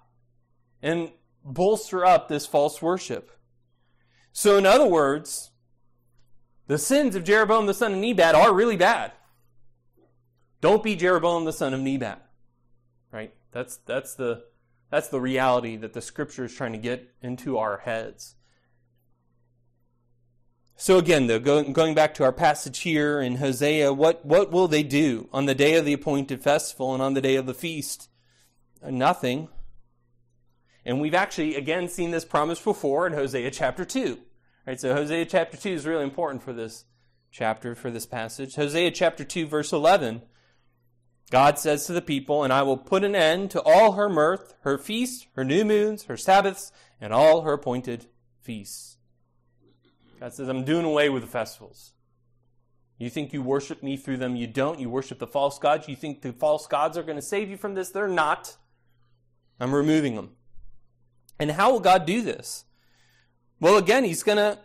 and 0.82 1.12
bolster 1.44 2.06
up 2.06 2.28
this 2.28 2.46
false 2.46 2.82
worship. 2.82 3.32
So, 4.32 4.58
in 4.58 4.66
other 4.66 4.88
words, 4.88 5.52
the 6.68 6.78
sins 6.78 7.16
of 7.16 7.24
Jeroboam 7.24 7.68
the 7.68 7.74
son 7.74 7.94
of 7.94 8.00
Nebat 8.00 8.36
are 8.36 8.54
really 8.54 8.76
bad. 8.76 9.12
Don't 10.62 10.84
be 10.84 10.96
Jeroboam 10.96 11.46
the 11.46 11.54
son 11.54 11.74
of 11.74 11.80
Nebat. 11.80 12.26
Right? 13.12 13.34
That's 13.52 13.78
that's 13.78 14.16
the 14.16 14.44
that's 14.96 15.10
the 15.10 15.20
reality 15.20 15.76
that 15.76 15.92
the 15.92 16.02
scripture 16.02 16.46
is 16.46 16.54
trying 16.54 16.72
to 16.72 16.78
get 16.78 17.14
into 17.22 17.58
our 17.58 17.80
heads. 17.80 18.36
So 20.78 20.98
again, 20.98 21.28
though, 21.28 21.38
going 21.38 21.94
back 21.94 22.14
to 22.14 22.24
our 22.24 22.32
passage 22.32 22.80
here 22.80 23.20
in 23.20 23.36
Hosea, 23.36 23.92
what, 23.92 24.26
what 24.26 24.54
will 24.54 24.70
they 24.70 24.84
do 24.84 25.28
on 25.34 25.48
the 25.48 25.54
day 25.54 25.76
of 25.76 25.84
the 25.84 25.92
appointed 25.92 26.42
festival 26.42 26.94
and 26.94 27.04
on 27.04 27.14
the 27.14 27.20
day 27.20 27.36
of 27.36 27.46
the 27.46 27.54
feast? 27.54 28.08
Nothing. 28.90 29.50
And 30.86 31.02
we've 31.02 31.14
actually, 31.14 31.58
again, 31.58 31.90
seen 31.90 32.12
this 32.12 32.24
promise 32.24 32.62
before 32.62 33.06
in 33.06 33.12
Hosea 33.12 33.52
chapter 33.52 33.84
2. 33.84 34.18
Right, 34.66 34.80
so 34.80 34.96
Hosea 34.96 35.26
chapter 35.26 35.58
2 35.58 35.72
is 35.72 35.86
really 35.86 36.06
important 36.06 36.42
for 36.42 36.54
this 36.54 36.86
chapter, 37.32 37.76
for 37.76 37.92
this 37.92 38.06
passage. 38.06 38.56
Hosea 38.56 38.92
chapter 38.92 39.26
2, 39.26 39.46
verse 39.46 39.74
11 39.74 40.22
God 41.32 41.58
says 41.58 41.86
to 41.86 41.94
the 41.94 42.02
people, 42.02 42.44
And 42.44 42.54
I 42.54 42.62
will 42.62 42.78
put 42.78 43.04
an 43.04 43.16
end 43.16 43.52
to 43.52 43.62
all 43.62 43.94
her 43.94 44.10
mirth, 44.10 44.54
her 44.62 44.78
feasts, 44.78 45.28
her 45.36 45.44
new 45.44 45.66
moons, 45.66 46.04
her 46.04 46.18
Sabbaths, 46.18 46.72
and 47.02 47.12
all 47.12 47.42
her 47.42 47.54
appointed 47.54 48.08
feasts. 48.42 48.98
God 50.20 50.34
says, 50.34 50.48
I'm 50.48 50.64
doing 50.64 50.86
away 50.86 51.10
with 51.10 51.24
the 51.24 51.28
festivals. 51.28 51.94
You 52.98 53.10
think 53.10 53.34
you 53.34 53.42
worship 53.42 53.84
me 53.84 53.98
through 53.98 54.18
them? 54.18 54.36
You 54.36 54.48
don't. 54.48 54.80
You 54.80 54.90
worship 54.90 55.20
the 55.20 55.28
false 55.28 55.60
gods. 55.60 55.90
You 55.90 55.96
think 55.96 56.22
the 56.22 56.32
false 56.32 56.66
gods 56.68 56.98
are 56.98 57.04
going 57.04 57.18
to 57.18 57.22
save 57.22 57.50
you 57.50 57.58
from 57.58 57.74
this? 57.74 57.90
They're 57.90 58.08
not. 58.08 58.56
I'm 59.60 59.76
removing 59.76 60.16
them. 60.16 60.32
And 61.40 61.52
how 61.52 61.72
will 61.72 61.82
God 61.82 62.06
do 62.06 62.22
this? 62.22 62.64
Well, 63.60 63.78
again, 63.78 64.06
He's 64.06 64.24
going 64.24 64.38
to 64.38 64.60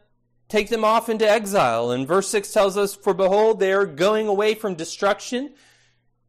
take 0.49 0.69
them 0.69 0.85
off 0.85 1.09
into 1.09 1.29
exile. 1.29 1.91
And 1.91 2.07
verse 2.07 2.29
6 2.29 2.53
tells 2.53 2.77
us, 2.77 2.95
For 2.95 3.15
behold, 3.15 3.59
they 3.59 3.73
are 3.73 3.87
going 3.87 4.29
away 4.29 4.55
from 4.55 4.75
destruction 4.75 5.55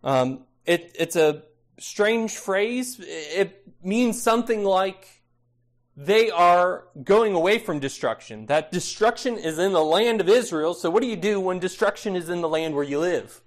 um, 0.03 0.45
it, 0.65 0.95
it's 0.97 1.15
a 1.15 1.43
strange 1.79 2.35
phrase. 2.35 2.99
It 2.99 3.65
means 3.83 4.21
something 4.21 4.63
like 4.63 5.21
they 5.95 6.31
are 6.31 6.85
going 7.03 7.33
away 7.33 7.59
from 7.59 7.79
destruction. 7.79 8.45
That 8.47 8.71
destruction 8.71 9.37
is 9.37 9.59
in 9.59 9.73
the 9.73 9.83
land 9.83 10.21
of 10.21 10.29
Israel. 10.29 10.73
So 10.73 10.89
what 10.89 11.01
do 11.01 11.07
you 11.07 11.15
do 11.15 11.39
when 11.39 11.59
destruction 11.59 12.15
is 12.15 12.29
in 12.29 12.41
the 12.41 12.49
land 12.49 12.75
where 12.75 12.83
you 12.83 12.99
live? 12.99 13.41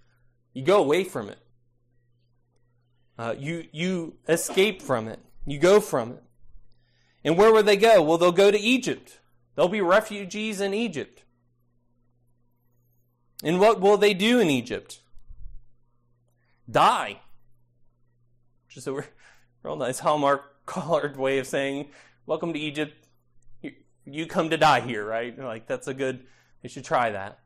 You 0.52 0.62
go 0.62 0.78
away 0.78 1.04
from 1.04 1.28
it. 1.28 1.38
Uh, 3.18 3.34
you 3.38 3.66
you 3.72 4.16
escape 4.28 4.82
from 4.82 5.08
it. 5.08 5.20
You 5.46 5.58
go 5.58 5.80
from 5.80 6.12
it. 6.12 6.22
And 7.24 7.38
where 7.38 7.52
will 7.52 7.62
they 7.62 7.76
go? 7.76 8.02
Well, 8.02 8.18
they'll 8.18 8.32
go 8.32 8.50
to 8.50 8.58
Egypt. 8.58 9.20
They'll 9.54 9.68
be 9.68 9.80
refugees 9.80 10.60
in 10.60 10.74
Egypt. 10.74 11.22
And 13.42 13.60
what 13.60 13.80
will 13.80 13.96
they 13.96 14.14
do 14.14 14.40
in 14.40 14.50
Egypt? 14.50 15.00
Die. 16.70 17.20
Just 18.68 18.86
a 18.86 19.04
real 19.62 19.76
nice 19.76 19.98
Hallmark 19.98 20.42
colored 20.66 21.16
way 21.16 21.38
of 21.38 21.46
saying, 21.46 21.90
welcome 22.26 22.52
to 22.52 22.58
Egypt. 22.58 22.94
You 24.06 24.26
come 24.26 24.50
to 24.50 24.56
die 24.56 24.80
here, 24.80 25.04
right? 25.04 25.38
Like, 25.38 25.66
that's 25.66 25.88
a 25.88 25.94
good, 25.94 26.26
they 26.62 26.68
should 26.68 26.84
try 26.84 27.10
that. 27.10 27.38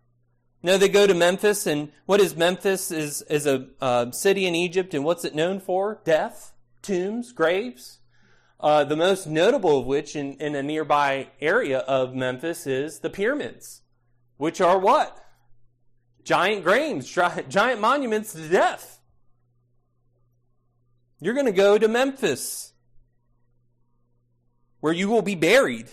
No, 0.63 0.77
they 0.77 0.89
go 0.89 1.07
to 1.07 1.15
Memphis, 1.15 1.69
and 1.69 1.93
what 2.07 2.21
is 2.21 2.35
Memphis? 2.35 2.91
Is, 2.91 3.23
is 3.23 3.47
a 3.47 3.69
uh, 3.81 4.11
city 4.11 4.45
in 4.45 4.57
Egypt, 4.57 4.93
and 4.93 5.05
what's 5.05 5.25
it 5.25 5.35
known 5.35 5.61
for? 5.61 6.01
Death, 6.05 6.53
tombs, 6.83 7.33
graves. 7.33 7.99
Uh, 8.59 8.83
the 8.83 8.97
most 8.97 9.29
notable 9.29 9.79
of 9.79 9.87
which 9.87 10.17
in, 10.17 10.35
in 10.35 10.57
a 10.57 10.63
nearby 10.63 11.29
area 11.41 11.79
of 11.79 12.15
Memphis 12.15 12.67
is 12.67 12.99
the 13.01 13.11
pyramids, 13.11 13.83
which 14.37 14.61
are 14.61 14.81
what? 14.81 15.17
Giant 16.25 16.65
graves, 16.65 17.09
giant 17.49 17.81
monuments 17.81 18.33
to 18.33 18.49
death. 18.49 18.98
You're 21.21 21.35
going 21.35 21.47
to 21.47 21.53
go 21.53 21.79
to 21.79 21.89
Memphis, 21.89 22.73
where 24.81 24.93
you 24.93 25.09
will 25.09 25.23
be 25.23 25.35
buried. 25.35 25.89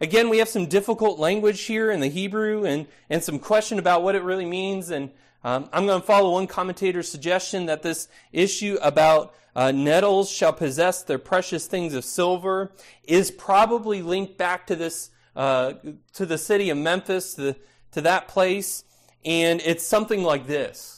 Again, 0.00 0.28
we 0.28 0.38
have 0.38 0.48
some 0.48 0.66
difficult 0.66 1.18
language 1.18 1.62
here 1.62 1.90
in 1.90 2.00
the 2.00 2.08
Hebrew 2.08 2.64
and, 2.64 2.86
and 3.10 3.22
some 3.22 3.38
question 3.38 3.78
about 3.78 4.02
what 4.02 4.14
it 4.14 4.22
really 4.22 4.44
means. 4.44 4.90
And 4.90 5.10
um, 5.44 5.68
I'm 5.72 5.86
going 5.86 6.00
to 6.00 6.06
follow 6.06 6.32
one 6.32 6.46
commentator's 6.46 7.10
suggestion 7.10 7.66
that 7.66 7.82
this 7.82 8.08
issue 8.32 8.78
about 8.82 9.34
uh, 9.54 9.70
nettles 9.70 10.30
shall 10.30 10.52
possess 10.52 11.02
their 11.02 11.18
precious 11.18 11.66
things 11.66 11.94
of 11.94 12.04
silver 12.04 12.72
is 13.04 13.30
probably 13.30 14.02
linked 14.02 14.36
back 14.36 14.66
to 14.66 14.76
this, 14.76 15.10
uh, 15.34 15.74
to 16.14 16.26
the 16.26 16.38
city 16.38 16.68
of 16.70 16.76
Memphis, 16.78 17.34
to, 17.34 17.56
to 17.92 18.00
that 18.02 18.28
place. 18.28 18.84
And 19.24 19.60
it's 19.62 19.84
something 19.84 20.22
like 20.22 20.46
this. 20.46 20.95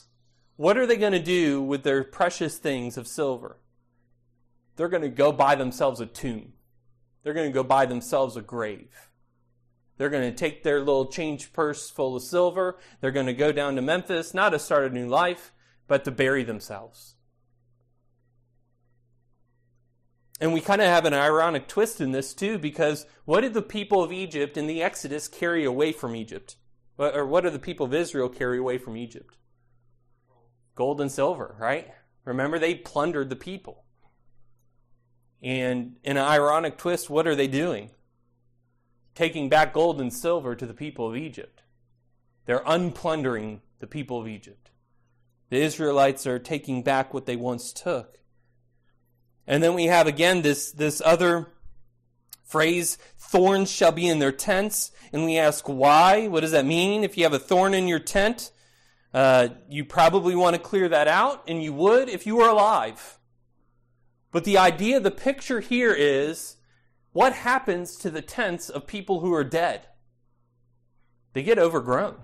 What 0.59 0.77
are 0.77 0.87
they 0.87 0.97
going 0.97 1.13
to 1.13 1.21
do 1.21 1.63
with 1.63 1.85
their 1.85 2.03
precious 2.03 2.59
things 2.59 2.97
of 2.97 3.07
silver? 3.07 3.59
They're 4.75 4.89
going 4.89 5.05
to 5.05 5.09
go 5.09 5.31
buy 5.31 5.55
themselves 5.55 6.01
a 6.01 6.07
tomb. 6.07 6.55
They're 7.23 7.33
going 7.33 7.47
to 7.47 7.55
go 7.55 7.63
buy 7.63 7.87
themselves 7.87 8.37
a 8.37 8.43
grave. 8.43 9.09
They're 9.99 10.11
going 10.11 10.29
to 10.29 10.37
take 10.37 10.65
their 10.65 10.81
little 10.81 11.07
change 11.07 11.53
purse 11.53 11.91
full 11.91 12.17
of 12.17 12.25
silver. 12.25 12.77
They're 13.01 13.13
going 13.13 13.27
to 13.27 13.35
go 13.35 13.53
down 13.53 13.77
to 13.77 13.83
Memphis, 13.83 14.35
not 14.35 14.49
to 14.49 14.59
start 14.59 14.91
a 14.91 14.95
new 14.95 15.07
life, 15.07 15.53
but 15.87 16.05
to 16.07 16.11
bury 16.11 16.43
themselves. 16.43 17.15
And 20.41 20.53
we 20.53 20.61
kind 20.61 20.81
of 20.81 20.89
have 20.89 21.05
an 21.05 21.15
ironic 21.15 21.69
twist 21.69 22.01
in 22.01 22.11
this 22.11 22.35
too, 22.35 22.59
because 22.59 23.07
what 23.27 23.43
did 23.43 23.55
the 23.55 23.63
people 23.63 24.03
of 24.03 24.13
Egypt 24.13 24.57
in 24.57 24.67
the 24.67 24.83
Exodus 24.83 25.29
carry 25.29 25.65
away 25.65 25.93
from 25.93 26.17
Egypt? 26.17 26.57
Or 26.99 27.25
what 27.25 27.45
did 27.45 27.53
the 27.53 27.61
people 27.61 27.87
of 27.87 27.95
Israel 27.95 28.29
carry 28.29 28.59
away 28.59 28.77
from 28.77 28.97
Egypt? 28.97 29.37
Gold 30.79 31.01
and 31.01 31.11
silver, 31.11 31.57
right? 31.59 31.93
Remember, 32.25 32.57
they 32.57 32.73
plundered 32.73 33.31
the 33.31 33.37
people. 33.37 33.83
And 35.43 35.97
in 36.05 36.17
an 36.17 36.25
ironic 36.25 36.79
twist, 36.79 37.11
what 37.11 37.27
are 37.27 37.35
they 37.35 37.49
doing? 37.49 37.91
Taking 39.17 39.49
back 39.49 39.75
gold 39.75 40.01
and 40.01 40.13
silver 40.15 40.55
to 40.55 40.67
the 40.67 40.75
people 40.75 41.09
of 41.09 41.17
Egypt. 41.17 41.63
They're 42.47 42.61
unplundering 42.61 43.59
the 43.81 43.89
people 43.89 44.21
of 44.21 44.29
Egypt. 44.29 44.71
The 45.51 45.61
Israelites 45.61 46.29
are 46.29 46.39
taking 46.39 46.85
back 46.85 47.13
what 47.13 47.27
they 47.27 47.35
once 47.35 47.73
took. 47.73 48.19
And 49.49 49.65
then 49.65 49.75
we 49.75 49.87
have 49.87 50.07
again 50.07 50.43
this, 50.43 50.71
this 50.71 51.03
other 51.05 51.49
phrase, 52.45 52.99
thorns 53.19 53.69
shall 53.69 53.93
be 53.93 54.07
in 54.07 54.21
their 54.21 54.31
tents. 54.31 54.93
And 55.13 55.25
we 55.25 55.39
ask 55.39 55.69
why? 55.69 56.29
What 56.29 56.41
does 56.41 56.53
that 56.53 56.65
mean? 56.65 57.03
If 57.03 57.19
you 57.19 57.25
have 57.25 57.33
a 57.33 57.41
thorn 57.41 57.75
in 57.75 57.89
your 57.89 57.99
tent, 57.99 58.53
uh, 59.19 59.49
you 59.69 59.85
probably 59.85 60.37
want 60.37 60.55
to 60.55 60.63
clear 60.63 60.89
that 60.89 61.09
out, 61.09 61.43
and 61.49 61.61
you 61.61 61.73
would 61.73 62.09
if 62.09 62.25
you 62.25 62.37
were 62.37 62.47
alive. 62.47 63.19
But 64.31 64.45
the 64.45 64.59
idea, 64.59 65.01
the 65.01 65.11
picture 65.11 65.59
here 65.59 65.93
is 65.93 66.55
what 67.11 67.33
happens 67.33 67.97
to 67.97 68.11
the 68.11 68.23
tents 68.23 68.69
of 68.69 68.87
people 68.87 69.19
who 69.19 69.35
are 69.35 69.43
dead? 69.43 69.89
They 71.33 71.43
get 71.43 71.59
overgrown. 71.59 72.19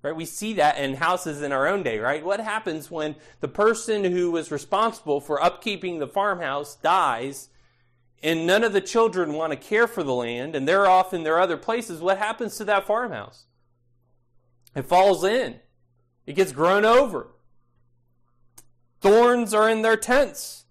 Right? 0.00 0.16
We 0.16 0.24
see 0.24 0.54
that 0.54 0.78
in 0.78 0.94
houses 0.94 1.42
in 1.42 1.52
our 1.52 1.68
own 1.68 1.82
day, 1.82 1.98
right? 1.98 2.24
What 2.24 2.40
happens 2.40 2.90
when 2.90 3.16
the 3.40 3.48
person 3.48 4.04
who 4.04 4.30
was 4.30 4.50
responsible 4.50 5.20
for 5.20 5.38
upkeeping 5.38 5.98
the 5.98 6.08
farmhouse 6.08 6.76
dies 6.76 7.50
and 8.22 8.46
none 8.46 8.64
of 8.64 8.72
the 8.72 8.80
children 8.80 9.34
want 9.34 9.52
to 9.52 9.58
care 9.58 9.86
for 9.86 10.02
the 10.02 10.14
land 10.14 10.56
and 10.56 10.66
they're 10.66 10.86
off 10.86 11.12
in 11.12 11.24
their 11.24 11.38
other 11.38 11.58
places? 11.58 12.00
What 12.00 12.16
happens 12.16 12.56
to 12.56 12.64
that 12.64 12.86
farmhouse? 12.86 13.44
It 14.74 14.86
falls 14.86 15.24
in. 15.24 15.60
It 16.26 16.34
gets 16.34 16.52
grown 16.52 16.84
over. 16.84 17.28
Thorns 19.00 19.52
are 19.52 19.68
in 19.68 19.82
their 19.82 19.96
tents. 19.96 20.64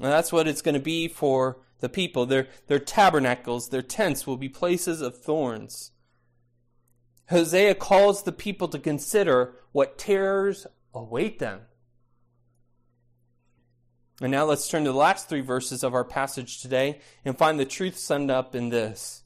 And 0.00 0.10
that's 0.10 0.32
what 0.32 0.48
it's 0.48 0.62
going 0.62 0.74
to 0.74 0.80
be 0.80 1.08
for 1.08 1.60
the 1.80 1.88
people. 1.88 2.26
Their, 2.26 2.48
their 2.66 2.78
tabernacles, 2.78 3.68
their 3.68 3.82
tents 3.82 4.26
will 4.26 4.36
be 4.36 4.48
places 4.48 5.00
of 5.00 5.16
thorns. 5.16 5.92
Hosea 7.30 7.74
calls 7.74 8.22
the 8.22 8.32
people 8.32 8.68
to 8.68 8.78
consider 8.78 9.54
what 9.72 9.98
terrors 9.98 10.66
await 10.94 11.38
them. 11.38 11.60
And 14.20 14.32
now 14.32 14.44
let's 14.44 14.68
turn 14.68 14.84
to 14.84 14.90
the 14.90 14.98
last 14.98 15.28
three 15.28 15.42
verses 15.42 15.84
of 15.84 15.94
our 15.94 16.04
passage 16.04 16.60
today 16.60 17.00
and 17.24 17.38
find 17.38 17.60
the 17.60 17.64
truth 17.64 17.96
summed 17.98 18.30
up 18.30 18.54
in 18.54 18.70
this 18.70 19.22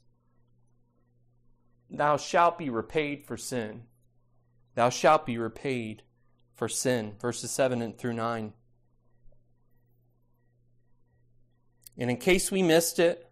Thou 1.89 2.17
shalt 2.17 2.57
be 2.57 2.69
repaid 2.69 3.25
for 3.25 3.37
sin. 3.37 3.83
Thou 4.75 4.89
shalt 4.89 5.25
be 5.25 5.37
repaid 5.37 6.03
for 6.55 6.67
sin. 6.67 7.13
Verses 7.19 7.51
7 7.51 7.93
through 7.93 8.13
9. 8.13 8.53
And 11.97 12.09
in 12.09 12.17
case 12.17 12.51
we 12.51 12.63
missed 12.63 12.99
it, 12.99 13.29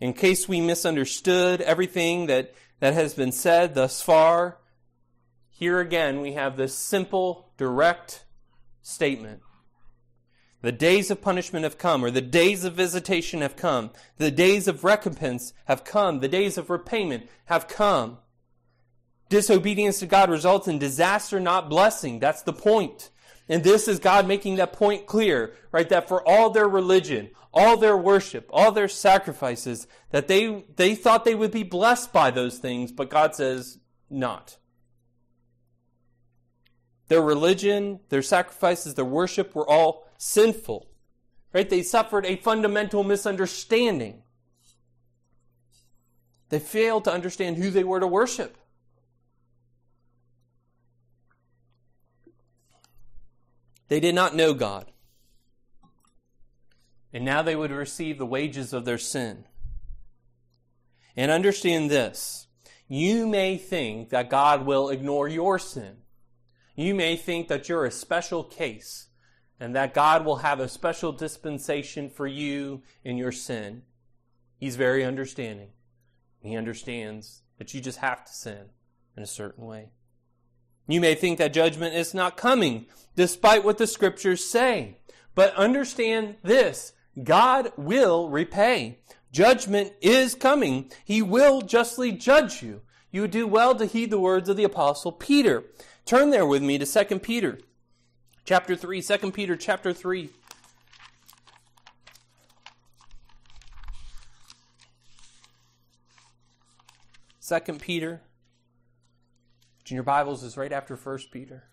in 0.00 0.12
case 0.12 0.48
we 0.48 0.60
misunderstood 0.60 1.60
everything 1.60 2.26
that 2.26 2.52
that 2.80 2.94
has 2.94 3.14
been 3.14 3.32
said 3.32 3.74
thus 3.74 4.02
far, 4.02 4.58
here 5.48 5.80
again 5.80 6.20
we 6.20 6.32
have 6.32 6.56
this 6.56 6.74
simple, 6.74 7.52
direct 7.56 8.24
statement. 8.82 9.40
The 10.60 10.72
days 10.72 11.10
of 11.10 11.22
punishment 11.22 11.64
have 11.64 11.78
come, 11.78 12.04
or 12.04 12.10
the 12.10 12.20
days 12.20 12.64
of 12.64 12.74
visitation 12.74 13.42
have 13.42 13.54
come. 13.54 13.90
The 14.16 14.30
days 14.30 14.66
of 14.66 14.82
recompense 14.82 15.52
have 15.66 15.84
come. 15.84 16.20
The 16.20 16.28
days 16.28 16.58
of 16.58 16.70
repayment 16.70 17.28
have 17.46 17.68
come. 17.68 18.18
Disobedience 19.34 19.98
to 19.98 20.06
God 20.06 20.30
results 20.30 20.68
in 20.68 20.78
disaster, 20.78 21.40
not 21.40 21.68
blessing. 21.68 22.20
That's 22.20 22.42
the 22.42 22.52
point. 22.52 23.10
And 23.48 23.64
this 23.64 23.88
is 23.88 23.98
God 23.98 24.28
making 24.28 24.56
that 24.56 24.72
point 24.72 25.06
clear, 25.06 25.54
right? 25.72 25.88
That 25.88 26.06
for 26.06 26.22
all 26.24 26.50
their 26.50 26.68
religion, 26.68 27.30
all 27.52 27.76
their 27.76 27.96
worship, 27.96 28.48
all 28.52 28.70
their 28.70 28.86
sacrifices, 28.86 29.88
that 30.10 30.28
they, 30.28 30.64
they 30.76 30.94
thought 30.94 31.24
they 31.24 31.34
would 31.34 31.50
be 31.50 31.64
blessed 31.64 32.12
by 32.12 32.30
those 32.30 32.58
things, 32.58 32.92
but 32.92 33.10
God 33.10 33.34
says 33.34 33.80
not. 34.08 34.56
Their 37.08 37.20
religion, 37.20 37.98
their 38.10 38.22
sacrifices, 38.22 38.94
their 38.94 39.04
worship 39.04 39.52
were 39.56 39.68
all 39.68 40.08
sinful. 40.16 40.86
Right? 41.52 41.68
They 41.68 41.82
suffered 41.82 42.24
a 42.24 42.36
fundamental 42.36 43.02
misunderstanding. 43.02 44.22
They 46.50 46.60
failed 46.60 47.02
to 47.06 47.12
understand 47.12 47.56
who 47.56 47.70
they 47.70 47.82
were 47.82 47.98
to 47.98 48.06
worship. 48.06 48.58
They 53.88 54.00
did 54.00 54.14
not 54.14 54.34
know 54.34 54.54
God 54.54 54.90
and 57.14 57.24
now 57.24 57.42
they 57.42 57.54
would 57.54 57.70
receive 57.70 58.18
the 58.18 58.26
wages 58.26 58.72
of 58.72 58.84
their 58.84 58.98
sin. 58.98 59.44
And 61.16 61.30
understand 61.30 61.88
this 61.90 62.48
you 62.88 63.26
may 63.26 63.56
think 63.56 64.10
that 64.10 64.28
God 64.28 64.66
will 64.66 64.90
ignore 64.90 65.28
your 65.28 65.58
sin. 65.58 65.98
You 66.74 66.92
may 66.94 67.16
think 67.16 67.46
that 67.48 67.68
you're 67.68 67.86
a 67.86 67.90
special 67.92 68.42
case 68.42 69.06
and 69.60 69.76
that 69.76 69.94
God 69.94 70.24
will 70.24 70.36
have 70.36 70.58
a 70.58 70.68
special 70.68 71.12
dispensation 71.12 72.10
for 72.10 72.26
you 72.26 72.82
in 73.04 73.16
your 73.16 73.32
sin. 73.32 73.82
He's 74.58 74.74
very 74.74 75.04
understanding. 75.04 75.70
He 76.42 76.56
understands 76.56 77.42
that 77.58 77.72
you 77.72 77.80
just 77.80 77.98
have 77.98 78.24
to 78.24 78.32
sin 78.32 78.70
in 79.16 79.22
a 79.22 79.26
certain 79.26 79.64
way. 79.64 79.90
You 80.86 81.00
may 81.00 81.14
think 81.14 81.38
that 81.38 81.52
judgment 81.52 81.94
is 81.94 82.14
not 82.14 82.36
coming, 82.36 82.86
despite 83.16 83.64
what 83.64 83.78
the 83.78 83.86
scriptures 83.86 84.44
say. 84.44 84.98
But 85.34 85.54
understand 85.54 86.36
this 86.42 86.92
God 87.22 87.72
will 87.76 88.28
repay. 88.28 88.98
Judgment 89.32 89.92
is 90.00 90.34
coming. 90.34 90.90
He 91.04 91.20
will 91.22 91.62
justly 91.62 92.12
judge 92.12 92.62
you. 92.62 92.82
You 93.10 93.22
would 93.22 93.30
do 93.30 93.46
well 93.46 93.74
to 93.74 93.86
heed 93.86 94.10
the 94.10 94.18
words 94.18 94.48
of 94.48 94.56
the 94.56 94.64
apostle 94.64 95.12
Peter. 95.12 95.64
Turn 96.04 96.30
there 96.30 96.46
with 96.46 96.62
me 96.62 96.78
to 96.78 96.86
2 96.86 97.18
Peter 97.20 97.58
chapter 98.44 98.76
3, 98.76 99.00
2 99.00 99.32
Peter 99.32 99.56
chapter 99.56 99.92
3. 99.92 100.30
Second 107.40 107.80
Peter, 107.80 108.22
in 109.90 109.94
your 109.96 110.04
Bibles 110.04 110.42
is 110.42 110.56
right 110.56 110.72
after 110.72 110.96
First 110.96 111.30
Peter. 111.30 111.64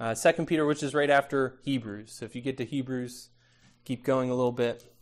Uh, 0.00 0.14
Second 0.14 0.46
Peter, 0.46 0.64
which 0.64 0.82
is 0.82 0.94
right 0.94 1.10
after 1.10 1.58
Hebrews. 1.62 2.12
So 2.12 2.24
if 2.24 2.34
you 2.34 2.40
get 2.40 2.56
to 2.56 2.64
Hebrews, 2.64 3.28
keep 3.84 4.04
going 4.04 4.30
a 4.30 4.34
little 4.34 4.52
bit. 4.52 4.92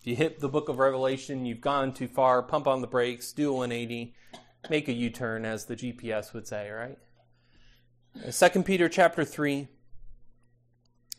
If 0.00 0.06
you 0.06 0.16
hit 0.16 0.40
the 0.40 0.48
book 0.48 0.68
of 0.68 0.78
Revelation, 0.78 1.46
you've 1.46 1.60
gone 1.60 1.92
too 1.92 2.08
far, 2.08 2.42
pump 2.42 2.66
on 2.66 2.80
the 2.80 2.86
brakes, 2.86 3.32
do 3.32 3.50
a 3.50 3.52
180, 3.52 4.14
make 4.68 4.88
a 4.88 4.92
U-turn 4.92 5.44
as 5.44 5.64
the 5.64 5.76
GPS 5.76 6.32
would 6.32 6.46
say, 6.46 6.70
right? 6.70 6.98
Second 8.30 8.64
Peter 8.64 8.88
chapter 8.88 9.24
3. 9.24 9.68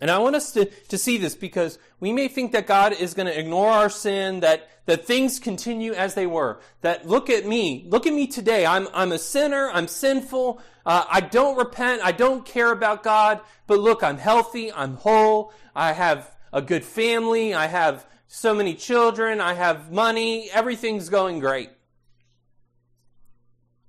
And 0.02 0.12
I 0.12 0.18
want 0.18 0.36
us 0.36 0.52
to, 0.54 0.66
to 0.66 0.97
see 0.97 1.18
this 1.18 1.36
because 1.36 1.80
we 1.99 2.12
may 2.12 2.28
think 2.28 2.52
that 2.52 2.68
God 2.68 2.91
is 2.91 3.14
going 3.14 3.28
to 3.28 3.39
ignore 3.39 3.70
our 3.70 3.89
sin, 3.89 4.41
that, 4.41 4.68
that 4.88 5.06
things 5.06 5.39
continue 5.39 5.93
as 5.93 6.16
they 6.16 6.28
were. 6.28 6.60
That 6.82 7.08
look 7.08 7.30
at 7.30 7.45
me, 7.45 7.86
look 7.88 8.06
at 8.06 8.14
me 8.14 8.28
today. 8.28 8.66
I'm, 8.66 8.89
I'm 8.93 9.14
a 9.14 9.20
sinner, 9.20 9.70
I'm 9.72 9.88
sinful, 9.88 10.60
uh, 10.86 11.06
I 11.10 11.22
don't 11.22 11.56
repent, 11.56 12.02
I 12.04 12.12
don't 12.12 12.43
care 12.43 12.72
about 12.72 13.04
God, 13.04 13.39
but 13.68 13.80
look, 13.80 14.04
I'm 14.04 14.18
healthy, 14.18 14.74
I'm 14.74 14.95
whole, 14.95 15.54
I 15.76 15.93
have 15.93 16.36
a 16.54 16.62
good 16.62 16.84
family. 16.84 17.54
I 17.54 17.68
have 17.68 18.06
so 18.28 18.54
many 18.54 18.74
children. 18.74 19.41
I 19.41 19.54
have 19.54 19.91
money. 19.91 20.49
Everything's 20.52 21.10
going 21.10 21.39
great. 21.39 21.70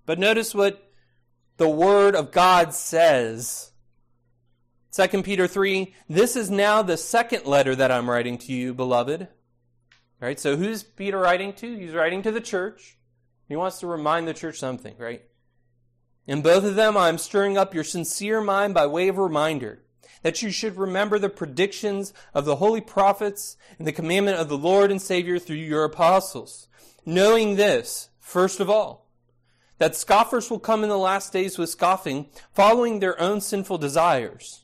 But 0.07 0.19
notice 0.19 0.55
what 0.55 0.91
the 1.57 1.69
Word 1.69 2.15
of 2.15 2.33
God 2.33 2.75
says. 2.75 3.72
2 4.93 5.23
Peter 5.23 5.47
3 5.47 5.95
This 6.07 6.37
is 6.37 6.51
now 6.51 6.83
the 6.83 6.99
second 6.99 7.47
letter 7.47 7.75
that 7.75 7.91
I'm 7.91 8.11
writing 8.11 8.37
to 8.39 8.53
you, 8.53 8.75
beloved. 8.75 9.23
All 9.23 9.29
right, 10.21 10.39
so 10.39 10.57
who's 10.57 10.83
Peter 10.83 11.19
writing 11.19 11.55
to? 11.55 11.79
He's 11.79 11.95
writing 11.95 12.23
to 12.23 12.31
the 12.31 12.43
church. 12.43 12.99
He 13.49 13.57
wants 13.57 13.81
to 13.81 13.87
remind 13.87 14.29
the 14.29 14.35
church 14.35 14.59
something, 14.59 14.95
right? 14.99 15.23
In 16.27 16.43
both 16.43 16.65
of 16.65 16.75
them, 16.75 16.97
I'm 16.97 17.17
stirring 17.17 17.57
up 17.57 17.75
your 17.75 17.85
sincere 17.85 18.43
mind 18.43 18.75
by 18.75 18.87
way 18.87 19.09
of 19.09 19.17
reminder 19.17 19.83
that 20.21 20.43
you 20.43 20.51
should 20.51 20.77
remember 20.77 21.19
the 21.19 21.31
predictions 21.31 22.13
of 22.35 22.45
the 22.45 22.57
holy 22.57 22.83
prophets 22.83 23.57
and 23.79 23.89
the 23.89 23.93
commandment 23.93 24.37
of 24.37 24.51
the 24.51 24.59
Lord 24.59 24.91
and 24.91 25.01
Savior 25.01 25.39
through 25.39 25.57
your 25.57 25.85
apostles. 25.85 26.69
Knowing 27.07 27.57
this, 27.57 28.11
first 28.19 28.61
of 28.61 28.69
all, 28.69 29.11
that 29.79 29.97
scoffers 29.97 30.51
will 30.51 30.61
come 30.61 30.85
in 30.85 30.91
the 30.91 30.99
last 30.99 31.33
days 31.33 31.57
with 31.57 31.71
scoffing, 31.71 32.27
following 32.53 33.01
their 33.01 33.19
own 33.19 33.41
sinful 33.41 33.79
desires. 33.79 34.62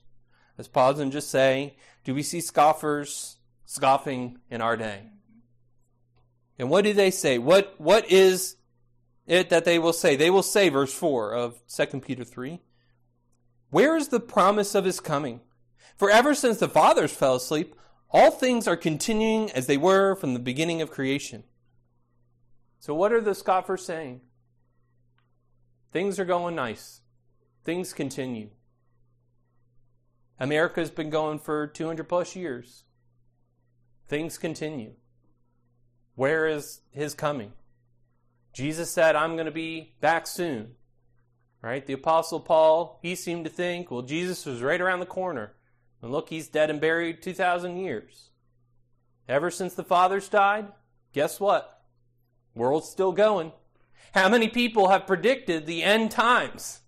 Let's 0.59 0.69
pause 0.69 0.99
and 0.99 1.13
just 1.13 1.31
say, 1.31 1.77
do 2.03 2.13
we 2.15 2.25
see 2.25 2.41
scoffers 2.41 3.37
scoffing 3.65 4.39
in 4.51 4.61
our 4.61 4.77
day? 4.77 5.03
And 6.59 6.69
what 6.69 6.83
do 6.83 6.93
they 6.93 7.13
say? 7.13 7.39
What, 7.39 7.75
what 7.79 8.11
is 8.11 8.57
it 9.27 9.51
that 9.51 9.65
they 9.65 9.79
will 9.79 9.93
say? 9.93 10.17
They 10.17 10.31
will 10.31 10.43
say, 10.43 10.69
verse 10.69 10.93
4 10.93 11.33
of 11.33 11.61
2 11.69 12.01
Peter 12.01 12.25
3, 12.25 12.61
Where 13.71 13.97
is 13.97 14.09
the 14.09 14.19
promise 14.19 14.75
of 14.75 14.85
his 14.85 14.99
coming? 14.99 15.41
For 15.97 16.11
ever 16.11 16.35
since 16.35 16.59
the 16.59 16.69
fathers 16.69 17.13
fell 17.13 17.37
asleep, 17.37 17.77
all 18.11 18.33
things 18.33 18.67
are 18.67 18.77
continuing 18.77 19.53
as 19.53 19.67
they 19.67 19.77
were 19.77 20.17
from 20.17 20.35
the 20.35 20.41
beginning 20.41 20.83
of 20.83 20.91
creation. 20.91 21.45
So, 22.81 22.95
what 22.95 23.13
are 23.13 23.21
the 23.21 23.35
scoffers 23.35 23.85
saying? 23.85 24.23
Things 25.93 26.19
are 26.19 26.25
going 26.25 26.55
nice. 26.55 27.01
Things 27.65 27.93
continue. 27.93 28.51
America's 30.41 30.91
been 30.91 31.11
going 31.11 31.39
for 31.39 31.67
200 31.67 32.05
plus 32.05 32.37
years. 32.37 32.85
Things 34.07 34.39
continue. 34.39 34.93
Where 36.15 36.47
is 36.47 36.81
his 36.91 37.15
coming? 37.15 37.53
Jesus 38.53 38.91
said, 38.91 39.15
I'm 39.15 39.35
going 39.35 39.47
to 39.47 39.53
be 39.53 39.95
back 40.01 40.27
soon. 40.27 40.73
Right? 41.61 41.85
The 41.87 41.93
Apostle 41.95 42.41
Paul, 42.41 42.99
he 43.03 43.15
seemed 43.15 43.45
to 43.45 43.51
think, 43.51 43.91
well, 43.91 44.03
Jesus 44.03 44.47
was 44.47 44.63
right 44.63 44.81
around 44.81 45.01
the 45.01 45.07
corner. 45.07 45.55
And 46.01 46.13
look, 46.13 46.29
he's 46.29 46.49
dead 46.49 46.71
and 46.71 46.81
buried 46.81 47.23
2,000 47.23 47.77
years. 47.77 48.31
Ever 49.29 49.51
since 49.51 49.75
the 49.75 49.85
fathers 49.85 50.29
died, 50.29 50.69
guess 51.13 51.41
what? 51.41 51.83
World's 52.55 52.89
still 52.89 53.13
going. 53.13 53.53
How 54.13 54.29
many 54.29 54.49
people 54.49 54.89
have 54.89 55.07
predicted 55.07 55.67
the 55.67 55.83
end 55.83 56.11
times? 56.11 56.81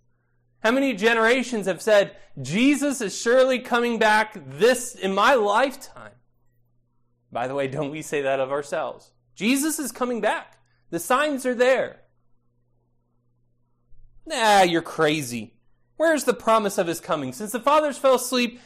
How 0.63 0.71
many 0.71 0.95
generations 0.95 1.67
have 1.67 1.81
said, 1.81 2.17
Jesus 2.41 3.01
is 3.01 3.19
surely 3.19 3.59
coming 3.59 3.99
back 3.99 4.37
this 4.47 4.95
in 4.95 5.15
my 5.15 5.35
lifetime? 5.35 6.13
By 7.33 7.49
the 7.49 7.55
way, 7.55 7.69
don't 7.69 7.91
we 7.91 8.03
say 8.03 8.23
that 8.23 8.41
of 8.41 8.51
ourselves? 8.51 9.13
Jesus 9.35 9.79
is 9.79 9.93
coming 9.93 10.21
back. 10.21 10.59
The 10.91 10.99
signs 10.99 11.47
are 11.47 11.55
there. 11.55 12.01
Nah, 14.27 14.63
you're 14.63 14.83
crazy. 14.83 15.55
Where's 15.97 16.25
the 16.25 16.35
promise 16.35 16.79
of 16.79 16.87
his 16.87 17.01
coming? 17.01 17.33
Since 17.33 17.53
the 17.53 17.61
fathers 17.61 17.99
fell 17.99 18.15
asleep, 18.17 18.61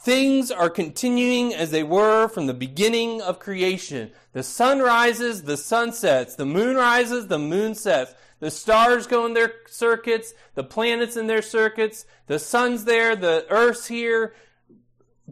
things 0.00 0.50
are 0.50 0.70
continuing 0.70 1.54
as 1.54 1.70
they 1.70 1.82
were 1.82 2.28
from 2.28 2.46
the 2.46 2.54
beginning 2.54 3.20
of 3.20 3.38
creation. 3.38 4.10
The 4.32 4.42
sun 4.42 4.80
rises, 4.80 5.42
the 5.42 5.56
sun 5.56 5.92
sets. 5.92 6.34
The 6.34 6.46
moon 6.46 6.76
rises, 6.76 7.28
the 7.28 7.38
moon 7.38 7.74
sets. 7.74 8.14
The 8.38 8.50
stars 8.50 9.06
go 9.06 9.24
in 9.24 9.34
their 9.34 9.52
circuits, 9.66 10.34
the 10.54 10.64
planets 10.64 11.16
in 11.16 11.26
their 11.26 11.42
circuits, 11.42 12.04
the 12.26 12.38
sun's 12.38 12.84
there, 12.84 13.16
the 13.16 13.46
earth's 13.48 13.86
here. 13.86 14.34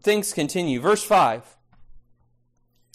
Things 0.00 0.32
continue. 0.32 0.80
Verse 0.80 1.04
5. 1.04 1.56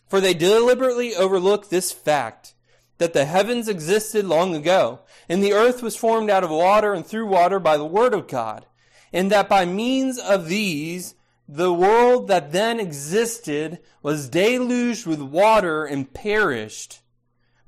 For 0.07 0.19
they 0.19 0.33
deliberately 0.33 1.15
overlook 1.15 1.69
this 1.69 1.91
fact 1.91 2.55
that 2.97 3.13
the 3.13 3.25
heavens 3.25 3.67
existed 3.67 4.25
long 4.25 4.55
ago, 4.55 5.01
and 5.29 5.43
the 5.43 5.53
earth 5.53 5.81
was 5.81 5.95
formed 5.95 6.29
out 6.29 6.43
of 6.43 6.49
water 6.49 6.93
and 6.93 7.05
through 7.05 7.27
water 7.27 7.59
by 7.59 7.77
the 7.77 7.85
word 7.85 8.13
of 8.13 8.27
God, 8.27 8.65
and 9.13 9.31
that 9.31 9.47
by 9.47 9.65
means 9.65 10.17
of 10.17 10.47
these 10.47 11.15
the 11.51 11.73
world 11.73 12.27
that 12.27 12.51
then 12.51 12.79
existed 12.79 13.79
was 14.03 14.29
deluged 14.29 15.07
with 15.07 15.19
water 15.19 15.83
and 15.83 16.13
perished. 16.13 17.01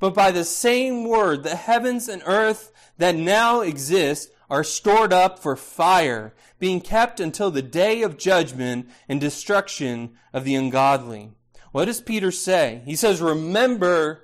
But 0.01 0.15
by 0.15 0.31
the 0.31 0.43
same 0.43 1.07
word, 1.07 1.43
the 1.43 1.55
heavens 1.55 2.09
and 2.09 2.23
earth 2.25 2.73
that 2.97 3.15
now 3.15 3.61
exist 3.61 4.31
are 4.49 4.63
stored 4.63 5.13
up 5.13 5.37
for 5.37 5.55
fire, 5.55 6.33
being 6.57 6.81
kept 6.81 7.19
until 7.19 7.51
the 7.51 7.61
day 7.61 8.01
of 8.01 8.17
judgment 8.17 8.89
and 9.07 9.21
destruction 9.21 10.17
of 10.33 10.43
the 10.43 10.55
ungodly. 10.55 11.29
What 11.71 11.85
does 11.85 12.01
Peter 12.01 12.31
say? 12.31 12.81
He 12.83 12.95
says, 12.95 13.21
Remember 13.21 14.23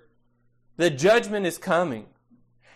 that 0.78 0.97
judgment 0.97 1.45
is 1.45 1.59
coming. 1.59 2.07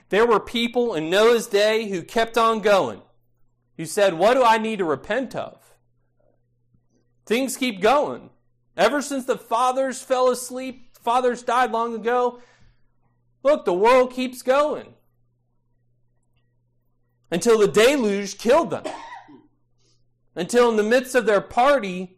There 0.10 0.28
were 0.28 0.39
people 0.39 0.93
in 0.93 1.10
Noah's 1.10 1.47
day 1.47 1.89
who 1.89 2.04
kept 2.04 2.38
on 2.38 2.60
going, 2.60 3.02
who 3.78 3.86
said, 3.86 4.14
What 4.14 4.36
do 4.36 4.43
I 4.43 4.60
need 4.60 4.78
to 4.78 4.86
repent 4.86 5.36
of? 5.36 5.58
Things 7.26 7.58
keep 7.58 7.82
going. 7.82 8.30
Ever 8.78 9.02
since 9.02 9.26
the 9.26 9.39
fathers 9.39 10.04
fell 10.04 10.30
asleep, 10.30 10.95
fathers 11.02 11.41
died 11.41 11.72
long 11.72 11.95
ago, 11.95 12.39
Look, 13.44 13.66
the 13.66 13.74
world 13.74 14.14
keeps 14.14 14.42
going 14.42 14.94
until 17.32 17.58
the 17.58 17.68
deluge 17.68 18.38
killed 18.38 18.70
them. 18.70 18.84
Until 20.36 20.70
in 20.70 20.78
the 20.78 20.84
midst 20.84 21.16
of 21.16 21.26
their 21.26 21.42
party, 21.42 22.18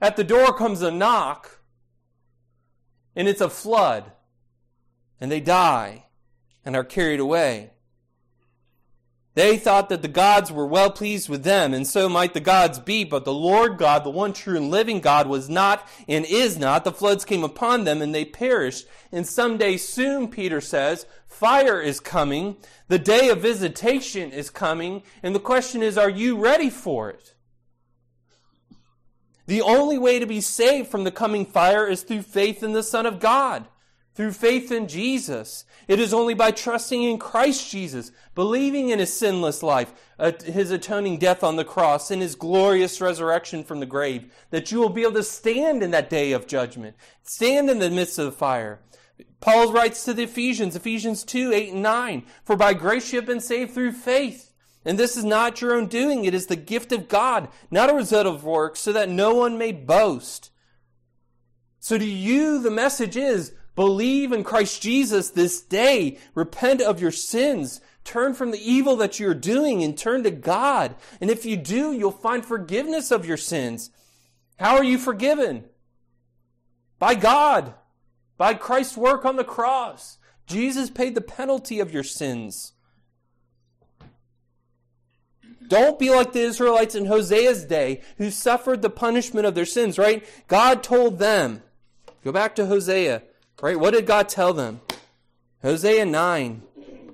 at 0.00 0.16
the 0.16 0.24
door 0.24 0.56
comes 0.56 0.80
a 0.80 0.90
knock, 0.90 1.60
and 3.14 3.28
it's 3.28 3.40
a 3.40 3.50
flood, 3.50 4.12
and 5.20 5.30
they 5.30 5.40
die 5.40 6.06
and 6.64 6.74
are 6.74 6.84
carried 6.84 7.20
away. 7.20 7.73
They 9.34 9.56
thought 9.56 9.88
that 9.88 10.02
the 10.02 10.08
gods 10.08 10.52
were 10.52 10.66
well 10.66 10.92
pleased 10.92 11.28
with 11.28 11.42
them, 11.42 11.74
and 11.74 11.86
so 11.86 12.08
might 12.08 12.34
the 12.34 12.40
gods 12.40 12.78
be, 12.78 13.02
but 13.02 13.24
the 13.24 13.34
Lord 13.34 13.78
God, 13.78 14.04
the 14.04 14.10
one 14.10 14.32
true 14.32 14.56
and 14.56 14.70
living 14.70 15.00
God, 15.00 15.26
was 15.26 15.48
not 15.48 15.88
and 16.08 16.24
is 16.24 16.56
not. 16.56 16.84
The 16.84 16.92
floods 16.92 17.24
came 17.24 17.42
upon 17.42 17.82
them, 17.82 18.00
and 18.00 18.14
they 18.14 18.24
perished. 18.24 18.86
And 19.10 19.26
someday 19.26 19.76
soon, 19.76 20.28
Peter 20.28 20.60
says, 20.60 21.04
fire 21.26 21.80
is 21.80 21.98
coming, 21.98 22.56
the 22.86 22.98
day 22.98 23.28
of 23.28 23.42
visitation 23.42 24.30
is 24.30 24.50
coming, 24.50 25.02
and 25.20 25.34
the 25.34 25.40
question 25.40 25.82
is, 25.82 25.98
are 25.98 26.10
you 26.10 26.36
ready 26.36 26.70
for 26.70 27.10
it? 27.10 27.34
The 29.46 29.62
only 29.62 29.98
way 29.98 30.20
to 30.20 30.26
be 30.26 30.40
saved 30.40 30.88
from 30.88 31.02
the 31.02 31.10
coming 31.10 31.44
fire 31.44 31.88
is 31.88 32.02
through 32.02 32.22
faith 32.22 32.62
in 32.62 32.72
the 32.72 32.84
Son 32.84 33.04
of 33.04 33.18
God 33.18 33.66
through 34.14 34.32
faith 34.32 34.70
in 34.70 34.86
Jesus. 34.86 35.64
It 35.88 35.98
is 35.98 36.14
only 36.14 36.34
by 36.34 36.52
trusting 36.52 37.02
in 37.02 37.18
Christ 37.18 37.70
Jesus, 37.70 38.12
believing 38.34 38.90
in 38.90 39.00
his 39.00 39.12
sinless 39.12 39.62
life, 39.62 39.92
uh, 40.18 40.32
his 40.44 40.70
atoning 40.70 41.18
death 41.18 41.42
on 41.42 41.56
the 41.56 41.64
cross, 41.64 42.10
and 42.10 42.22
his 42.22 42.36
glorious 42.36 43.00
resurrection 43.00 43.64
from 43.64 43.80
the 43.80 43.86
grave, 43.86 44.32
that 44.50 44.70
you 44.70 44.78
will 44.78 44.88
be 44.88 45.02
able 45.02 45.14
to 45.14 45.22
stand 45.22 45.82
in 45.82 45.90
that 45.90 46.10
day 46.10 46.32
of 46.32 46.46
judgment, 46.46 46.96
stand 47.22 47.68
in 47.68 47.80
the 47.80 47.90
midst 47.90 48.18
of 48.18 48.26
the 48.26 48.32
fire. 48.32 48.80
Paul 49.40 49.72
writes 49.72 50.04
to 50.04 50.14
the 50.14 50.22
Ephesians, 50.22 50.74
Ephesians 50.74 51.24
2, 51.24 51.52
8 51.52 51.72
and 51.74 51.82
9, 51.82 52.24
For 52.44 52.56
by 52.56 52.72
grace 52.72 53.12
you 53.12 53.18
have 53.18 53.26
been 53.26 53.40
saved 53.40 53.72
through 53.72 53.92
faith. 53.92 54.52
And 54.86 54.98
this 54.98 55.16
is 55.16 55.24
not 55.24 55.60
your 55.60 55.74
own 55.74 55.86
doing, 55.86 56.24
it 56.24 56.34
is 56.34 56.46
the 56.46 56.56
gift 56.56 56.92
of 56.92 57.08
God, 57.08 57.48
not 57.70 57.90
a 57.90 57.94
result 57.94 58.26
of 58.26 58.44
works, 58.44 58.80
so 58.80 58.92
that 58.92 59.08
no 59.08 59.34
one 59.34 59.56
may 59.56 59.72
boast. 59.72 60.50
So 61.80 61.98
to 61.98 62.04
you, 62.04 62.62
the 62.62 62.70
message 62.70 63.16
is, 63.16 63.52
Believe 63.74 64.32
in 64.32 64.44
Christ 64.44 64.82
Jesus 64.82 65.30
this 65.30 65.60
day. 65.60 66.18
Repent 66.34 66.80
of 66.80 67.00
your 67.00 67.10
sins. 67.10 67.80
Turn 68.04 68.34
from 68.34 68.50
the 68.50 68.70
evil 68.70 68.96
that 68.96 69.18
you're 69.18 69.34
doing 69.34 69.82
and 69.82 69.96
turn 69.96 70.22
to 70.22 70.30
God. 70.30 70.94
And 71.20 71.30
if 71.30 71.44
you 71.44 71.56
do, 71.56 71.92
you'll 71.92 72.10
find 72.10 72.44
forgiveness 72.44 73.10
of 73.10 73.26
your 73.26 73.36
sins. 73.36 73.90
How 74.58 74.76
are 74.76 74.84
you 74.84 74.98
forgiven? 74.98 75.64
By 76.98 77.14
God. 77.14 77.74
By 78.36 78.54
Christ's 78.54 78.96
work 78.96 79.24
on 79.24 79.36
the 79.36 79.44
cross. 79.44 80.18
Jesus 80.46 80.90
paid 80.90 81.14
the 81.14 81.20
penalty 81.20 81.80
of 81.80 81.92
your 81.92 82.02
sins. 82.02 82.72
Don't 85.66 85.98
be 85.98 86.10
like 86.10 86.32
the 86.32 86.42
Israelites 86.42 86.94
in 86.94 87.06
Hosea's 87.06 87.64
day 87.64 88.02
who 88.18 88.30
suffered 88.30 88.82
the 88.82 88.90
punishment 88.90 89.46
of 89.46 89.54
their 89.54 89.64
sins, 89.64 89.98
right? 89.98 90.24
God 90.46 90.82
told 90.82 91.18
them, 91.18 91.62
go 92.22 92.32
back 92.32 92.54
to 92.56 92.66
Hosea, 92.66 93.22
Right? 93.64 93.80
What 93.80 93.94
did 93.94 94.04
God 94.04 94.28
tell 94.28 94.52
them? 94.52 94.82
Hosea 95.62 96.04
9, 96.04 96.62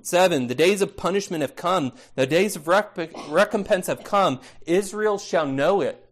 7. 0.03 0.47
The 0.49 0.55
days 0.57 0.83
of 0.83 0.97
punishment 0.97 1.43
have 1.43 1.55
come. 1.55 1.93
The 2.17 2.27
days 2.27 2.57
of 2.57 2.67
rec- 2.67 2.97
recompense 3.29 3.87
have 3.87 4.03
come. 4.03 4.41
Israel 4.67 5.17
shall 5.17 5.47
know 5.47 5.81
it. 5.81 6.05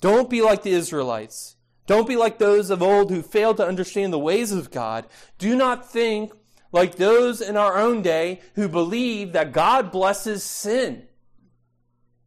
Don't 0.00 0.30
be 0.30 0.40
like 0.40 0.62
the 0.62 0.72
Israelites. 0.72 1.56
Don't 1.86 2.08
be 2.08 2.16
like 2.16 2.38
those 2.38 2.70
of 2.70 2.80
old 2.80 3.10
who 3.10 3.20
failed 3.20 3.58
to 3.58 3.66
understand 3.66 4.14
the 4.14 4.18
ways 4.18 4.50
of 4.50 4.70
God. 4.70 5.04
Do 5.36 5.54
not 5.54 5.92
think 5.92 6.32
like 6.72 6.96
those 6.96 7.42
in 7.42 7.58
our 7.58 7.76
own 7.76 8.00
day 8.00 8.40
who 8.54 8.66
believe 8.66 9.34
that 9.34 9.52
God 9.52 9.92
blesses 9.92 10.42
sin. 10.42 11.06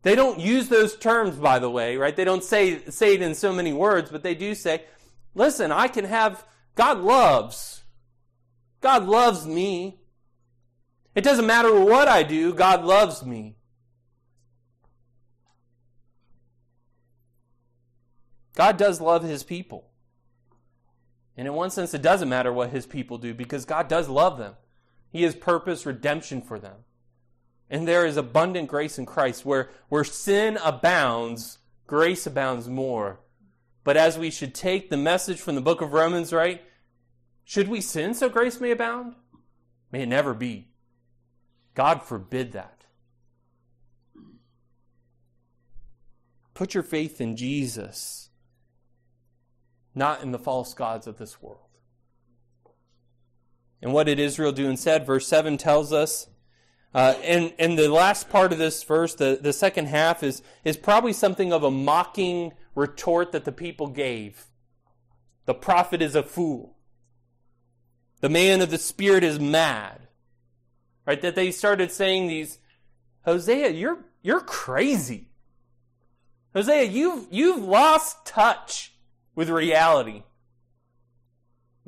They 0.04 0.14
don't 0.14 0.40
use 0.40 0.70
those 0.70 0.96
terms, 0.96 1.36
by 1.36 1.58
the 1.58 1.72
way, 1.72 1.98
right? 1.98 2.16
They 2.16 2.26
don't 2.26 2.44
say, 2.44 2.86
say 2.92 3.16
it 3.16 3.24
in 3.24 3.34
so 3.34 3.52
many 3.52 3.74
words, 3.74 4.12
but 4.12 4.22
they 4.22 4.36
do 4.36 4.54
say, 4.54 4.84
Listen, 5.36 5.72
I 5.72 5.88
can 5.88 6.06
have, 6.06 6.44
God 6.80 7.02
loves. 7.02 7.84
God 8.80 9.04
loves 9.04 9.46
me. 9.46 10.00
It 11.14 11.26
doesn't 11.26 11.46
matter 11.46 11.78
what 11.78 12.08
I 12.08 12.24
do, 12.24 12.54
God 12.54 12.86
loves 12.86 13.26
me. 13.26 13.58
God 18.56 18.78
does 18.78 19.02
love 19.02 19.24
his 19.24 19.44
people. 19.44 19.90
And 21.36 21.48
in 21.48 21.54
one 21.54 21.70
sense, 21.70 21.94
it 21.94 22.02
doesn't 22.02 22.30
matter 22.30 22.54
what 22.54 22.70
his 22.70 22.86
people 22.86 23.18
do 23.18 23.34
because 23.34 23.66
God 23.66 23.90
does 23.90 24.08
love 24.08 24.38
them. 24.38 24.54
He 25.12 25.24
has 25.24 25.36
purpose 25.36 25.86
redemption 25.86 26.42
for 26.42 26.60
them. 26.60 26.78
And 27.70 27.86
there 27.86 28.06
is 28.06 28.16
abundant 28.16 28.70
grace 28.70 28.98
in 28.98 29.06
Christ 29.06 29.44
where, 29.44 29.70
where 29.90 30.06
sin 30.06 30.58
abounds, 30.64 31.58
grace 31.88 32.26
abounds 32.26 32.70
more 32.70 33.20
but 33.84 33.98
as 33.98 34.20
we 34.20 34.30
should 34.30 34.54
take 34.54 34.90
the 34.90 34.98
message 34.98 35.42
from 35.42 35.56
the 35.56 35.62
book 35.62 35.82
of 35.82 35.94
Romans, 35.94 36.32
right? 36.32 36.62
Should 37.50 37.68
we 37.68 37.82
sin 37.82 38.14
so 38.14 38.30
grace 38.30 38.62
may 38.62 38.70
abound? 38.70 39.16
May 39.92 40.04
it 40.04 40.06
never 40.06 40.36
be. 40.36 40.68
God 41.74 42.04
forbid 42.04 42.52
that. 42.52 42.86
Put 46.54 46.76
your 46.76 46.84
faith 46.84 47.20
in 47.20 47.36
Jesus, 47.36 48.30
not 49.96 50.22
in 50.22 50.32
the 50.32 50.38
false 50.38 50.76
gods 50.76 51.08
of 51.08 51.18
this 51.18 51.42
world. 51.42 51.72
And 53.82 53.94
what 53.94 54.04
did 54.04 54.20
Israel 54.20 54.52
do 54.52 54.70
instead? 54.70 55.08
Verse 55.08 55.28
7 55.28 55.58
tells 55.58 55.92
us 55.92 56.28
Uh, 56.94 57.16
and, 57.24 57.52
and 57.58 57.80
the 57.80 57.90
last 57.90 58.30
part 58.30 58.54
of 58.54 58.60
this 58.60 58.84
verse, 58.84 59.16
the, 59.16 59.40
the 59.42 59.54
second 59.54 59.88
half, 59.88 60.22
is, 60.22 60.44
is 60.64 60.78
probably 60.78 61.14
something 61.14 61.52
of 61.52 61.64
a 61.64 61.72
mocking 61.72 62.54
retort 62.76 63.32
that 63.32 63.46
the 63.46 63.52
people 63.52 63.88
gave. 63.88 64.46
The 65.48 65.56
prophet 65.56 66.00
is 66.00 66.14
a 66.14 66.22
fool. 66.22 66.76
The 68.22 68.30
man 68.30 68.62
of 68.62 68.70
the 68.70 68.78
Spirit 68.78 69.24
is 69.24 69.40
mad. 69.40 70.02
Right? 71.06 71.22
That 71.22 71.36
they 71.36 71.52
started 71.52 71.92
saying 71.92 72.28
these, 72.28 72.60
Hosea, 73.26 73.70
you're, 73.72 74.00
you're 74.22 74.42
crazy. 74.42 75.30
Hosea, 76.54 76.84
you've, 76.84 77.28
you've 77.32 77.64
lost 77.64 78.26
touch 78.26 78.94
with 79.36 79.50
reality. 79.50 80.24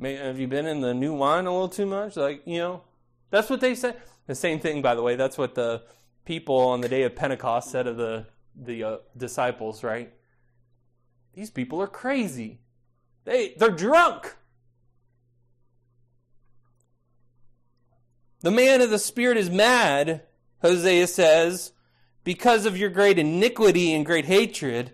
have 0.00 0.38
you 0.38 0.48
been 0.48 0.66
in 0.66 0.80
the 0.80 0.94
new 0.94 1.14
wine 1.14 1.46
a 1.46 1.52
little 1.52 1.68
too 1.68 1.86
much? 1.86 2.16
Like, 2.16 2.42
you 2.46 2.58
know, 2.58 2.82
that's 3.30 3.50
what 3.50 3.60
they 3.60 3.74
said. 3.74 4.00
The 4.26 4.34
same 4.34 4.60
thing, 4.60 4.82
by 4.82 4.94
the 4.94 5.02
way, 5.02 5.16
that's 5.16 5.36
what 5.36 5.54
the 5.54 5.82
people 6.24 6.56
on 6.56 6.80
the 6.80 6.88
day 6.88 7.02
of 7.02 7.16
Pentecost 7.16 7.70
said 7.70 7.86
of 7.86 7.96
the, 7.96 8.26
the 8.54 8.84
uh, 8.84 8.96
disciples, 9.16 9.82
right? 9.82 10.12
These 11.34 11.50
people 11.50 11.80
are 11.82 11.88
crazy. 11.88 12.60
They, 13.24 13.54
they're 13.56 13.70
drunk. 13.70 14.36
The 18.42 18.50
man 18.50 18.80
of 18.80 18.90
the 18.90 18.98
Spirit 18.98 19.36
is 19.36 19.50
mad, 19.50 20.22
Hosea 20.62 21.06
says, 21.06 21.72
because 22.24 22.66
of 22.66 22.76
your 22.76 22.90
great 22.90 23.18
iniquity 23.18 23.94
and 23.94 24.04
great 24.04 24.24
hatred. 24.24 24.92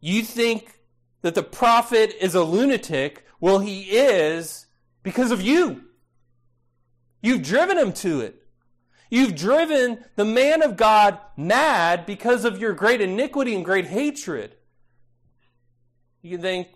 You 0.00 0.22
think 0.22 0.80
that 1.22 1.34
the 1.34 1.42
prophet 1.42 2.14
is 2.20 2.34
a 2.34 2.44
lunatic. 2.44 3.26
Well, 3.40 3.58
he 3.58 3.82
is 3.82 4.66
because 5.02 5.30
of 5.30 5.42
you. 5.42 5.82
You've 7.20 7.42
driven 7.42 7.78
him 7.78 7.92
to 7.94 8.20
it. 8.20 8.42
You've 9.10 9.34
driven 9.34 10.04
the 10.16 10.24
man 10.24 10.62
of 10.62 10.76
God 10.76 11.18
mad 11.36 12.06
because 12.06 12.44
of 12.44 12.60
your 12.60 12.74
great 12.74 13.00
iniquity 13.00 13.54
and 13.54 13.64
great 13.64 13.86
hatred. 13.86 14.54
You 16.22 16.38
think 16.38 16.68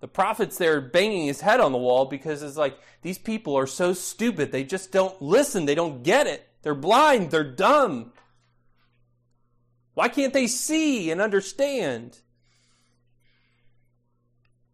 the 0.00 0.08
prophet's 0.08 0.56
there 0.56 0.80
banging 0.80 1.26
his 1.26 1.42
head 1.42 1.60
on 1.60 1.72
the 1.72 1.78
wall 1.78 2.06
because 2.06 2.42
it's 2.42 2.56
like 2.56 2.78
these 3.02 3.18
people 3.18 3.56
are 3.56 3.66
so 3.66 3.92
stupid. 3.92 4.50
They 4.50 4.64
just 4.64 4.92
don't 4.92 5.20
listen. 5.20 5.66
They 5.66 5.74
don't 5.74 6.02
get 6.02 6.26
it. 6.26 6.48
They're 6.62 6.74
blind. 6.74 7.30
They're 7.30 7.44
dumb. 7.44 8.12
Why 9.94 10.08
can't 10.08 10.32
they 10.32 10.46
see 10.46 11.10
and 11.10 11.20
understand? 11.20 12.20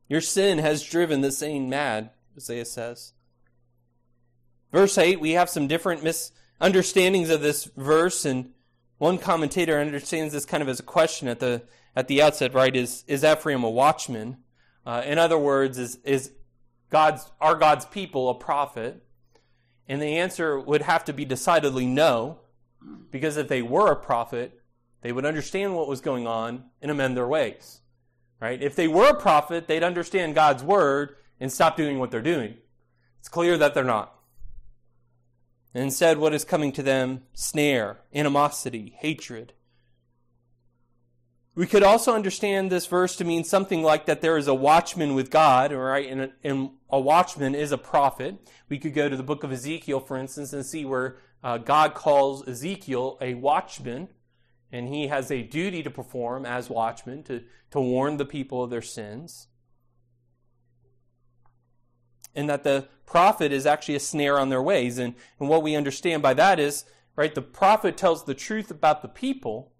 Your 0.09 0.20
sin 0.20 0.59
has 0.59 0.85
driven 0.85 1.20
the 1.20 1.33
sane 1.33 1.68
mad, 1.68 2.11
Isaiah 2.37 2.64
says. 2.64 3.12
Verse 4.72 4.97
8, 4.99 5.20
we 5.20 5.33
have 5.33 5.51
some 5.51 5.66
different 5.66 6.05
misunderstandings 6.05 7.31
of 7.31 7.41
this 7.41 7.64
verse, 7.77 8.24
and 8.24 8.53
one 8.99 9.18
commentator 9.18 9.81
understands 9.81 10.33
this 10.33 10.45
kind 10.45 10.62
of 10.62 10.68
as 10.68 10.79
a 10.79 10.85
question 10.85 11.27
at 11.27 11.41
the 11.41 11.62
at 11.97 12.09
the 12.09 12.20
outset, 12.20 12.55
right? 12.55 12.77
Is 12.77 13.05
is 13.07 13.24
Ephraim 13.24 13.64
a 13.64 13.70
watchman? 13.70 14.37
Uh, 14.87 15.03
in 15.05 15.18
other 15.18 15.37
words, 15.37 15.78
is 15.78 15.99
is 16.05 16.30
God's 16.91 17.28
are 17.41 17.57
God's 17.57 17.84
people 17.84 18.30
a 18.30 18.34
prophet? 18.34 19.03
And 19.89 20.01
the 20.01 20.18
answer 20.18 20.59
would 20.59 20.82
have 20.82 21.05
to 21.05 21.12
be 21.12 21.24
decidedly 21.24 21.87
no, 21.87 22.39
because 23.11 23.37
if 23.37 23.49
they 23.49 23.62
were 23.62 23.93
a 23.93 23.97
prophet, 23.97 24.61
they 25.03 25.12
would 25.12 25.26
understand 25.26 25.74
what 25.74 25.89
was 25.89 26.01
going 26.01 26.26
on 26.26 26.64
and 26.80 26.91
amend 26.91 27.16
their 27.16 27.26
ways. 27.26 27.80
Right? 28.41 28.62
If 28.62 28.76
they 28.76 28.89
were 28.89 29.11
a 29.11 29.20
prophet, 29.20 29.66
they'd 29.66 29.82
understand 29.82 30.34
God's 30.34 30.62
word 30.62 31.16
and 31.41 31.51
stop 31.51 31.76
doing 31.76 31.99
what 31.99 32.11
they're 32.11 32.20
doing. 32.20 32.57
It's 33.18 33.28
clear 33.28 33.57
that 33.59 33.74
they're 33.74 33.84
not. 33.84 34.12
And 35.74 35.84
instead, 35.84 36.18
what 36.18 36.34
is 36.34 36.45
coming 36.45 36.72
to 36.72 36.82
them? 36.82 37.22
Snare, 37.34 37.99
animosity, 38.14 38.95
hatred. 38.99 39.53
We 41.57 41.66
could 41.66 41.82
also 41.82 42.14
understand 42.14 42.70
this 42.70 42.84
verse 42.84 43.16
to 43.16 43.24
mean 43.24 43.42
something 43.42 43.82
like 43.82 44.04
that 44.04 44.20
there 44.20 44.36
is 44.36 44.46
a 44.46 44.54
watchman 44.54 45.14
with 45.14 45.30
God, 45.30 45.72
right? 45.72 46.07
And 46.07 46.20
a, 46.20 46.32
and 46.44 46.70
a 46.90 47.00
watchman 47.00 47.54
is 47.54 47.72
a 47.72 47.78
prophet. 47.78 48.36
We 48.68 48.78
could 48.78 48.92
go 48.92 49.09
to 49.09 49.16
the 49.16 49.22
book 49.22 49.42
of 49.42 49.50
Ezekiel, 49.50 50.00
for 50.00 50.18
instance, 50.18 50.52
and 50.52 50.66
see 50.66 50.84
where 50.84 51.16
uh, 51.42 51.57
God 51.57 51.94
calls 51.94 52.46
Ezekiel 52.46 53.16
a 53.22 53.32
watchman, 53.32 54.09
and 54.70 54.92
he 54.92 55.07
has 55.07 55.30
a 55.30 55.42
duty 55.42 55.82
to 55.82 55.90
perform 55.90 56.44
as 56.44 56.68
watchman 56.68 57.22
to, 57.22 57.42
to 57.70 57.80
warn 57.80 58.18
the 58.18 58.26
people 58.26 58.62
of 58.62 58.68
their 58.68 58.82
sins. 58.82 59.48
And 62.34 62.50
that 62.50 62.64
the 62.64 62.86
prophet 63.07 63.50
is 63.50 63.64
actually 63.64 63.94
a 63.94 64.00
snare 64.00 64.38
on 64.38 64.50
their 64.50 64.62
ways. 64.62 64.98
And, 64.98 65.14
and 65.40 65.48
what 65.48 65.62
we 65.62 65.74
understand 65.74 66.22
by 66.22 66.34
that 66.34 66.61
is, 66.61 66.84
right, 67.16 67.34
the 67.34 67.40
prophet 67.40 67.96
tells 67.96 68.26
the 68.26 68.34
truth 68.34 68.70
about 68.70 69.00
the 69.00 69.09
people 69.09 69.72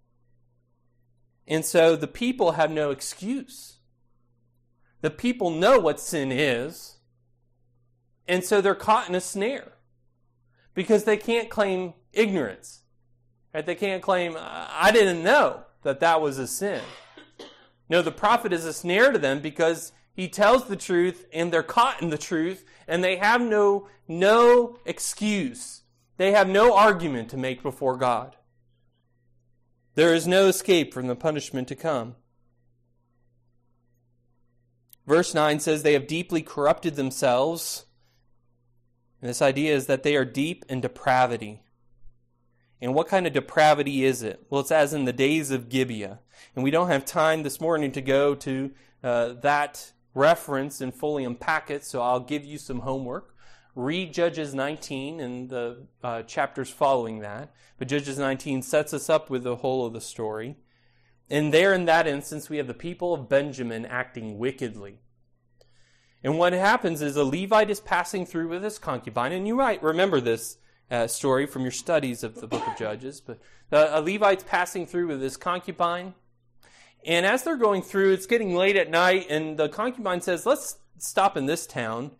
and 1.47 1.65
so 1.65 1.95
the 1.95 2.07
people 2.07 2.53
have 2.53 2.71
no 2.71 2.91
excuse. 2.91 3.77
The 5.01 5.09
people 5.09 5.49
know 5.51 5.79
what 5.79 5.99
sin 5.99 6.31
is, 6.31 6.97
and 8.27 8.43
so 8.43 8.61
they're 8.61 8.75
caught 8.75 9.07
in 9.07 9.15
a 9.15 9.21
snare 9.21 9.73
because 10.73 11.05
they 11.05 11.17
can't 11.17 11.49
claim 11.49 11.93
ignorance. 12.13 12.81
Right? 13.53 13.65
They 13.65 13.75
can't 13.75 14.03
claim, 14.03 14.35
I 14.37 14.91
didn't 14.91 15.23
know 15.23 15.63
that 15.83 15.99
that 16.01 16.21
was 16.21 16.37
a 16.37 16.47
sin. 16.47 16.81
No, 17.89 18.01
the 18.01 18.11
prophet 18.11 18.53
is 18.53 18.65
a 18.65 18.73
snare 18.73 19.11
to 19.11 19.17
them 19.17 19.39
because 19.39 19.91
he 20.13 20.27
tells 20.27 20.65
the 20.65 20.75
truth 20.75 21.25
and 21.33 21.51
they're 21.51 21.63
caught 21.63 22.01
in 22.01 22.09
the 22.09 22.17
truth 22.17 22.65
and 22.87 23.03
they 23.03 23.15
have 23.15 23.41
no, 23.41 23.87
no 24.07 24.77
excuse. 24.85 25.81
They 26.17 26.31
have 26.31 26.47
no 26.47 26.75
argument 26.75 27.29
to 27.29 27.37
make 27.37 27.63
before 27.63 27.97
God. 27.97 28.35
There 29.97 30.13
is 30.13 30.27
no 30.27 30.45
escape 30.45 30.93
from 30.93 31.07
the 31.07 31.15
punishment 31.15 31.67
to 31.69 31.75
come. 31.75 32.17
Verse 35.07 35.33
9 35.33 35.59
says, 35.59 35.81
They 35.81 35.93
have 35.93 36.05
deeply 36.05 36.43
corrupted 36.43 36.93
themselves. 36.93 37.87
And 39.19 39.27
this 39.27 39.41
idea 39.41 39.73
is 39.73 39.87
that 39.87 40.03
they 40.03 40.15
are 40.15 40.23
deep 40.23 40.63
in 40.69 40.81
depravity. 40.81 41.63
And 42.79 42.93
what 42.93 43.07
kind 43.07 43.25
of 43.25 43.33
depravity 43.33 44.05
is 44.05 44.21
it? 44.21 44.45
Well, 44.51 44.61
it's 44.61 44.71
as 44.71 44.93
in 44.93 45.05
the 45.05 45.13
days 45.13 45.49
of 45.49 45.67
Gibeah. 45.67 46.19
And 46.53 46.63
we 46.63 46.69
don't 46.69 46.89
have 46.89 47.03
time 47.03 47.41
this 47.41 47.59
morning 47.59 47.91
to 47.93 48.01
go 48.01 48.35
to 48.35 48.69
uh, 49.03 49.33
that 49.41 49.93
reference 50.13 50.79
and 50.79 50.93
fully 50.93 51.23
unpack 51.23 51.71
it, 51.71 51.83
so 51.83 52.03
I'll 52.03 52.19
give 52.19 52.45
you 52.45 52.59
some 52.59 52.81
homework 52.81 53.33
read 53.77 54.11
Judges 54.11 54.55
19 54.55 55.19
and 55.19 55.49
the 55.49 55.85
uh, 56.03 56.23
chapters 56.23 56.69
following 56.69 57.19
that. 57.19 57.53
But 57.77 57.87
Judges 57.87 58.17
19 58.17 58.63
sets 58.63 58.91
us 58.91 59.07
up 59.07 59.29
with 59.29 59.43
the 59.43 59.57
whole 59.57 59.85
of 59.85 59.93
the 59.93 60.01
story. 60.01 60.57
And 61.29 61.53
there, 61.53 61.73
in 61.73 61.85
that 61.85 62.07
instance, 62.07 62.49
we 62.49 62.57
have 62.57 62.65
the 62.65 62.73
people 62.73 63.13
of 63.13 63.29
Benjamin 63.29 63.85
acting 63.85 64.39
wickedly. 64.39 64.99
And 66.23 66.39
what 66.39 66.53
happens 66.53 67.03
is 67.03 67.15
a 67.15 67.23
Levite 67.23 67.69
is 67.69 67.79
passing 67.79 68.25
through 68.25 68.47
with 68.47 68.63
his 68.63 68.79
concubine, 68.79 69.31
and 69.31 69.47
you 69.47 69.55
might 69.55 69.83
remember 69.83 70.19
this 70.19 70.57
uh, 70.89 71.05
story 71.05 71.45
from 71.45 71.61
your 71.61 71.71
studies 71.71 72.23
of 72.23 72.35
the 72.35 72.47
book 72.47 72.65
of 72.67 72.77
Judges. 72.77 73.21
But 73.21 73.39
uh, 73.71 73.89
a 73.91 74.01
Levite's 74.01 74.43
passing 74.43 74.87
through 74.87 75.07
with 75.07 75.21
his 75.21 75.37
concubine, 75.37 76.15
and 77.05 77.25
as 77.25 77.43
they're 77.43 77.55
going 77.55 77.83
through, 77.83 78.13
it's 78.13 78.25
getting 78.25 78.55
late 78.55 78.75
at 78.75 78.89
night, 78.89 79.27
and 79.29 79.57
the 79.57 79.69
concubine 79.69 80.21
says, 80.21 80.45
"Let's 80.45 80.77
stop 80.97 81.37
in 81.37 81.45
this 81.45 81.67
town." 81.67 82.11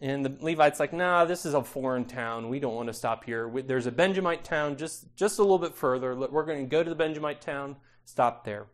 And 0.00 0.24
the 0.24 0.36
Levite's 0.40 0.80
like, 0.80 0.92
nah, 0.92 1.24
this 1.24 1.46
is 1.46 1.54
a 1.54 1.62
foreign 1.62 2.04
town. 2.04 2.48
We 2.48 2.58
don't 2.58 2.74
want 2.74 2.88
to 2.88 2.92
stop 2.92 3.24
here. 3.24 3.50
There's 3.64 3.86
a 3.86 3.92
Benjamite 3.92 4.44
town 4.44 4.76
just, 4.76 5.14
just 5.16 5.38
a 5.38 5.42
little 5.42 5.58
bit 5.58 5.74
further. 5.74 6.14
We're 6.14 6.44
going 6.44 6.64
to 6.64 6.68
go 6.68 6.82
to 6.82 6.90
the 6.90 6.96
Benjamite 6.96 7.40
town, 7.40 7.76
stop 8.04 8.44
there. 8.44 8.66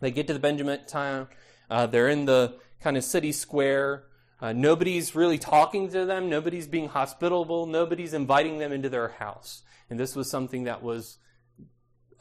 They 0.00 0.10
get 0.10 0.26
to 0.26 0.34
the 0.34 0.38
Benjamite 0.38 0.88
town. 0.88 1.28
Uh, 1.70 1.86
they're 1.86 2.08
in 2.08 2.26
the 2.26 2.56
kind 2.80 2.96
of 2.96 3.04
city 3.04 3.32
square. 3.32 4.04
Uh, 4.40 4.52
nobody's 4.52 5.14
really 5.14 5.38
talking 5.38 5.88
to 5.88 6.04
them. 6.04 6.28
Nobody's 6.28 6.66
being 6.66 6.88
hospitable. 6.88 7.66
Nobody's 7.66 8.12
inviting 8.12 8.58
them 8.58 8.72
into 8.72 8.90
their 8.90 9.08
house. 9.08 9.62
And 9.88 9.98
this 9.98 10.14
was 10.14 10.30
something 10.30 10.64
that 10.64 10.82
was 10.82 11.18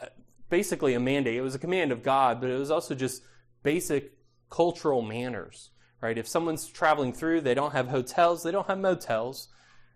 uh, 0.01 0.07
basically 0.49 0.93
a 0.93 0.99
mandate. 0.99 1.35
It 1.35 1.41
was 1.41 1.55
a 1.55 1.59
command 1.59 1.91
of 1.91 2.01
God, 2.01 2.39
but 2.39 2.49
it 2.49 2.57
was 2.57 2.71
also 2.71 2.95
just 2.95 3.23
basic 3.61 4.13
cultural 4.49 5.01
manners 5.01 5.71
right? 6.01 6.17
If 6.17 6.27
someone's 6.27 6.67
traveling 6.67 7.13
through, 7.13 7.41
they 7.41 7.53
don't 7.53 7.71
have 7.71 7.87
hotels, 7.87 8.43
they 8.43 8.51
don't 8.51 8.67
have 8.67 8.79
motels, 8.79 9.47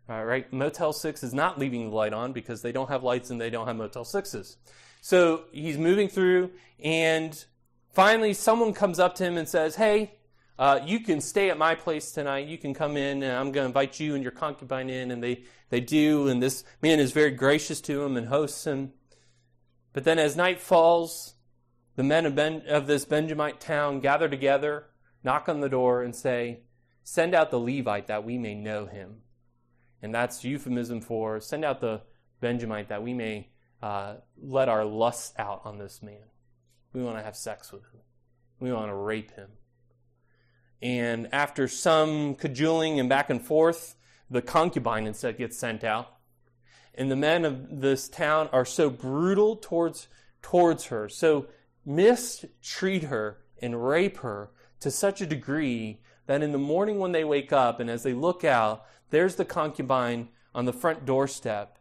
uh, 0.10 0.24
right? 0.24 0.52
Motel 0.52 0.94
6 0.94 1.24
is 1.24 1.34
not 1.34 1.60
leaving 1.60 1.90
the 1.90 1.96
light 1.96 2.14
on 2.14 2.34
because 2.34 2.62
they 2.62 2.72
don't 2.72 2.90
have 2.90 3.04
lights 3.04 3.30
and 3.30 3.40
they 3.40 3.50
don't 3.50 3.68
have 3.68 3.76
Motel 3.76 4.04
6s. 4.04 4.56
So 5.02 5.44
he's 5.52 5.78
moving 5.78 6.10
through, 6.10 6.52
and 6.84 7.46
finally 7.94 8.34
someone 8.34 8.74
comes 8.74 9.00
up 9.00 9.16
to 9.16 9.24
him 9.24 9.38
and 9.38 9.48
says, 9.48 9.76
Hey, 9.76 10.14
uh, 10.60 10.82
you 10.86 11.00
can 11.00 11.22
stay 11.22 11.50
at 11.50 11.58
my 11.58 11.74
place 11.74 12.12
tonight. 12.12 12.48
You 12.48 12.58
can 12.58 12.74
come 12.74 12.98
in, 12.98 13.24
and 13.24 13.32
I'm 13.32 13.54
going 13.54 13.64
to 13.64 13.68
invite 13.68 13.98
you 13.98 14.14
and 14.14 14.22
your 14.22 14.34
concubine 14.34 14.90
in. 14.90 15.10
And 15.10 15.24
they, 15.24 15.44
they 15.70 15.80
do, 15.80 16.28
and 16.28 16.44
this 16.44 16.66
man 16.82 17.00
is 17.00 17.14
very 17.14 17.32
gracious 17.32 17.80
to 17.82 18.04
him 18.04 18.18
and 18.18 18.28
hosts 18.28 18.68
him. 18.68 18.92
But 19.94 20.04
then 20.04 20.20
as 20.20 20.36
night 20.36 20.60
falls, 20.60 21.36
the 21.96 22.04
men 22.04 22.26
of, 22.26 22.36
ben, 22.36 22.64
of 22.68 22.88
this 22.88 23.06
Benjamite 23.06 23.62
town 23.62 24.02
gather 24.02 24.28
together 24.28 24.89
knock 25.24 25.50
on 25.50 25.60
the 25.60 25.70
door 25.70 26.04
and 26.04 26.16
say, 26.16 26.62
Send 27.04 27.34
out 27.34 27.50
the 27.50 27.60
Levite 27.60 28.08
that 28.08 28.24
we 28.24 28.38
may 28.38 28.54
know 28.54 28.86
him. 28.86 29.22
And 30.02 30.14
that's 30.14 30.44
euphemism 30.44 31.02
for 31.02 31.40
send 31.42 31.66
out 31.66 31.82
the, 31.82 32.02
Benjamite, 32.40 32.90
that 32.90 33.04
we 33.04 33.14
may 33.14 33.50
uh, 33.82 34.16
let 34.42 34.70
our 34.70 34.86
lust 34.86 35.34
out 35.38 35.62
on 35.66 35.78
this 35.78 36.02
man. 36.02 36.30
We 36.94 37.04
want 37.04 37.18
to 37.18 37.24
have 37.24 37.36
sex 37.36 37.72
with 37.72 37.84
him. 37.84 38.02
We 38.60 38.72
want 38.72 38.90
to 38.90 38.96
rape 38.96 39.32
him. 39.32 39.50
And 40.82 41.28
after 41.34 41.68
some 41.68 42.36
cajoling 42.36 43.00
and 43.00 43.10
back 43.10 43.30
and 43.30 43.42
forth, 43.42 43.96
the 44.30 44.42
concubine 44.42 45.08
instead 45.08 45.38
gets 45.38 45.58
sent 45.58 45.84
out. 45.84 46.16
And 46.96 47.12
the 47.12 47.16
men 47.16 47.46
of 47.46 47.82
this 47.82 48.08
town 48.08 48.50
are 48.52 48.66
so 48.66 48.90
brutal 48.90 49.56
towards, 49.56 50.08
towards 50.42 50.86
her, 50.86 51.10
so 51.10 51.48
mistreat 51.86 53.04
her 53.04 53.40
and 53.62 53.88
rape 53.88 54.18
her 54.18 54.52
to 54.80 54.92
such 54.92 55.22
a 55.22 55.26
degree 55.26 56.00
that 56.28 56.42
in 56.42 56.52
the 56.52 56.58
morning 56.58 57.00
when 57.00 57.12
they 57.12 57.24
wake 57.24 57.52
up 57.52 57.80
and 57.80 57.90
as 57.90 58.04
they 58.04 58.14
look 58.14 58.44
out, 58.44 58.86
there's 59.10 59.36
the 59.36 59.46
concubine 59.46 60.30
on 60.54 60.66
the 60.66 60.74
front 60.74 61.06
doorstep 61.06 61.78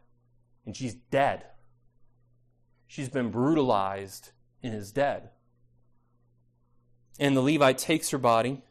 and 0.65 0.75
she's 0.75 0.95
dead. 0.95 1.45
She's 2.87 3.09
been 3.09 3.29
brutalized 3.29 4.31
and 4.63 4.73
is 4.73 4.91
dead. 4.91 5.29
And 7.19 7.35
the 7.35 7.41
Levite 7.41 7.77
takes 7.77 8.09
her 8.09 8.17
body 8.17 8.63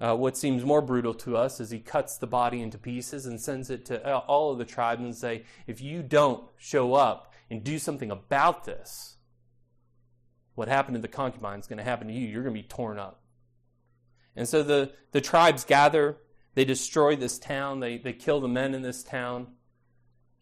uh, 0.00 0.14
what 0.14 0.36
seems 0.36 0.64
more 0.64 0.80
brutal 0.80 1.12
to 1.12 1.36
us 1.36 1.58
is 1.58 1.70
he 1.70 1.80
cuts 1.80 2.18
the 2.18 2.26
body 2.26 2.60
into 2.62 2.78
pieces 2.78 3.26
and 3.26 3.40
sends 3.40 3.68
it 3.68 3.84
to 3.86 4.16
all 4.26 4.52
of 4.52 4.58
the 4.58 4.64
tribes 4.64 5.02
and 5.02 5.14
say, 5.14 5.44
if 5.66 5.80
you 5.80 6.02
don't 6.02 6.44
show 6.56 6.94
up 6.94 7.34
and 7.50 7.64
do 7.64 7.78
something 7.78 8.10
about 8.10 8.64
this, 8.64 9.16
what 10.54 10.68
happened 10.68 10.94
to 10.94 11.00
the 11.00 11.08
concubine 11.08 11.58
is 11.58 11.66
going 11.66 11.78
to 11.78 11.84
happen 11.84 12.06
to 12.06 12.14
you. 12.14 12.28
You're 12.28 12.42
going 12.42 12.54
to 12.54 12.62
be 12.62 12.68
torn 12.68 12.98
up. 12.98 13.22
And 14.38 14.48
so 14.48 14.62
the, 14.62 14.92
the 15.10 15.20
tribes 15.20 15.64
gather, 15.64 16.16
they 16.54 16.64
destroy 16.64 17.16
this 17.16 17.40
town, 17.40 17.80
they, 17.80 17.98
they 17.98 18.12
kill 18.12 18.40
the 18.40 18.46
men 18.46 18.72
in 18.72 18.82
this 18.82 19.02
town, 19.02 19.48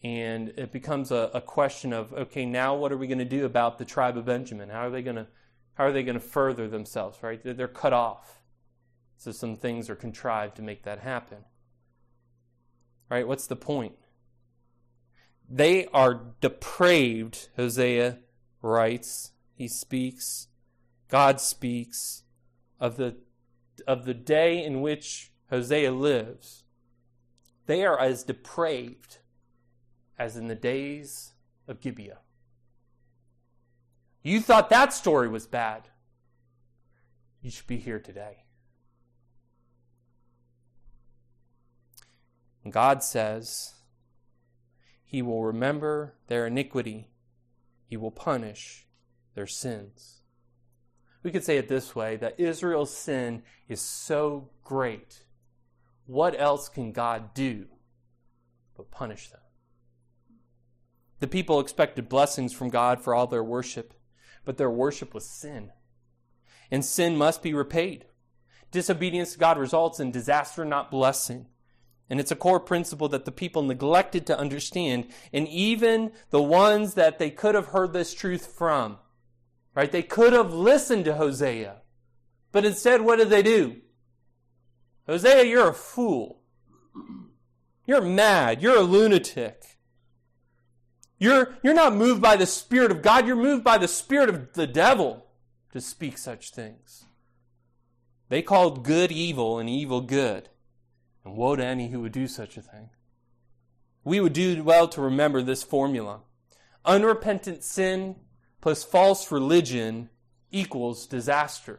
and 0.03 0.51
it 0.51 0.71
becomes 0.71 1.11
a, 1.11 1.31
a 1.33 1.41
question 1.41 1.95
of, 1.95 2.13
okay, 2.13 2.45
now 2.45 2.75
what 2.75 2.93
are 2.93 2.99
we 2.99 3.07
going 3.07 3.19
to 3.19 3.25
do 3.25 3.47
about 3.47 3.79
the 3.79 3.87
tribe 3.87 4.19
of 4.19 4.27
Benjamin? 4.27 4.69
How 4.69 4.87
are 4.87 4.91
they 4.91 5.01
going 5.01 5.17
to, 5.17 5.27
how 5.75 5.85
are 5.85 5.93
they 5.93 6.03
going 6.03 6.21
to 6.21 6.21
further 6.21 6.69
themselves, 6.69 7.23
right? 7.23 7.43
They're, 7.43 7.55
they're 7.55 7.69
cut 7.69 7.95
off. 7.95 8.43
So 9.17 9.33
some 9.33 9.57
things 9.57 9.89
are 9.89 9.97
contrived 9.97 10.57
to 10.57 10.63
make 10.63 10.83
that 10.85 10.99
happen. 10.99 11.39
Right? 13.09 13.27
What's 13.27 13.47
the 13.47 13.57
point? 13.57 13.95
They 15.49 15.87
are 15.87 16.21
depraved, 16.43 17.49
Hosea 17.57 18.19
writes. 18.61 19.33
He 19.55 19.69
speaks, 19.69 20.49
God 21.09 21.41
speaks 21.41 22.25
of 22.79 22.99
the 22.99 23.17
of 23.87 24.05
the 24.05 24.15
day 24.15 24.63
in 24.65 24.81
which 24.81 25.31
Hosea 25.51 25.93
lives. 25.93 26.65
They 27.67 27.85
are 27.85 27.99
as 27.99 28.25
depraved 28.25 29.19
as 30.19 30.37
in 30.37 30.49
the 30.49 30.55
days 30.55 31.33
of 31.69 31.81
Gibeah. 31.81 32.19
You 34.23 34.41
thought 34.41 34.71
that 34.71 34.93
story 34.93 35.29
was 35.29 35.47
bad. 35.47 35.89
You 37.43 37.51
should 37.51 37.67
be 37.67 37.77
here 37.77 38.01
today. 38.01 38.45
And 42.65 42.73
God 42.73 43.05
says, 43.05 43.75
He 45.05 45.23
will 45.23 45.45
remember 45.45 46.15
their 46.27 46.47
iniquity, 46.47 47.07
He 47.87 47.97
will 47.97 48.11
punish 48.11 48.87
their 49.37 49.47
sins. 49.47 50.16
We 51.27 51.33
could 51.33 51.43
say 51.43 51.57
it 51.57 51.67
this 51.67 51.97
way 51.97 52.15
that 52.19 52.39
Israel's 52.39 52.97
sin 52.97 53.43
is 53.69 53.81
so 53.81 54.49
great. 54.63 55.25
What 56.07 56.41
else 56.41 56.69
can 56.69 56.93
God 56.93 57.35
do 57.35 57.67
but 58.77 58.93
punish 58.93 59.31
them? 59.31 59.41
The 61.19 61.27
people 61.27 61.59
expected 61.59 62.09
blessings 62.09 62.53
from 62.53 62.71
God 62.71 63.03
for 63.03 63.13
all 63.13 63.27
their 63.27 63.43
worship, 63.43 63.93
but 64.45 64.57
their 64.57 64.71
worship 64.71 65.15
was 65.15 65.29
sin. 65.29 65.73
And 66.71 66.85
sin 66.85 67.17
must 67.17 67.43
be 67.43 67.53
repaid. 67.53 68.05
Disobedience 68.71 69.33
to 69.33 69.41
God 69.41 69.59
results 69.59 69.99
in 69.99 70.13
disaster, 70.13 70.65
not 70.65 70.93
blessing. 70.93 71.47
And 72.09 72.21
it's 72.21 72.31
a 72.31 72.37
core 72.37 72.61
principle 72.61 73.09
that 73.09 73.25
the 73.25 73.33
people 73.33 73.63
neglected 73.63 74.29
to 74.29 74.39
understand. 74.39 75.09
And 75.33 75.49
even 75.49 76.13
the 76.31 76.41
ones 76.41 76.95
that 76.95 77.19
they 77.19 77.31
could 77.31 77.57
have 77.57 77.67
heard 77.67 77.93
this 77.93 78.15
truth 78.15 78.47
from, 78.47 78.99
right? 79.77 79.93
They 79.93 80.03
could 80.03 80.33
have 80.33 80.53
listened 80.53 81.05
to 81.05 81.15
Hosea. 81.15 81.83
But 82.51 82.65
instead, 82.65 83.03
what 83.03 83.17
did 83.17 83.29
they 83.29 83.43
do? 83.43 83.77
Hosea, 85.07 85.45
you're 85.45 85.69
a 85.69 85.75
fool. 85.75 86.41
You're 87.87 88.01
mad. 88.01 88.63
You're 88.63 88.79
a 88.79 88.83
lunatic. 88.83 89.79
You're, 91.19 91.57
you're 91.63 91.75
not 91.75 91.95
moved 91.95 92.21
by 92.21 92.37
the 92.37 92.47
Spirit 92.47 92.91
of 92.91 93.03
God. 93.03 93.27
You're 93.27 93.37
moved 93.37 93.63
by 93.63 93.79
the 93.79 93.87
Spirit 93.87 94.31
of 94.31 94.55
the 94.55 94.67
devil 94.67 95.27
to 95.73 95.81
speak 95.81 96.17
such 96.19 96.51
things. 96.51 97.05
They 98.29 98.43
called 98.43 98.83
good 98.83 99.13
evil 99.13 99.59
and 99.59 99.69
evil 99.69 100.01
good. 100.01 100.49
And 101.25 101.37
woe 101.37 101.55
to 101.55 101.65
any 101.65 101.91
who 101.91 102.01
would 102.01 102.13
do 102.13 102.27
such 102.27 102.57
a 102.57 102.63
thing. 102.63 102.91
We 104.05 104.21
would 104.21 104.33
do 104.33 104.63
well 104.65 104.89
to 104.89 105.01
remember 105.03 105.43
this 105.43 105.63
formula. 105.63 106.21
Unrepentant 106.85 107.63
sin 107.63 108.17
plus 108.67 108.83
false 108.83 109.31
religion 109.31 110.09
equals 110.51 111.07
disaster. 111.07 111.79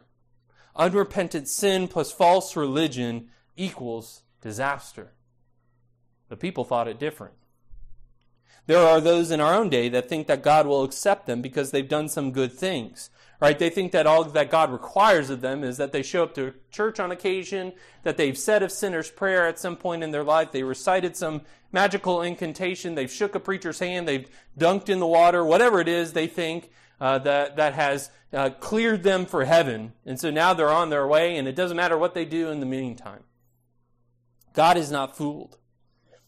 Unrepentant 0.74 1.46
sin 1.46 1.86
plus 1.86 2.10
false 2.10 2.56
religion 2.56 3.28
equals 3.58 4.22
disaster. 4.40 5.12
The 6.30 6.36
people 6.38 6.64
thought 6.64 6.88
it 6.88 6.98
different. 6.98 7.34
There 8.66 8.78
are 8.78 9.02
those 9.02 9.30
in 9.30 9.38
our 9.38 9.52
own 9.52 9.68
day 9.68 9.90
that 9.90 10.08
think 10.08 10.28
that 10.28 10.42
God 10.42 10.66
will 10.66 10.82
accept 10.82 11.26
them 11.26 11.42
because 11.42 11.72
they've 11.72 11.86
done 11.86 12.08
some 12.08 12.32
good 12.32 12.54
things. 12.54 13.10
Right? 13.40 13.56
They 13.56 13.70
think 13.70 13.92
that 13.92 14.06
all 14.06 14.24
that 14.24 14.50
God 14.50 14.72
requires 14.72 15.30
of 15.30 15.42
them 15.42 15.62
is 15.62 15.76
that 15.76 15.92
they 15.92 16.02
show 16.02 16.24
up 16.24 16.34
to 16.34 16.54
church 16.72 16.98
on 16.98 17.12
occasion, 17.12 17.72
that 18.02 18.16
they've 18.16 18.36
said 18.36 18.64
a 18.64 18.68
sinner's 18.68 19.10
prayer 19.10 19.46
at 19.46 19.60
some 19.60 19.76
point 19.76 20.02
in 20.02 20.10
their 20.10 20.24
life, 20.24 20.50
they 20.50 20.64
recited 20.64 21.16
some 21.16 21.42
magical 21.70 22.20
incantation, 22.22 22.96
they've 22.96 23.10
shook 23.10 23.36
a 23.36 23.40
preacher's 23.40 23.78
hand, 23.78 24.08
they've 24.08 24.28
dunked 24.58 24.88
in 24.88 24.98
the 24.98 25.06
water, 25.06 25.44
whatever 25.44 25.80
it 25.80 25.86
is 25.86 26.14
they 26.14 26.26
think 26.26 26.70
uh, 27.00 27.18
that, 27.18 27.54
that 27.56 27.74
has 27.74 28.10
uh, 28.32 28.50
cleared 28.50 29.04
them 29.04 29.24
for 29.24 29.44
heaven. 29.44 29.92
And 30.04 30.18
so 30.18 30.30
now 30.30 30.52
they're 30.52 30.68
on 30.68 30.90
their 30.90 31.06
way, 31.06 31.36
and 31.36 31.46
it 31.46 31.54
doesn't 31.54 31.76
matter 31.76 31.96
what 31.96 32.14
they 32.14 32.24
do 32.24 32.50
in 32.50 32.58
the 32.58 32.66
meantime. 32.66 33.22
God 34.52 34.76
is 34.76 34.90
not 34.90 35.16
fooled, 35.16 35.58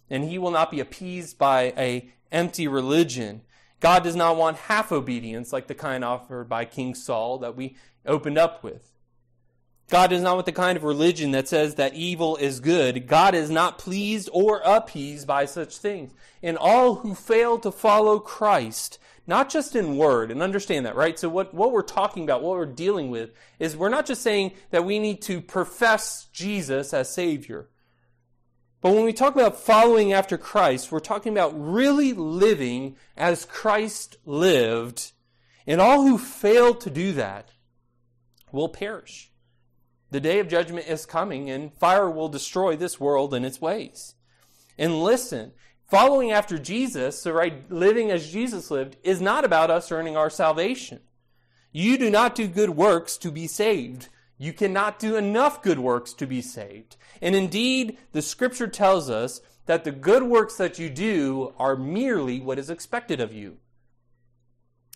and 0.09 0.25
he 0.25 0.39
will 0.39 0.53
not 0.53 0.71
be 0.71 0.79
appeased 0.79 1.39
by 1.39 1.73
a 1.77 2.13
empty 2.31 2.69
religion. 2.69 3.43
God 3.81 4.05
does 4.05 4.17
not 4.17 4.37
want 4.37 4.57
half 4.57 4.93
obedience 4.93 5.53
like 5.53 5.67
the 5.67 5.75
kind 5.75 6.05
offered 6.05 6.49
by 6.49 6.67
King 6.67 6.95
Saul 6.95 7.39
that 7.39 7.57
we 7.57 7.77
opened 8.07 8.39
up 8.39 8.63
with. 8.63 8.93
God 9.91 10.11
does 10.11 10.23
not 10.23 10.37
want 10.37 10.47
the 10.47 10.53
kind 10.53 10.77
of 10.77 10.85
religion 10.85 11.33
that 11.33 11.49
says 11.49 11.75
that 11.75 11.95
evil 11.95 12.37
is 12.37 12.61
good. 12.61 13.09
God 13.09 13.35
is 13.35 13.51
not 13.51 13.79
pleased 13.79 14.31
or 14.33 14.61
appeased 14.65 15.27
by 15.27 15.47
such 15.47 15.79
things. 15.79 16.13
And 16.43 16.57
all 16.57 16.97
who 16.97 17.15
fail 17.15 17.59
to 17.59 17.73
follow 17.73 18.21
Christ, 18.21 19.01
not 19.27 19.51
just 19.51 19.75
in 19.75 19.97
word, 19.97 20.31
and 20.31 20.43
understand 20.43 20.87
that, 20.87 20.95
right? 20.95 21.19
So 21.19 21.29
what, 21.29 21.53
what 21.53 21.73
we're 21.73 21.83
talking 21.83 22.23
about, 22.23 22.41
what 22.41 22.57
we're 22.57 22.67
dealing 22.67 23.11
with, 23.11 23.33
is 23.59 23.77
we're 23.77 23.89
not 23.89 24.07
just 24.07 24.23
saying 24.23 24.53
that 24.71 24.85
we 24.85 25.01
need 25.01 25.23
to 25.23 25.41
profess 25.41 26.29
Jesus 26.33 26.95
as 26.95 27.13
Savior. 27.13 27.69
But 28.81 28.95
when 28.95 29.05
we 29.05 29.13
talk 29.13 29.35
about 29.35 29.61
following 29.61 30.13
after 30.13 30.39
Christ, 30.39 30.91
we're 30.91 31.01
talking 31.01 31.33
about 31.33 31.53
really 31.55 32.13
living 32.15 32.97
as 33.17 33.45
Christ 33.45 34.17
lived, 34.25 35.13
and 35.67 35.81
all 35.81 36.03
who 36.07 36.17
fail 36.17 36.75
to 36.75 36.91
do 36.91 37.13
that 37.13 37.51
will 38.53 38.71
perish. 38.71 39.31
The 40.11 40.21
day 40.21 40.39
of 40.39 40.49
judgment 40.49 40.89
is 40.89 41.05
coming, 41.05 41.51
and 41.51 41.75
fire 41.75 42.11
will 42.11 42.29
destroy 42.29 42.75
this 42.75 42.99
world 42.99 43.35
and 43.35 43.45
its 43.45 43.61
ways. 43.61 44.15
And 44.79 45.03
listen, 45.03 45.53
following 45.89 46.33
after 46.33 46.59
Jesus, 46.59 47.21
so 47.21 47.33
right, 47.33 47.71
living 47.71 48.11
as 48.11 48.33
Jesus 48.33 48.71
lived, 48.71 48.97
is 49.05 49.21
not 49.21 49.45
about 49.45 49.71
us 49.71 49.93
earning 49.93 50.17
our 50.17 50.31
salvation. 50.31 51.01
You 51.71 51.99
do 51.99 52.11
not 52.11 52.35
do 52.35 52.49
good 52.49 52.71
works 52.71 53.19
to 53.19 53.31
be 53.31 53.47
saved. 53.47 54.09
You 54.43 54.55
cannot 54.55 54.99
do 54.99 55.17
enough 55.17 55.61
good 55.61 55.79
works 55.79 56.15
to 56.15 56.27
be 56.27 56.41
saved. 56.41 56.97
And 57.21 57.35
indeed, 57.35 57.99
the 58.13 58.23
scripture 58.23 58.69
tells 58.69 59.11
us 59.11 59.43
that 59.67 59.85
the 59.85 59.93
good 59.93 60.23
works 60.23 60.57
that 60.57 60.79
you 60.79 60.89
do 60.89 61.53
are 61.59 61.77
merely 61.77 62.41
what 62.41 62.59
is 62.59 62.71
expected 62.71 63.21
of 63.21 63.35
you. 63.35 63.59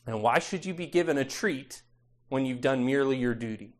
And 0.07 0.22
why 0.22 0.38
should 0.38 0.64
you 0.64 0.72
be 0.72 0.86
given 0.86 1.18
a 1.18 1.26
treat 1.26 1.82
when 2.30 2.47
you've 2.47 2.62
done 2.62 2.86
merely 2.86 3.18
your 3.18 3.34
duty? 3.34 3.76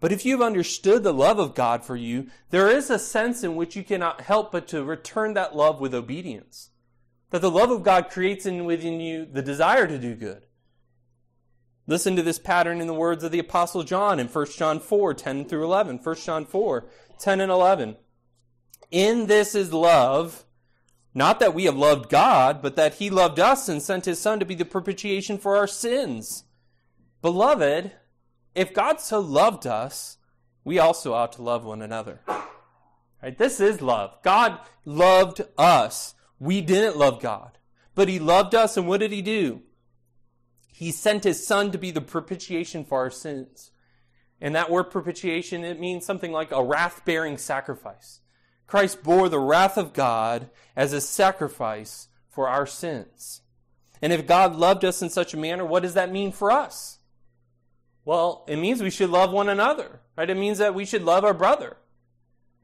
But 0.00 0.12
if 0.12 0.26
you've 0.26 0.42
understood 0.42 1.02
the 1.02 1.14
love 1.14 1.38
of 1.38 1.54
God 1.54 1.82
for 1.82 1.96
you, 1.96 2.26
there 2.50 2.68
is 2.68 2.90
a 2.90 2.98
sense 2.98 3.42
in 3.42 3.56
which 3.56 3.74
you 3.74 3.82
cannot 3.82 4.20
help 4.20 4.52
but 4.52 4.68
to 4.68 4.84
return 4.84 5.32
that 5.32 5.56
love 5.56 5.80
with 5.80 5.94
obedience. 5.94 6.68
That 7.30 7.40
the 7.40 7.50
love 7.50 7.70
of 7.70 7.82
God 7.82 8.10
creates 8.10 8.44
in 8.44 8.66
within 8.66 9.00
you 9.00 9.24
the 9.24 9.40
desire 9.40 9.86
to 9.86 9.98
do 9.98 10.14
good. 10.14 10.44
Listen 11.86 12.14
to 12.16 12.22
this 12.22 12.38
pattern 12.38 12.80
in 12.80 12.86
the 12.86 12.94
words 12.94 13.24
of 13.24 13.32
the 13.32 13.38
Apostle 13.38 13.82
John 13.82 14.20
in 14.20 14.28
1 14.28 14.46
John 14.56 14.78
4 14.78 15.14
10 15.14 15.44
through 15.46 15.64
11. 15.64 15.98
1 15.98 16.16
John 16.16 16.44
4 16.44 16.86
10 17.18 17.40
and 17.40 17.50
11. 17.50 17.96
In 18.90 19.26
this 19.26 19.54
is 19.54 19.72
love, 19.72 20.44
Not 21.14 21.40
that 21.40 21.54
we 21.54 21.64
have 21.64 21.76
loved 21.76 22.08
God, 22.08 22.62
but 22.62 22.76
that 22.76 22.94
he 22.94 23.10
loved 23.10 23.38
us 23.38 23.68
and 23.68 23.82
sent 23.82 24.06
his 24.06 24.18
Son 24.18 24.38
to 24.38 24.46
be 24.46 24.54
the 24.54 24.64
propitiation 24.64 25.38
for 25.38 25.56
our 25.56 25.66
sins. 25.66 26.44
Beloved, 27.20 27.92
if 28.54 28.72
God 28.72 29.00
so 29.00 29.20
loved 29.20 29.66
us, 29.66 30.18
we 30.64 30.78
also 30.78 31.12
ought 31.12 31.32
to 31.32 31.42
love 31.42 31.64
one 31.64 31.82
another. 31.82 32.20
Right? 33.22 33.36
This 33.36 33.60
is 33.60 33.82
love. 33.82 34.16
God 34.22 34.58
loved 34.84 35.42
us. 35.58 36.14
We 36.38 36.60
didn't 36.60 36.96
love 36.96 37.20
God. 37.20 37.58
But 37.94 38.08
he 38.08 38.18
loved 38.18 38.54
us, 38.54 38.76
and 38.76 38.88
what 38.88 39.00
did 39.00 39.12
he 39.12 39.22
do? 39.22 39.62
He 40.72 40.90
sent 40.90 41.24
his 41.24 41.46
son 41.46 41.70
to 41.70 41.78
be 41.78 41.90
the 41.90 42.00
propitiation 42.00 42.84
for 42.84 42.98
our 42.98 43.10
sins. 43.10 43.70
And 44.40 44.56
that 44.56 44.70
word 44.70 44.84
propitiation, 44.84 45.62
it 45.62 45.78
means 45.78 46.04
something 46.04 46.32
like 46.32 46.50
a 46.50 46.64
wrath 46.64 47.04
bearing 47.04 47.38
sacrifice. 47.38 48.20
Christ 48.66 49.02
bore 49.02 49.28
the 49.28 49.38
wrath 49.38 49.76
of 49.76 49.92
God 49.92 50.50
as 50.74 50.92
a 50.92 51.00
sacrifice 51.00 52.08
for 52.28 52.48
our 52.48 52.66
sins. 52.66 53.42
And 54.00 54.12
if 54.12 54.26
God 54.26 54.56
loved 54.56 54.84
us 54.84 55.02
in 55.02 55.10
such 55.10 55.34
a 55.34 55.36
manner, 55.36 55.64
what 55.64 55.82
does 55.82 55.94
that 55.94 56.10
mean 56.10 56.32
for 56.32 56.50
us? 56.50 56.98
Well, 58.04 58.44
it 58.48 58.56
means 58.56 58.82
we 58.82 58.90
should 58.90 59.10
love 59.10 59.30
one 59.30 59.48
another, 59.48 60.00
right? 60.16 60.28
It 60.28 60.36
means 60.36 60.58
that 60.58 60.74
we 60.74 60.84
should 60.84 61.04
love 61.04 61.24
our 61.24 61.34
brother. 61.34 61.76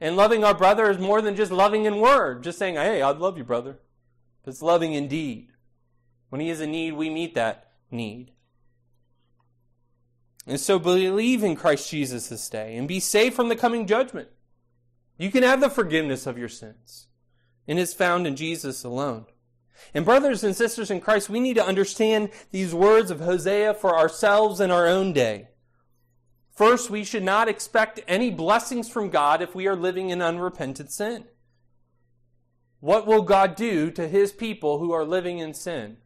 And 0.00 0.16
loving 0.16 0.42
our 0.42 0.54
brother 0.54 0.90
is 0.90 0.98
more 0.98 1.20
than 1.20 1.36
just 1.36 1.52
loving 1.52 1.84
in 1.84 2.00
word, 2.00 2.42
just 2.42 2.58
saying, 2.58 2.74
hey, 2.74 3.02
I 3.02 3.10
love 3.10 3.36
you, 3.38 3.44
brother. 3.44 3.78
It's 4.46 4.62
loving 4.62 4.94
in 4.94 5.06
deed. 5.06 5.50
When 6.30 6.40
he 6.40 6.50
is 6.50 6.60
in 6.60 6.72
need, 6.72 6.94
we 6.94 7.10
meet 7.10 7.34
that 7.34 7.67
need. 7.90 8.32
And 10.46 10.58
so 10.58 10.78
believe 10.78 11.44
in 11.44 11.56
Christ 11.56 11.90
Jesus 11.90 12.28
this 12.28 12.48
day 12.48 12.76
and 12.76 12.88
be 12.88 13.00
saved 13.00 13.36
from 13.36 13.48
the 13.48 13.56
coming 13.56 13.86
judgment. 13.86 14.28
You 15.18 15.30
can 15.30 15.42
have 15.42 15.60
the 15.60 15.68
forgiveness 15.68 16.26
of 16.26 16.38
your 16.38 16.48
sins. 16.48 17.08
And 17.66 17.78
it's 17.78 17.92
found 17.92 18.26
in 18.26 18.34
Jesus 18.34 18.82
alone. 18.82 19.26
And 19.92 20.04
brothers 20.04 20.42
and 20.42 20.56
sisters 20.56 20.90
in 20.90 21.00
Christ, 21.00 21.28
we 21.28 21.38
need 21.38 21.54
to 21.54 21.64
understand 21.64 22.30
these 22.50 22.74
words 22.74 23.10
of 23.10 23.20
Hosea 23.20 23.74
for 23.74 23.96
ourselves 23.96 24.60
in 24.60 24.70
our 24.70 24.86
own 24.86 25.12
day. 25.12 25.48
First, 26.50 26.90
we 26.90 27.04
should 27.04 27.22
not 27.22 27.48
expect 27.48 28.00
any 28.08 28.30
blessings 28.30 28.88
from 28.88 29.10
God 29.10 29.42
if 29.42 29.54
we 29.54 29.68
are 29.68 29.76
living 29.76 30.10
in 30.10 30.22
unrepentant 30.22 30.90
sin. 30.90 31.24
What 32.80 33.06
will 33.06 33.22
God 33.22 33.54
do 33.54 33.90
to 33.92 34.08
his 34.08 34.32
people 34.32 34.78
who 34.78 34.92
are 34.92 35.04
living 35.04 35.38
in 35.38 35.54
sin? 35.54 35.98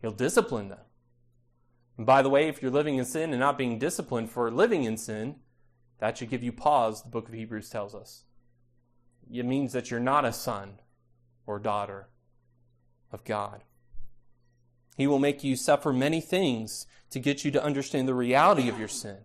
He'll 0.00 0.12
discipline 0.12 0.68
them. 0.68 0.78
And 1.96 2.06
by 2.06 2.22
the 2.22 2.30
way, 2.30 2.48
if 2.48 2.62
you're 2.62 2.70
living 2.70 2.96
in 2.96 3.04
sin 3.04 3.30
and 3.30 3.40
not 3.40 3.58
being 3.58 3.78
disciplined 3.78 4.30
for 4.30 4.50
living 4.50 4.84
in 4.84 4.96
sin, 4.96 5.36
that 5.98 6.16
should 6.16 6.30
give 6.30 6.42
you 6.42 6.52
pause, 6.52 7.02
the 7.02 7.10
book 7.10 7.28
of 7.28 7.34
Hebrews 7.34 7.68
tells 7.68 7.94
us. 7.94 8.24
It 9.32 9.44
means 9.44 9.72
that 9.72 9.90
you're 9.90 10.00
not 10.00 10.24
a 10.24 10.32
son 10.32 10.80
or 11.46 11.58
daughter 11.58 12.08
of 13.12 13.24
God. 13.24 13.64
He 14.96 15.06
will 15.06 15.18
make 15.18 15.44
you 15.44 15.56
suffer 15.56 15.92
many 15.92 16.20
things 16.20 16.86
to 17.10 17.18
get 17.18 17.44
you 17.44 17.50
to 17.52 17.62
understand 17.62 18.08
the 18.08 18.14
reality 18.14 18.68
of 18.68 18.78
your 18.78 18.88
sin. 18.88 19.18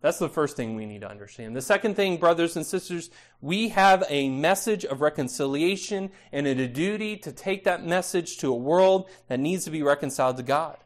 That's 0.00 0.18
the 0.18 0.28
first 0.28 0.56
thing 0.56 0.76
we 0.76 0.86
need 0.86 1.00
to 1.00 1.10
understand. 1.10 1.56
The 1.56 1.62
second 1.62 1.94
thing, 1.96 2.18
brothers 2.18 2.54
and 2.54 2.64
sisters, 2.64 3.10
we 3.40 3.70
have 3.70 4.04
a 4.08 4.28
message 4.28 4.84
of 4.84 5.00
reconciliation 5.00 6.10
and 6.32 6.46
a 6.46 6.68
duty 6.68 7.16
to 7.18 7.32
take 7.32 7.64
that 7.64 7.84
message 7.84 8.36
to 8.38 8.52
a 8.52 8.56
world 8.56 9.08
that 9.28 9.40
needs 9.40 9.64
to 9.64 9.70
be 9.70 9.82
reconciled 9.82 10.36
to 10.36 10.42
God. 10.42 10.76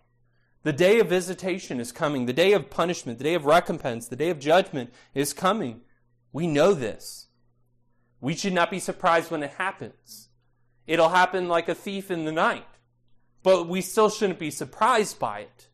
The 0.62 0.72
day 0.72 1.00
of 1.00 1.08
visitation 1.08 1.80
is 1.80 1.92
coming. 1.92 2.26
The 2.26 2.32
day 2.32 2.52
of 2.52 2.70
punishment, 2.70 3.18
the 3.18 3.24
day 3.24 3.34
of 3.34 3.46
recompense, 3.46 4.08
the 4.08 4.16
day 4.16 4.30
of 4.30 4.38
judgment 4.38 4.92
is 5.14 5.32
coming. 5.32 5.80
We 6.32 6.46
know 6.46 6.74
this. 6.74 7.28
We 8.20 8.34
should 8.34 8.52
not 8.52 8.70
be 8.70 8.78
surprised 8.78 9.30
when 9.30 9.42
it 9.42 9.52
happens. 9.52 10.28
It'll 10.86 11.08
happen 11.08 11.48
like 11.48 11.68
a 11.68 11.74
thief 11.74 12.10
in 12.10 12.24
the 12.24 12.32
night, 12.32 12.66
but 13.42 13.68
we 13.68 13.80
still 13.80 14.10
shouldn't 14.10 14.38
be 14.38 14.50
surprised 14.50 15.18
by 15.18 15.40
it. 15.40 15.68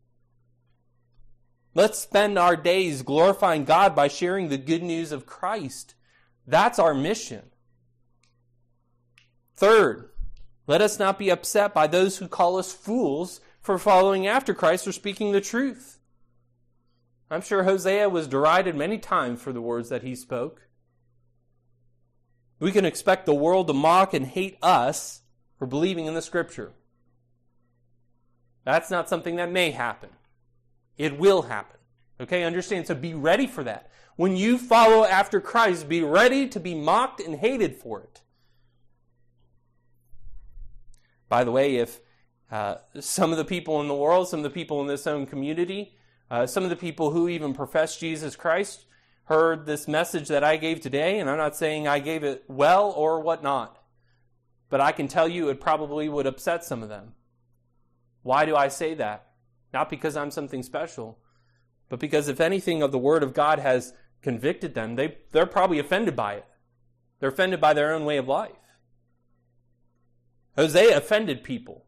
Let's 1.75 1.99
spend 1.99 2.39
our 2.39 2.57
days 2.57 3.03
glorifying 3.03 3.65
God 3.65 3.95
by 3.95 4.09
sharing 4.09 4.49
the 4.49 4.57
good 4.57 4.83
news 4.83 5.13
of 5.13 5.27
Christ. 5.27 5.95
That's 6.47 6.79
our 6.79 6.95
mission. 6.95 7.51
Third, 9.55 10.11
let 10.67 10.81
us 10.81 10.99
not 10.99 11.19
be 11.19 11.31
upset 11.31 11.75
by 11.75 11.87
those 11.87 12.19
who 12.19 12.29
call 12.29 12.59
us 12.59 12.73
fools 12.73 13.41
for 13.67 13.79
following 13.79 14.29
after 14.29 14.55
Christ 14.55 14.87
or 14.87 14.93
speaking 14.93 15.33
the 15.33 15.41
truth. 15.41 15.99
I'm 17.29 17.41
sure 17.41 17.65
Hosea 17.65 18.09
was 18.09 18.29
derided 18.29 18.77
many 18.77 18.97
times 18.97 19.43
for 19.43 19.53
the 19.53 19.61
words 19.61 19.89
that 19.89 20.05
he 20.05 20.15
spoke. 20.15 20.69
We 22.61 22.71
can 22.71 22.85
expect 22.85 23.27
the 23.27 23.35
world 23.35 23.67
to 23.67 23.73
mock 23.73 24.15
and 24.15 24.25
hate 24.25 24.57
us 24.63 25.23
for 25.59 25.67
believing 25.67 26.07
in 26.07 26.15
the 26.15 26.23
scripture. 26.23 26.75
That's 28.65 28.89
not 28.89 29.09
something 29.09 29.35
that 29.35 29.51
may 29.51 29.73
happen. 29.73 30.11
It 30.97 31.19
will 31.19 31.43
happen. 31.43 31.79
Okay, 32.21 32.45
understand? 32.45 32.87
So 32.87 32.95
be 32.95 33.15
ready 33.15 33.49
for 33.49 33.65
that. 33.65 33.91
When 34.15 34.37
you 34.37 34.59
follow 34.59 35.05
after 35.05 35.41
Christ, 35.41 35.89
be 35.89 36.03
ready 36.03 36.47
to 36.51 36.61
be 36.61 36.77
mocked 36.77 37.21
and 37.21 37.35
hated 37.35 37.75
for 37.75 38.01
it. 38.01 38.23
By 41.29 41.43
the 41.43 41.51
way, 41.51 41.77
if 41.77 42.01
uh, 42.51 42.77
some 43.01 43.33
of 43.33 43.39
the 43.39 43.45
people 43.45 43.81
in 43.81 43.89
the 43.89 43.95
world, 43.95 44.29
some 44.29 44.41
of 44.41 44.45
the 44.45 44.51
people 44.51 44.81
in 44.81 44.87
this 44.87 45.07
own 45.07 45.27
community, 45.27 45.97
uh, 46.31 46.47
some 46.47 46.65
of 46.65 46.71
the 46.71 46.77
people 46.77 47.11
who 47.11 47.29
even 47.29 47.55
profess 47.55 47.97
Jesus 47.97 48.37
Christ 48.37 48.87
heard 49.25 49.67
this 49.67 49.89
message 49.89 50.29
that 50.29 50.45
I 50.45 50.57
gave 50.57 50.81
today, 50.81 51.19
and 51.19 51.29
I'm 51.29 51.39
not 51.39 51.57
saying 51.57 51.89
I 51.89 51.99
gave 51.99 52.23
it 52.23 52.45
well 52.47 52.91
or 52.91 53.21
whatnot, 53.21 53.83
but 54.71 54.81
I 54.81 54.93
can 54.93 55.09
tell 55.09 55.29
you 55.29 55.49
it 55.49 55.61
probably 55.61 56.09
would 56.09 56.27
upset 56.27 56.65
some 56.65 56.83
of 56.83 56.89
them. 56.89 57.15
Why 58.23 58.45
do 58.45 58.55
I 58.55 58.69
say 58.69 58.95
that? 58.95 59.27
Not 59.73 59.91
because 59.91 60.17
I'm 60.17 60.31
something 60.31 60.63
special, 60.63 61.19
but 61.89 61.99
because 61.99 62.29
if 62.29 62.41
anything 62.41 62.83
of 62.83 62.93
the 62.93 62.99
Word 62.99 63.23
of 63.23 63.35
God 63.35 63.59
has 63.59 63.93
convicted 64.23 64.75
them, 64.75 64.95
they, 64.95 65.19
they're 65.33 65.47
probably 65.47 65.79
offended 65.79 66.15
by 66.15 66.35
it. 66.35 66.47
They're 67.19 67.31
offended 67.31 67.61
by 67.61 67.75
their 67.75 67.95
own 67.95 68.05
way 68.05 68.17
of 68.17 68.29
life. 68.29 68.53
Hosea 70.57 70.97
offended 70.97 71.43
people. 71.43 71.86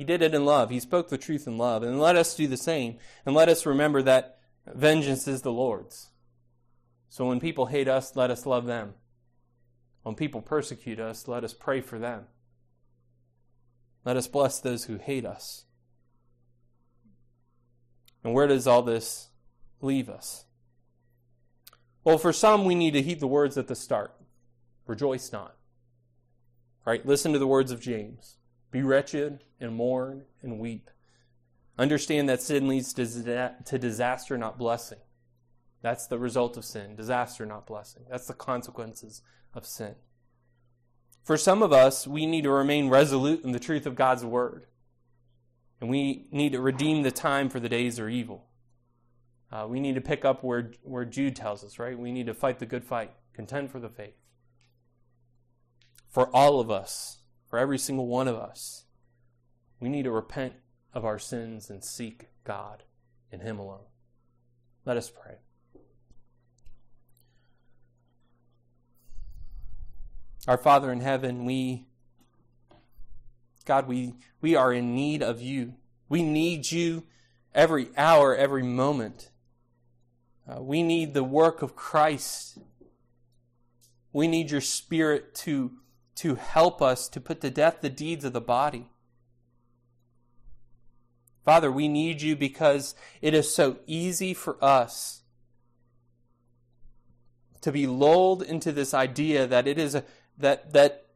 He 0.00 0.04
did 0.06 0.22
it 0.22 0.34
in 0.34 0.46
love. 0.46 0.70
He 0.70 0.80
spoke 0.80 1.10
the 1.10 1.18
truth 1.18 1.46
in 1.46 1.58
love. 1.58 1.82
And 1.82 2.00
let 2.00 2.16
us 2.16 2.34
do 2.34 2.46
the 2.46 2.56
same. 2.56 2.96
And 3.26 3.34
let 3.34 3.50
us 3.50 3.66
remember 3.66 4.00
that 4.00 4.38
vengeance 4.66 5.28
is 5.28 5.42
the 5.42 5.52
Lord's. 5.52 6.08
So 7.10 7.26
when 7.26 7.38
people 7.38 7.66
hate 7.66 7.86
us, 7.86 8.16
let 8.16 8.30
us 8.30 8.46
love 8.46 8.64
them. 8.64 8.94
When 10.02 10.14
people 10.14 10.40
persecute 10.40 10.98
us, 10.98 11.28
let 11.28 11.44
us 11.44 11.52
pray 11.52 11.82
for 11.82 11.98
them. 11.98 12.28
Let 14.06 14.16
us 14.16 14.26
bless 14.26 14.58
those 14.58 14.84
who 14.84 14.96
hate 14.96 15.26
us. 15.26 15.66
And 18.24 18.32
where 18.32 18.46
does 18.46 18.66
all 18.66 18.80
this 18.80 19.28
leave 19.82 20.08
us? 20.08 20.46
Well, 22.04 22.16
for 22.16 22.32
some, 22.32 22.64
we 22.64 22.74
need 22.74 22.94
to 22.94 23.02
heed 23.02 23.20
the 23.20 23.26
words 23.26 23.58
at 23.58 23.68
the 23.68 23.76
start 23.76 24.14
rejoice 24.86 25.30
not. 25.30 25.56
Right? 26.86 27.04
Listen 27.04 27.34
to 27.34 27.38
the 27.38 27.46
words 27.46 27.70
of 27.70 27.82
James. 27.82 28.38
Be 28.70 28.82
wretched 28.82 29.44
and 29.60 29.74
mourn 29.74 30.24
and 30.42 30.58
weep. 30.58 30.90
Understand 31.78 32.28
that 32.28 32.42
sin 32.42 32.68
leads 32.68 32.92
to 32.92 33.78
disaster, 33.78 34.38
not 34.38 34.58
blessing. 34.58 34.98
That's 35.82 36.06
the 36.06 36.18
result 36.18 36.56
of 36.56 36.64
sin 36.64 36.94
disaster, 36.94 37.46
not 37.46 37.66
blessing. 37.66 38.02
That's 38.10 38.26
the 38.26 38.34
consequences 38.34 39.22
of 39.54 39.66
sin. 39.66 39.94
For 41.24 41.36
some 41.36 41.62
of 41.62 41.72
us, 41.72 42.06
we 42.06 42.26
need 42.26 42.44
to 42.44 42.50
remain 42.50 42.88
resolute 42.88 43.44
in 43.44 43.52
the 43.52 43.58
truth 43.58 43.86
of 43.86 43.94
God's 43.94 44.24
word. 44.24 44.66
And 45.80 45.88
we 45.88 46.26
need 46.30 46.52
to 46.52 46.60
redeem 46.60 47.02
the 47.02 47.10
time 47.10 47.48
for 47.48 47.60
the 47.60 47.68
days 47.68 47.98
are 47.98 48.08
evil. 48.08 48.46
Uh, 49.50 49.66
we 49.68 49.80
need 49.80 49.94
to 49.94 50.00
pick 50.00 50.24
up 50.24 50.44
where, 50.44 50.72
where 50.82 51.04
Jude 51.04 51.34
tells 51.34 51.64
us, 51.64 51.78
right? 51.78 51.98
We 51.98 52.12
need 52.12 52.26
to 52.26 52.34
fight 52.34 52.58
the 52.58 52.66
good 52.66 52.84
fight, 52.84 53.12
contend 53.32 53.70
for 53.70 53.80
the 53.80 53.88
faith. 53.88 54.14
For 56.08 56.28
all 56.34 56.60
of 56.60 56.70
us, 56.70 57.19
for 57.50 57.58
every 57.58 57.78
single 57.78 58.06
one 58.06 58.28
of 58.28 58.36
us. 58.36 58.84
We 59.80 59.88
need 59.88 60.04
to 60.04 60.12
repent 60.12 60.54
of 60.94 61.04
our 61.04 61.18
sins 61.18 61.68
and 61.68 61.82
seek 61.82 62.28
God 62.44 62.84
in 63.32 63.40
Him 63.40 63.58
alone. 63.58 63.86
Let 64.86 64.96
us 64.96 65.10
pray. 65.10 65.34
Our 70.46 70.56
Father 70.56 70.90
in 70.92 71.00
heaven, 71.00 71.44
we, 71.44 71.86
God, 73.64 73.88
we, 73.88 74.14
we 74.40 74.54
are 74.54 74.72
in 74.72 74.94
need 74.94 75.22
of 75.22 75.42
you. 75.42 75.74
We 76.08 76.22
need 76.22 76.70
you 76.70 77.04
every 77.54 77.88
hour, 77.96 78.34
every 78.34 78.62
moment. 78.62 79.30
Uh, 80.48 80.62
we 80.62 80.82
need 80.82 81.14
the 81.14 81.24
work 81.24 81.62
of 81.62 81.76
Christ. 81.76 82.58
We 84.12 84.28
need 84.28 84.50
your 84.50 84.60
Spirit 84.60 85.34
to 85.36 85.72
to 86.20 86.34
help 86.34 86.82
us 86.82 87.08
to 87.08 87.18
put 87.18 87.40
to 87.40 87.48
death 87.50 87.78
the 87.80 87.88
deeds 87.88 88.26
of 88.26 88.34
the 88.34 88.42
body. 88.42 88.90
Father, 91.46 91.72
we 91.72 91.88
need 91.88 92.20
you 92.20 92.36
because 92.36 92.94
it 93.22 93.32
is 93.32 93.54
so 93.54 93.78
easy 93.86 94.34
for 94.34 94.62
us 94.62 95.22
to 97.62 97.72
be 97.72 97.86
lulled 97.86 98.42
into 98.42 98.70
this 98.70 98.92
idea 98.92 99.46
that 99.46 99.66
it 99.66 99.78
is 99.78 99.94
a, 99.94 100.04
that 100.36 100.74
that 100.74 101.06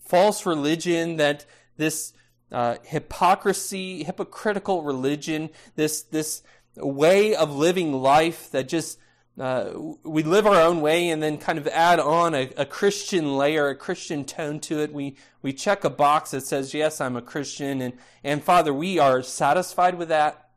false 0.00 0.44
religion, 0.44 1.14
that 1.16 1.46
this 1.76 2.12
uh, 2.50 2.78
hypocrisy, 2.82 4.02
hypocritical 4.02 4.82
religion, 4.82 5.48
this 5.76 6.02
this 6.02 6.42
way 6.74 7.36
of 7.36 7.54
living 7.54 7.92
life 7.92 8.50
that 8.50 8.66
just 8.68 8.98
uh, 9.38 9.72
we 10.04 10.22
live 10.22 10.46
our 10.46 10.60
own 10.60 10.80
way 10.80 11.08
and 11.08 11.20
then 11.20 11.38
kind 11.38 11.58
of 11.58 11.66
add 11.68 11.98
on 11.98 12.34
a, 12.34 12.50
a, 12.56 12.64
Christian 12.64 13.36
layer, 13.36 13.68
a 13.68 13.74
Christian 13.74 14.24
tone 14.24 14.60
to 14.60 14.80
it. 14.80 14.92
We 14.92 15.16
we 15.42 15.52
check 15.52 15.82
a 15.82 15.90
box 15.90 16.30
that 16.30 16.46
says, 16.46 16.72
"Yes, 16.72 17.00
I'm 17.00 17.16
a 17.16 17.22
Christian," 17.22 17.80
and 17.80 17.94
and 18.22 18.44
Father, 18.44 18.72
we 18.72 18.98
are 19.00 19.22
satisfied 19.22 19.96
with 19.96 20.08
that 20.08 20.50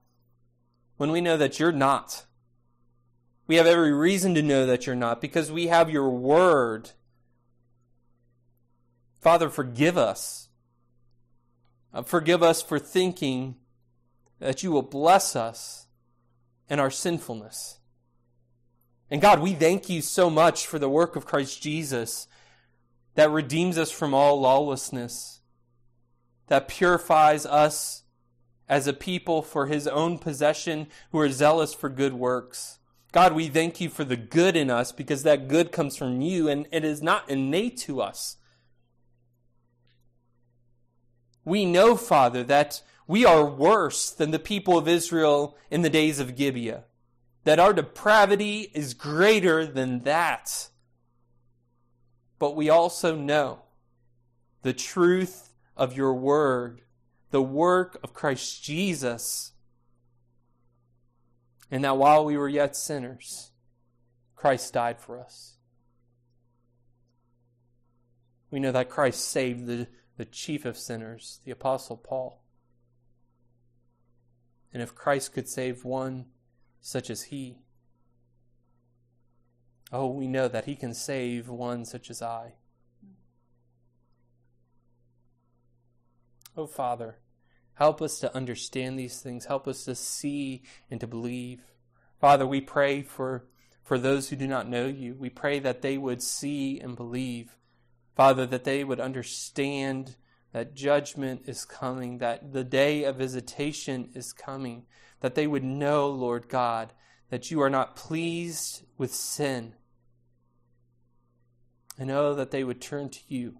when 0.97 1.11
we 1.11 1.21
know 1.21 1.37
that 1.37 1.59
you're 1.59 1.71
not. 1.71 2.25
We 3.47 3.55
have 3.55 3.65
every 3.65 3.93
reason 3.93 4.35
to 4.35 4.43
know 4.43 4.67
that 4.67 4.85
you're 4.85 4.95
not 4.95 5.21
because 5.21 5.51
we 5.51 5.67
have 5.67 5.89
your 5.89 6.09
word. 6.09 6.91
Father, 9.19 9.49
forgive 9.49 9.97
us. 9.97 10.49
Uh, 11.93 12.03
forgive 12.03 12.43
us 12.43 12.61
for 12.61 12.77
thinking 12.77 13.55
that 14.39 14.61
you 14.61 14.71
will 14.71 14.83
bless 14.83 15.35
us 15.35 15.87
in 16.69 16.79
our 16.79 16.91
sinfulness. 16.91 17.76
And 19.09 19.21
God, 19.21 19.39
we 19.39 19.53
thank 19.53 19.89
you 19.89 20.01
so 20.01 20.29
much 20.29 20.67
for 20.67 20.79
the 20.79 20.89
work 20.89 21.15
of 21.15 21.25
Christ 21.25 21.61
Jesus 21.61 22.27
that 23.15 23.31
redeems 23.31 23.77
us 23.77 23.89
from 23.89 24.13
all 24.13 24.39
lawlessness, 24.39 25.39
that 26.47 26.67
purifies 26.67 27.45
us 27.45 28.03
as 28.67 28.85
a 28.85 28.93
people 28.93 29.41
for 29.41 29.67
his 29.67 29.87
own 29.87 30.19
possession 30.19 30.87
who 31.11 31.19
are 31.19 31.29
zealous 31.29 31.73
for 31.73 31.89
good 31.89 32.13
works. 32.13 32.79
God, 33.13 33.33
we 33.33 33.47
thank 33.47 33.79
you 33.79 33.89
for 33.89 34.03
the 34.03 34.17
good 34.17 34.57
in 34.57 34.69
us 34.69 34.91
because 34.91 35.23
that 35.23 35.47
good 35.47 35.71
comes 35.71 35.95
from 35.95 36.19
you 36.21 36.49
and 36.49 36.67
it 36.71 36.83
is 36.83 37.01
not 37.01 37.29
innate 37.29 37.77
to 37.77 38.01
us. 38.01 38.35
We 41.45 41.65
know, 41.65 41.95
Father, 41.95 42.43
that 42.43 42.81
we 43.07 43.23
are 43.23 43.45
worse 43.45 44.09
than 44.09 44.31
the 44.31 44.39
people 44.39 44.77
of 44.77 44.85
Israel 44.85 45.55
in 45.71 45.81
the 45.81 45.89
days 45.89 46.19
of 46.19 46.35
Gibeah 46.35 46.83
that 47.47 47.59
our 47.59 47.71
depravity 47.71 48.69
is 48.73 48.93
greater 48.93 49.65
than 49.65 49.99
that. 49.99 50.67
But 52.39 52.57
we 52.57 52.69
also 52.69 53.15
know 53.15 53.59
the 54.63 54.73
truth 54.73 55.53
of 55.77 55.95
your 55.95 56.13
word, 56.13 56.81
the 57.31 57.41
work 57.41 58.01
of 58.03 58.13
Christ 58.13 58.61
Jesus, 58.61 59.53
and 61.71 61.85
that 61.85 61.95
while 61.95 62.25
we 62.25 62.35
were 62.35 62.49
yet 62.49 62.75
sinners, 62.75 63.51
Christ 64.35 64.73
died 64.73 64.99
for 64.99 65.17
us. 65.17 65.55
We 68.51 68.59
know 68.59 68.73
that 68.73 68.89
Christ 68.89 69.25
saved 69.25 69.67
the, 69.67 69.87
the 70.17 70.25
chief 70.25 70.65
of 70.65 70.77
sinners, 70.77 71.39
the 71.45 71.51
Apostle 71.51 71.95
Paul. 71.95 72.43
And 74.73 74.83
if 74.83 74.93
Christ 74.93 75.31
could 75.31 75.47
save 75.47 75.85
one, 75.85 76.25
such 76.87 77.09
as 77.09 77.23
he. 77.23 77.57
Oh, 79.91 80.07
we 80.07 80.25
know 80.25 80.47
that 80.47 80.63
he 80.63 80.73
can 80.73 80.93
save 80.93 81.49
one 81.49 81.83
such 81.83 82.09
as 82.09 82.21
I. 82.21 82.53
Oh, 86.55 86.65
Father, 86.65 87.17
help 87.73 88.01
us 88.01 88.19
to 88.19 88.33
understand 88.33 88.97
these 88.97 89.19
things. 89.19 89.47
Help 89.47 89.67
us 89.67 89.83
to 89.83 89.95
see 89.95 90.63
and 90.89 91.01
to 91.01 91.07
believe. 91.07 91.59
Father, 92.21 92.47
we 92.47 92.61
pray 92.61 93.01
for, 93.01 93.47
for 93.83 93.99
those 93.99 94.29
who 94.29 94.37
do 94.37 94.47
not 94.47 94.69
know 94.69 94.85
you. 94.85 95.13
We 95.13 95.29
pray 95.29 95.59
that 95.59 95.81
they 95.81 95.97
would 95.97 96.23
see 96.23 96.79
and 96.79 96.95
believe. 96.95 97.57
Father, 98.15 98.45
that 98.45 98.63
they 98.63 98.85
would 98.85 99.01
understand 99.01 100.15
that 100.53 100.73
judgment 100.73 101.41
is 101.47 101.65
coming, 101.65 102.19
that 102.19 102.53
the 102.53 102.63
day 102.63 103.03
of 103.03 103.17
visitation 103.17 104.09
is 104.15 104.31
coming, 104.31 104.85
that 105.21 105.35
they 105.35 105.47
would 105.47 105.63
know, 105.63 106.09
Lord 106.09 106.47
God, 106.47 106.93
that 107.29 107.51
you 107.51 107.61
are 107.61 107.69
not 107.69 107.95
pleased 107.95 108.83
with 108.97 109.13
sin. 109.13 109.73
And 111.97 112.11
oh, 112.11 112.35
that 112.35 112.51
they 112.51 112.63
would 112.63 112.79
turn 112.79 113.09
to 113.09 113.19
you. 113.27 113.59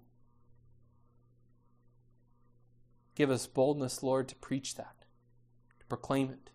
Give 3.14 3.30
us 3.30 3.46
boldness, 3.46 4.02
Lord, 4.02 4.28
to 4.28 4.36
preach 4.36 4.76
that, 4.76 5.04
to 5.80 5.86
proclaim 5.86 6.30
it. 6.30 6.50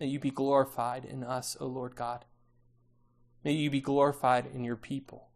May 0.00 0.06
you 0.06 0.18
be 0.18 0.30
glorified 0.30 1.04
in 1.04 1.22
us, 1.22 1.56
O 1.60 1.66
Lord 1.66 1.94
God. 1.94 2.24
May 3.44 3.52
you 3.52 3.68
be 3.68 3.80
glorified 3.80 4.46
in 4.54 4.64
your 4.64 4.76
people. 4.76 5.28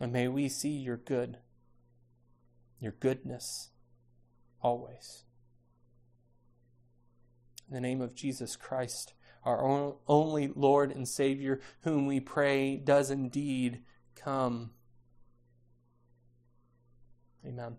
And 0.00 0.12
may 0.12 0.28
we 0.28 0.48
see 0.48 0.76
your 0.76 0.96
good, 0.96 1.38
your 2.78 2.92
goodness 2.92 3.70
always. 4.62 5.24
In 7.68 7.74
the 7.74 7.80
name 7.80 8.00
of 8.00 8.14
Jesus 8.14 8.56
Christ, 8.56 9.12
our 9.44 9.62
only 10.06 10.50
Lord 10.54 10.90
and 10.90 11.06
Savior, 11.06 11.60
whom 11.82 12.06
we 12.06 12.18
pray 12.18 12.76
does 12.76 13.10
indeed 13.10 13.82
come. 14.14 14.70
Amen. 17.46 17.76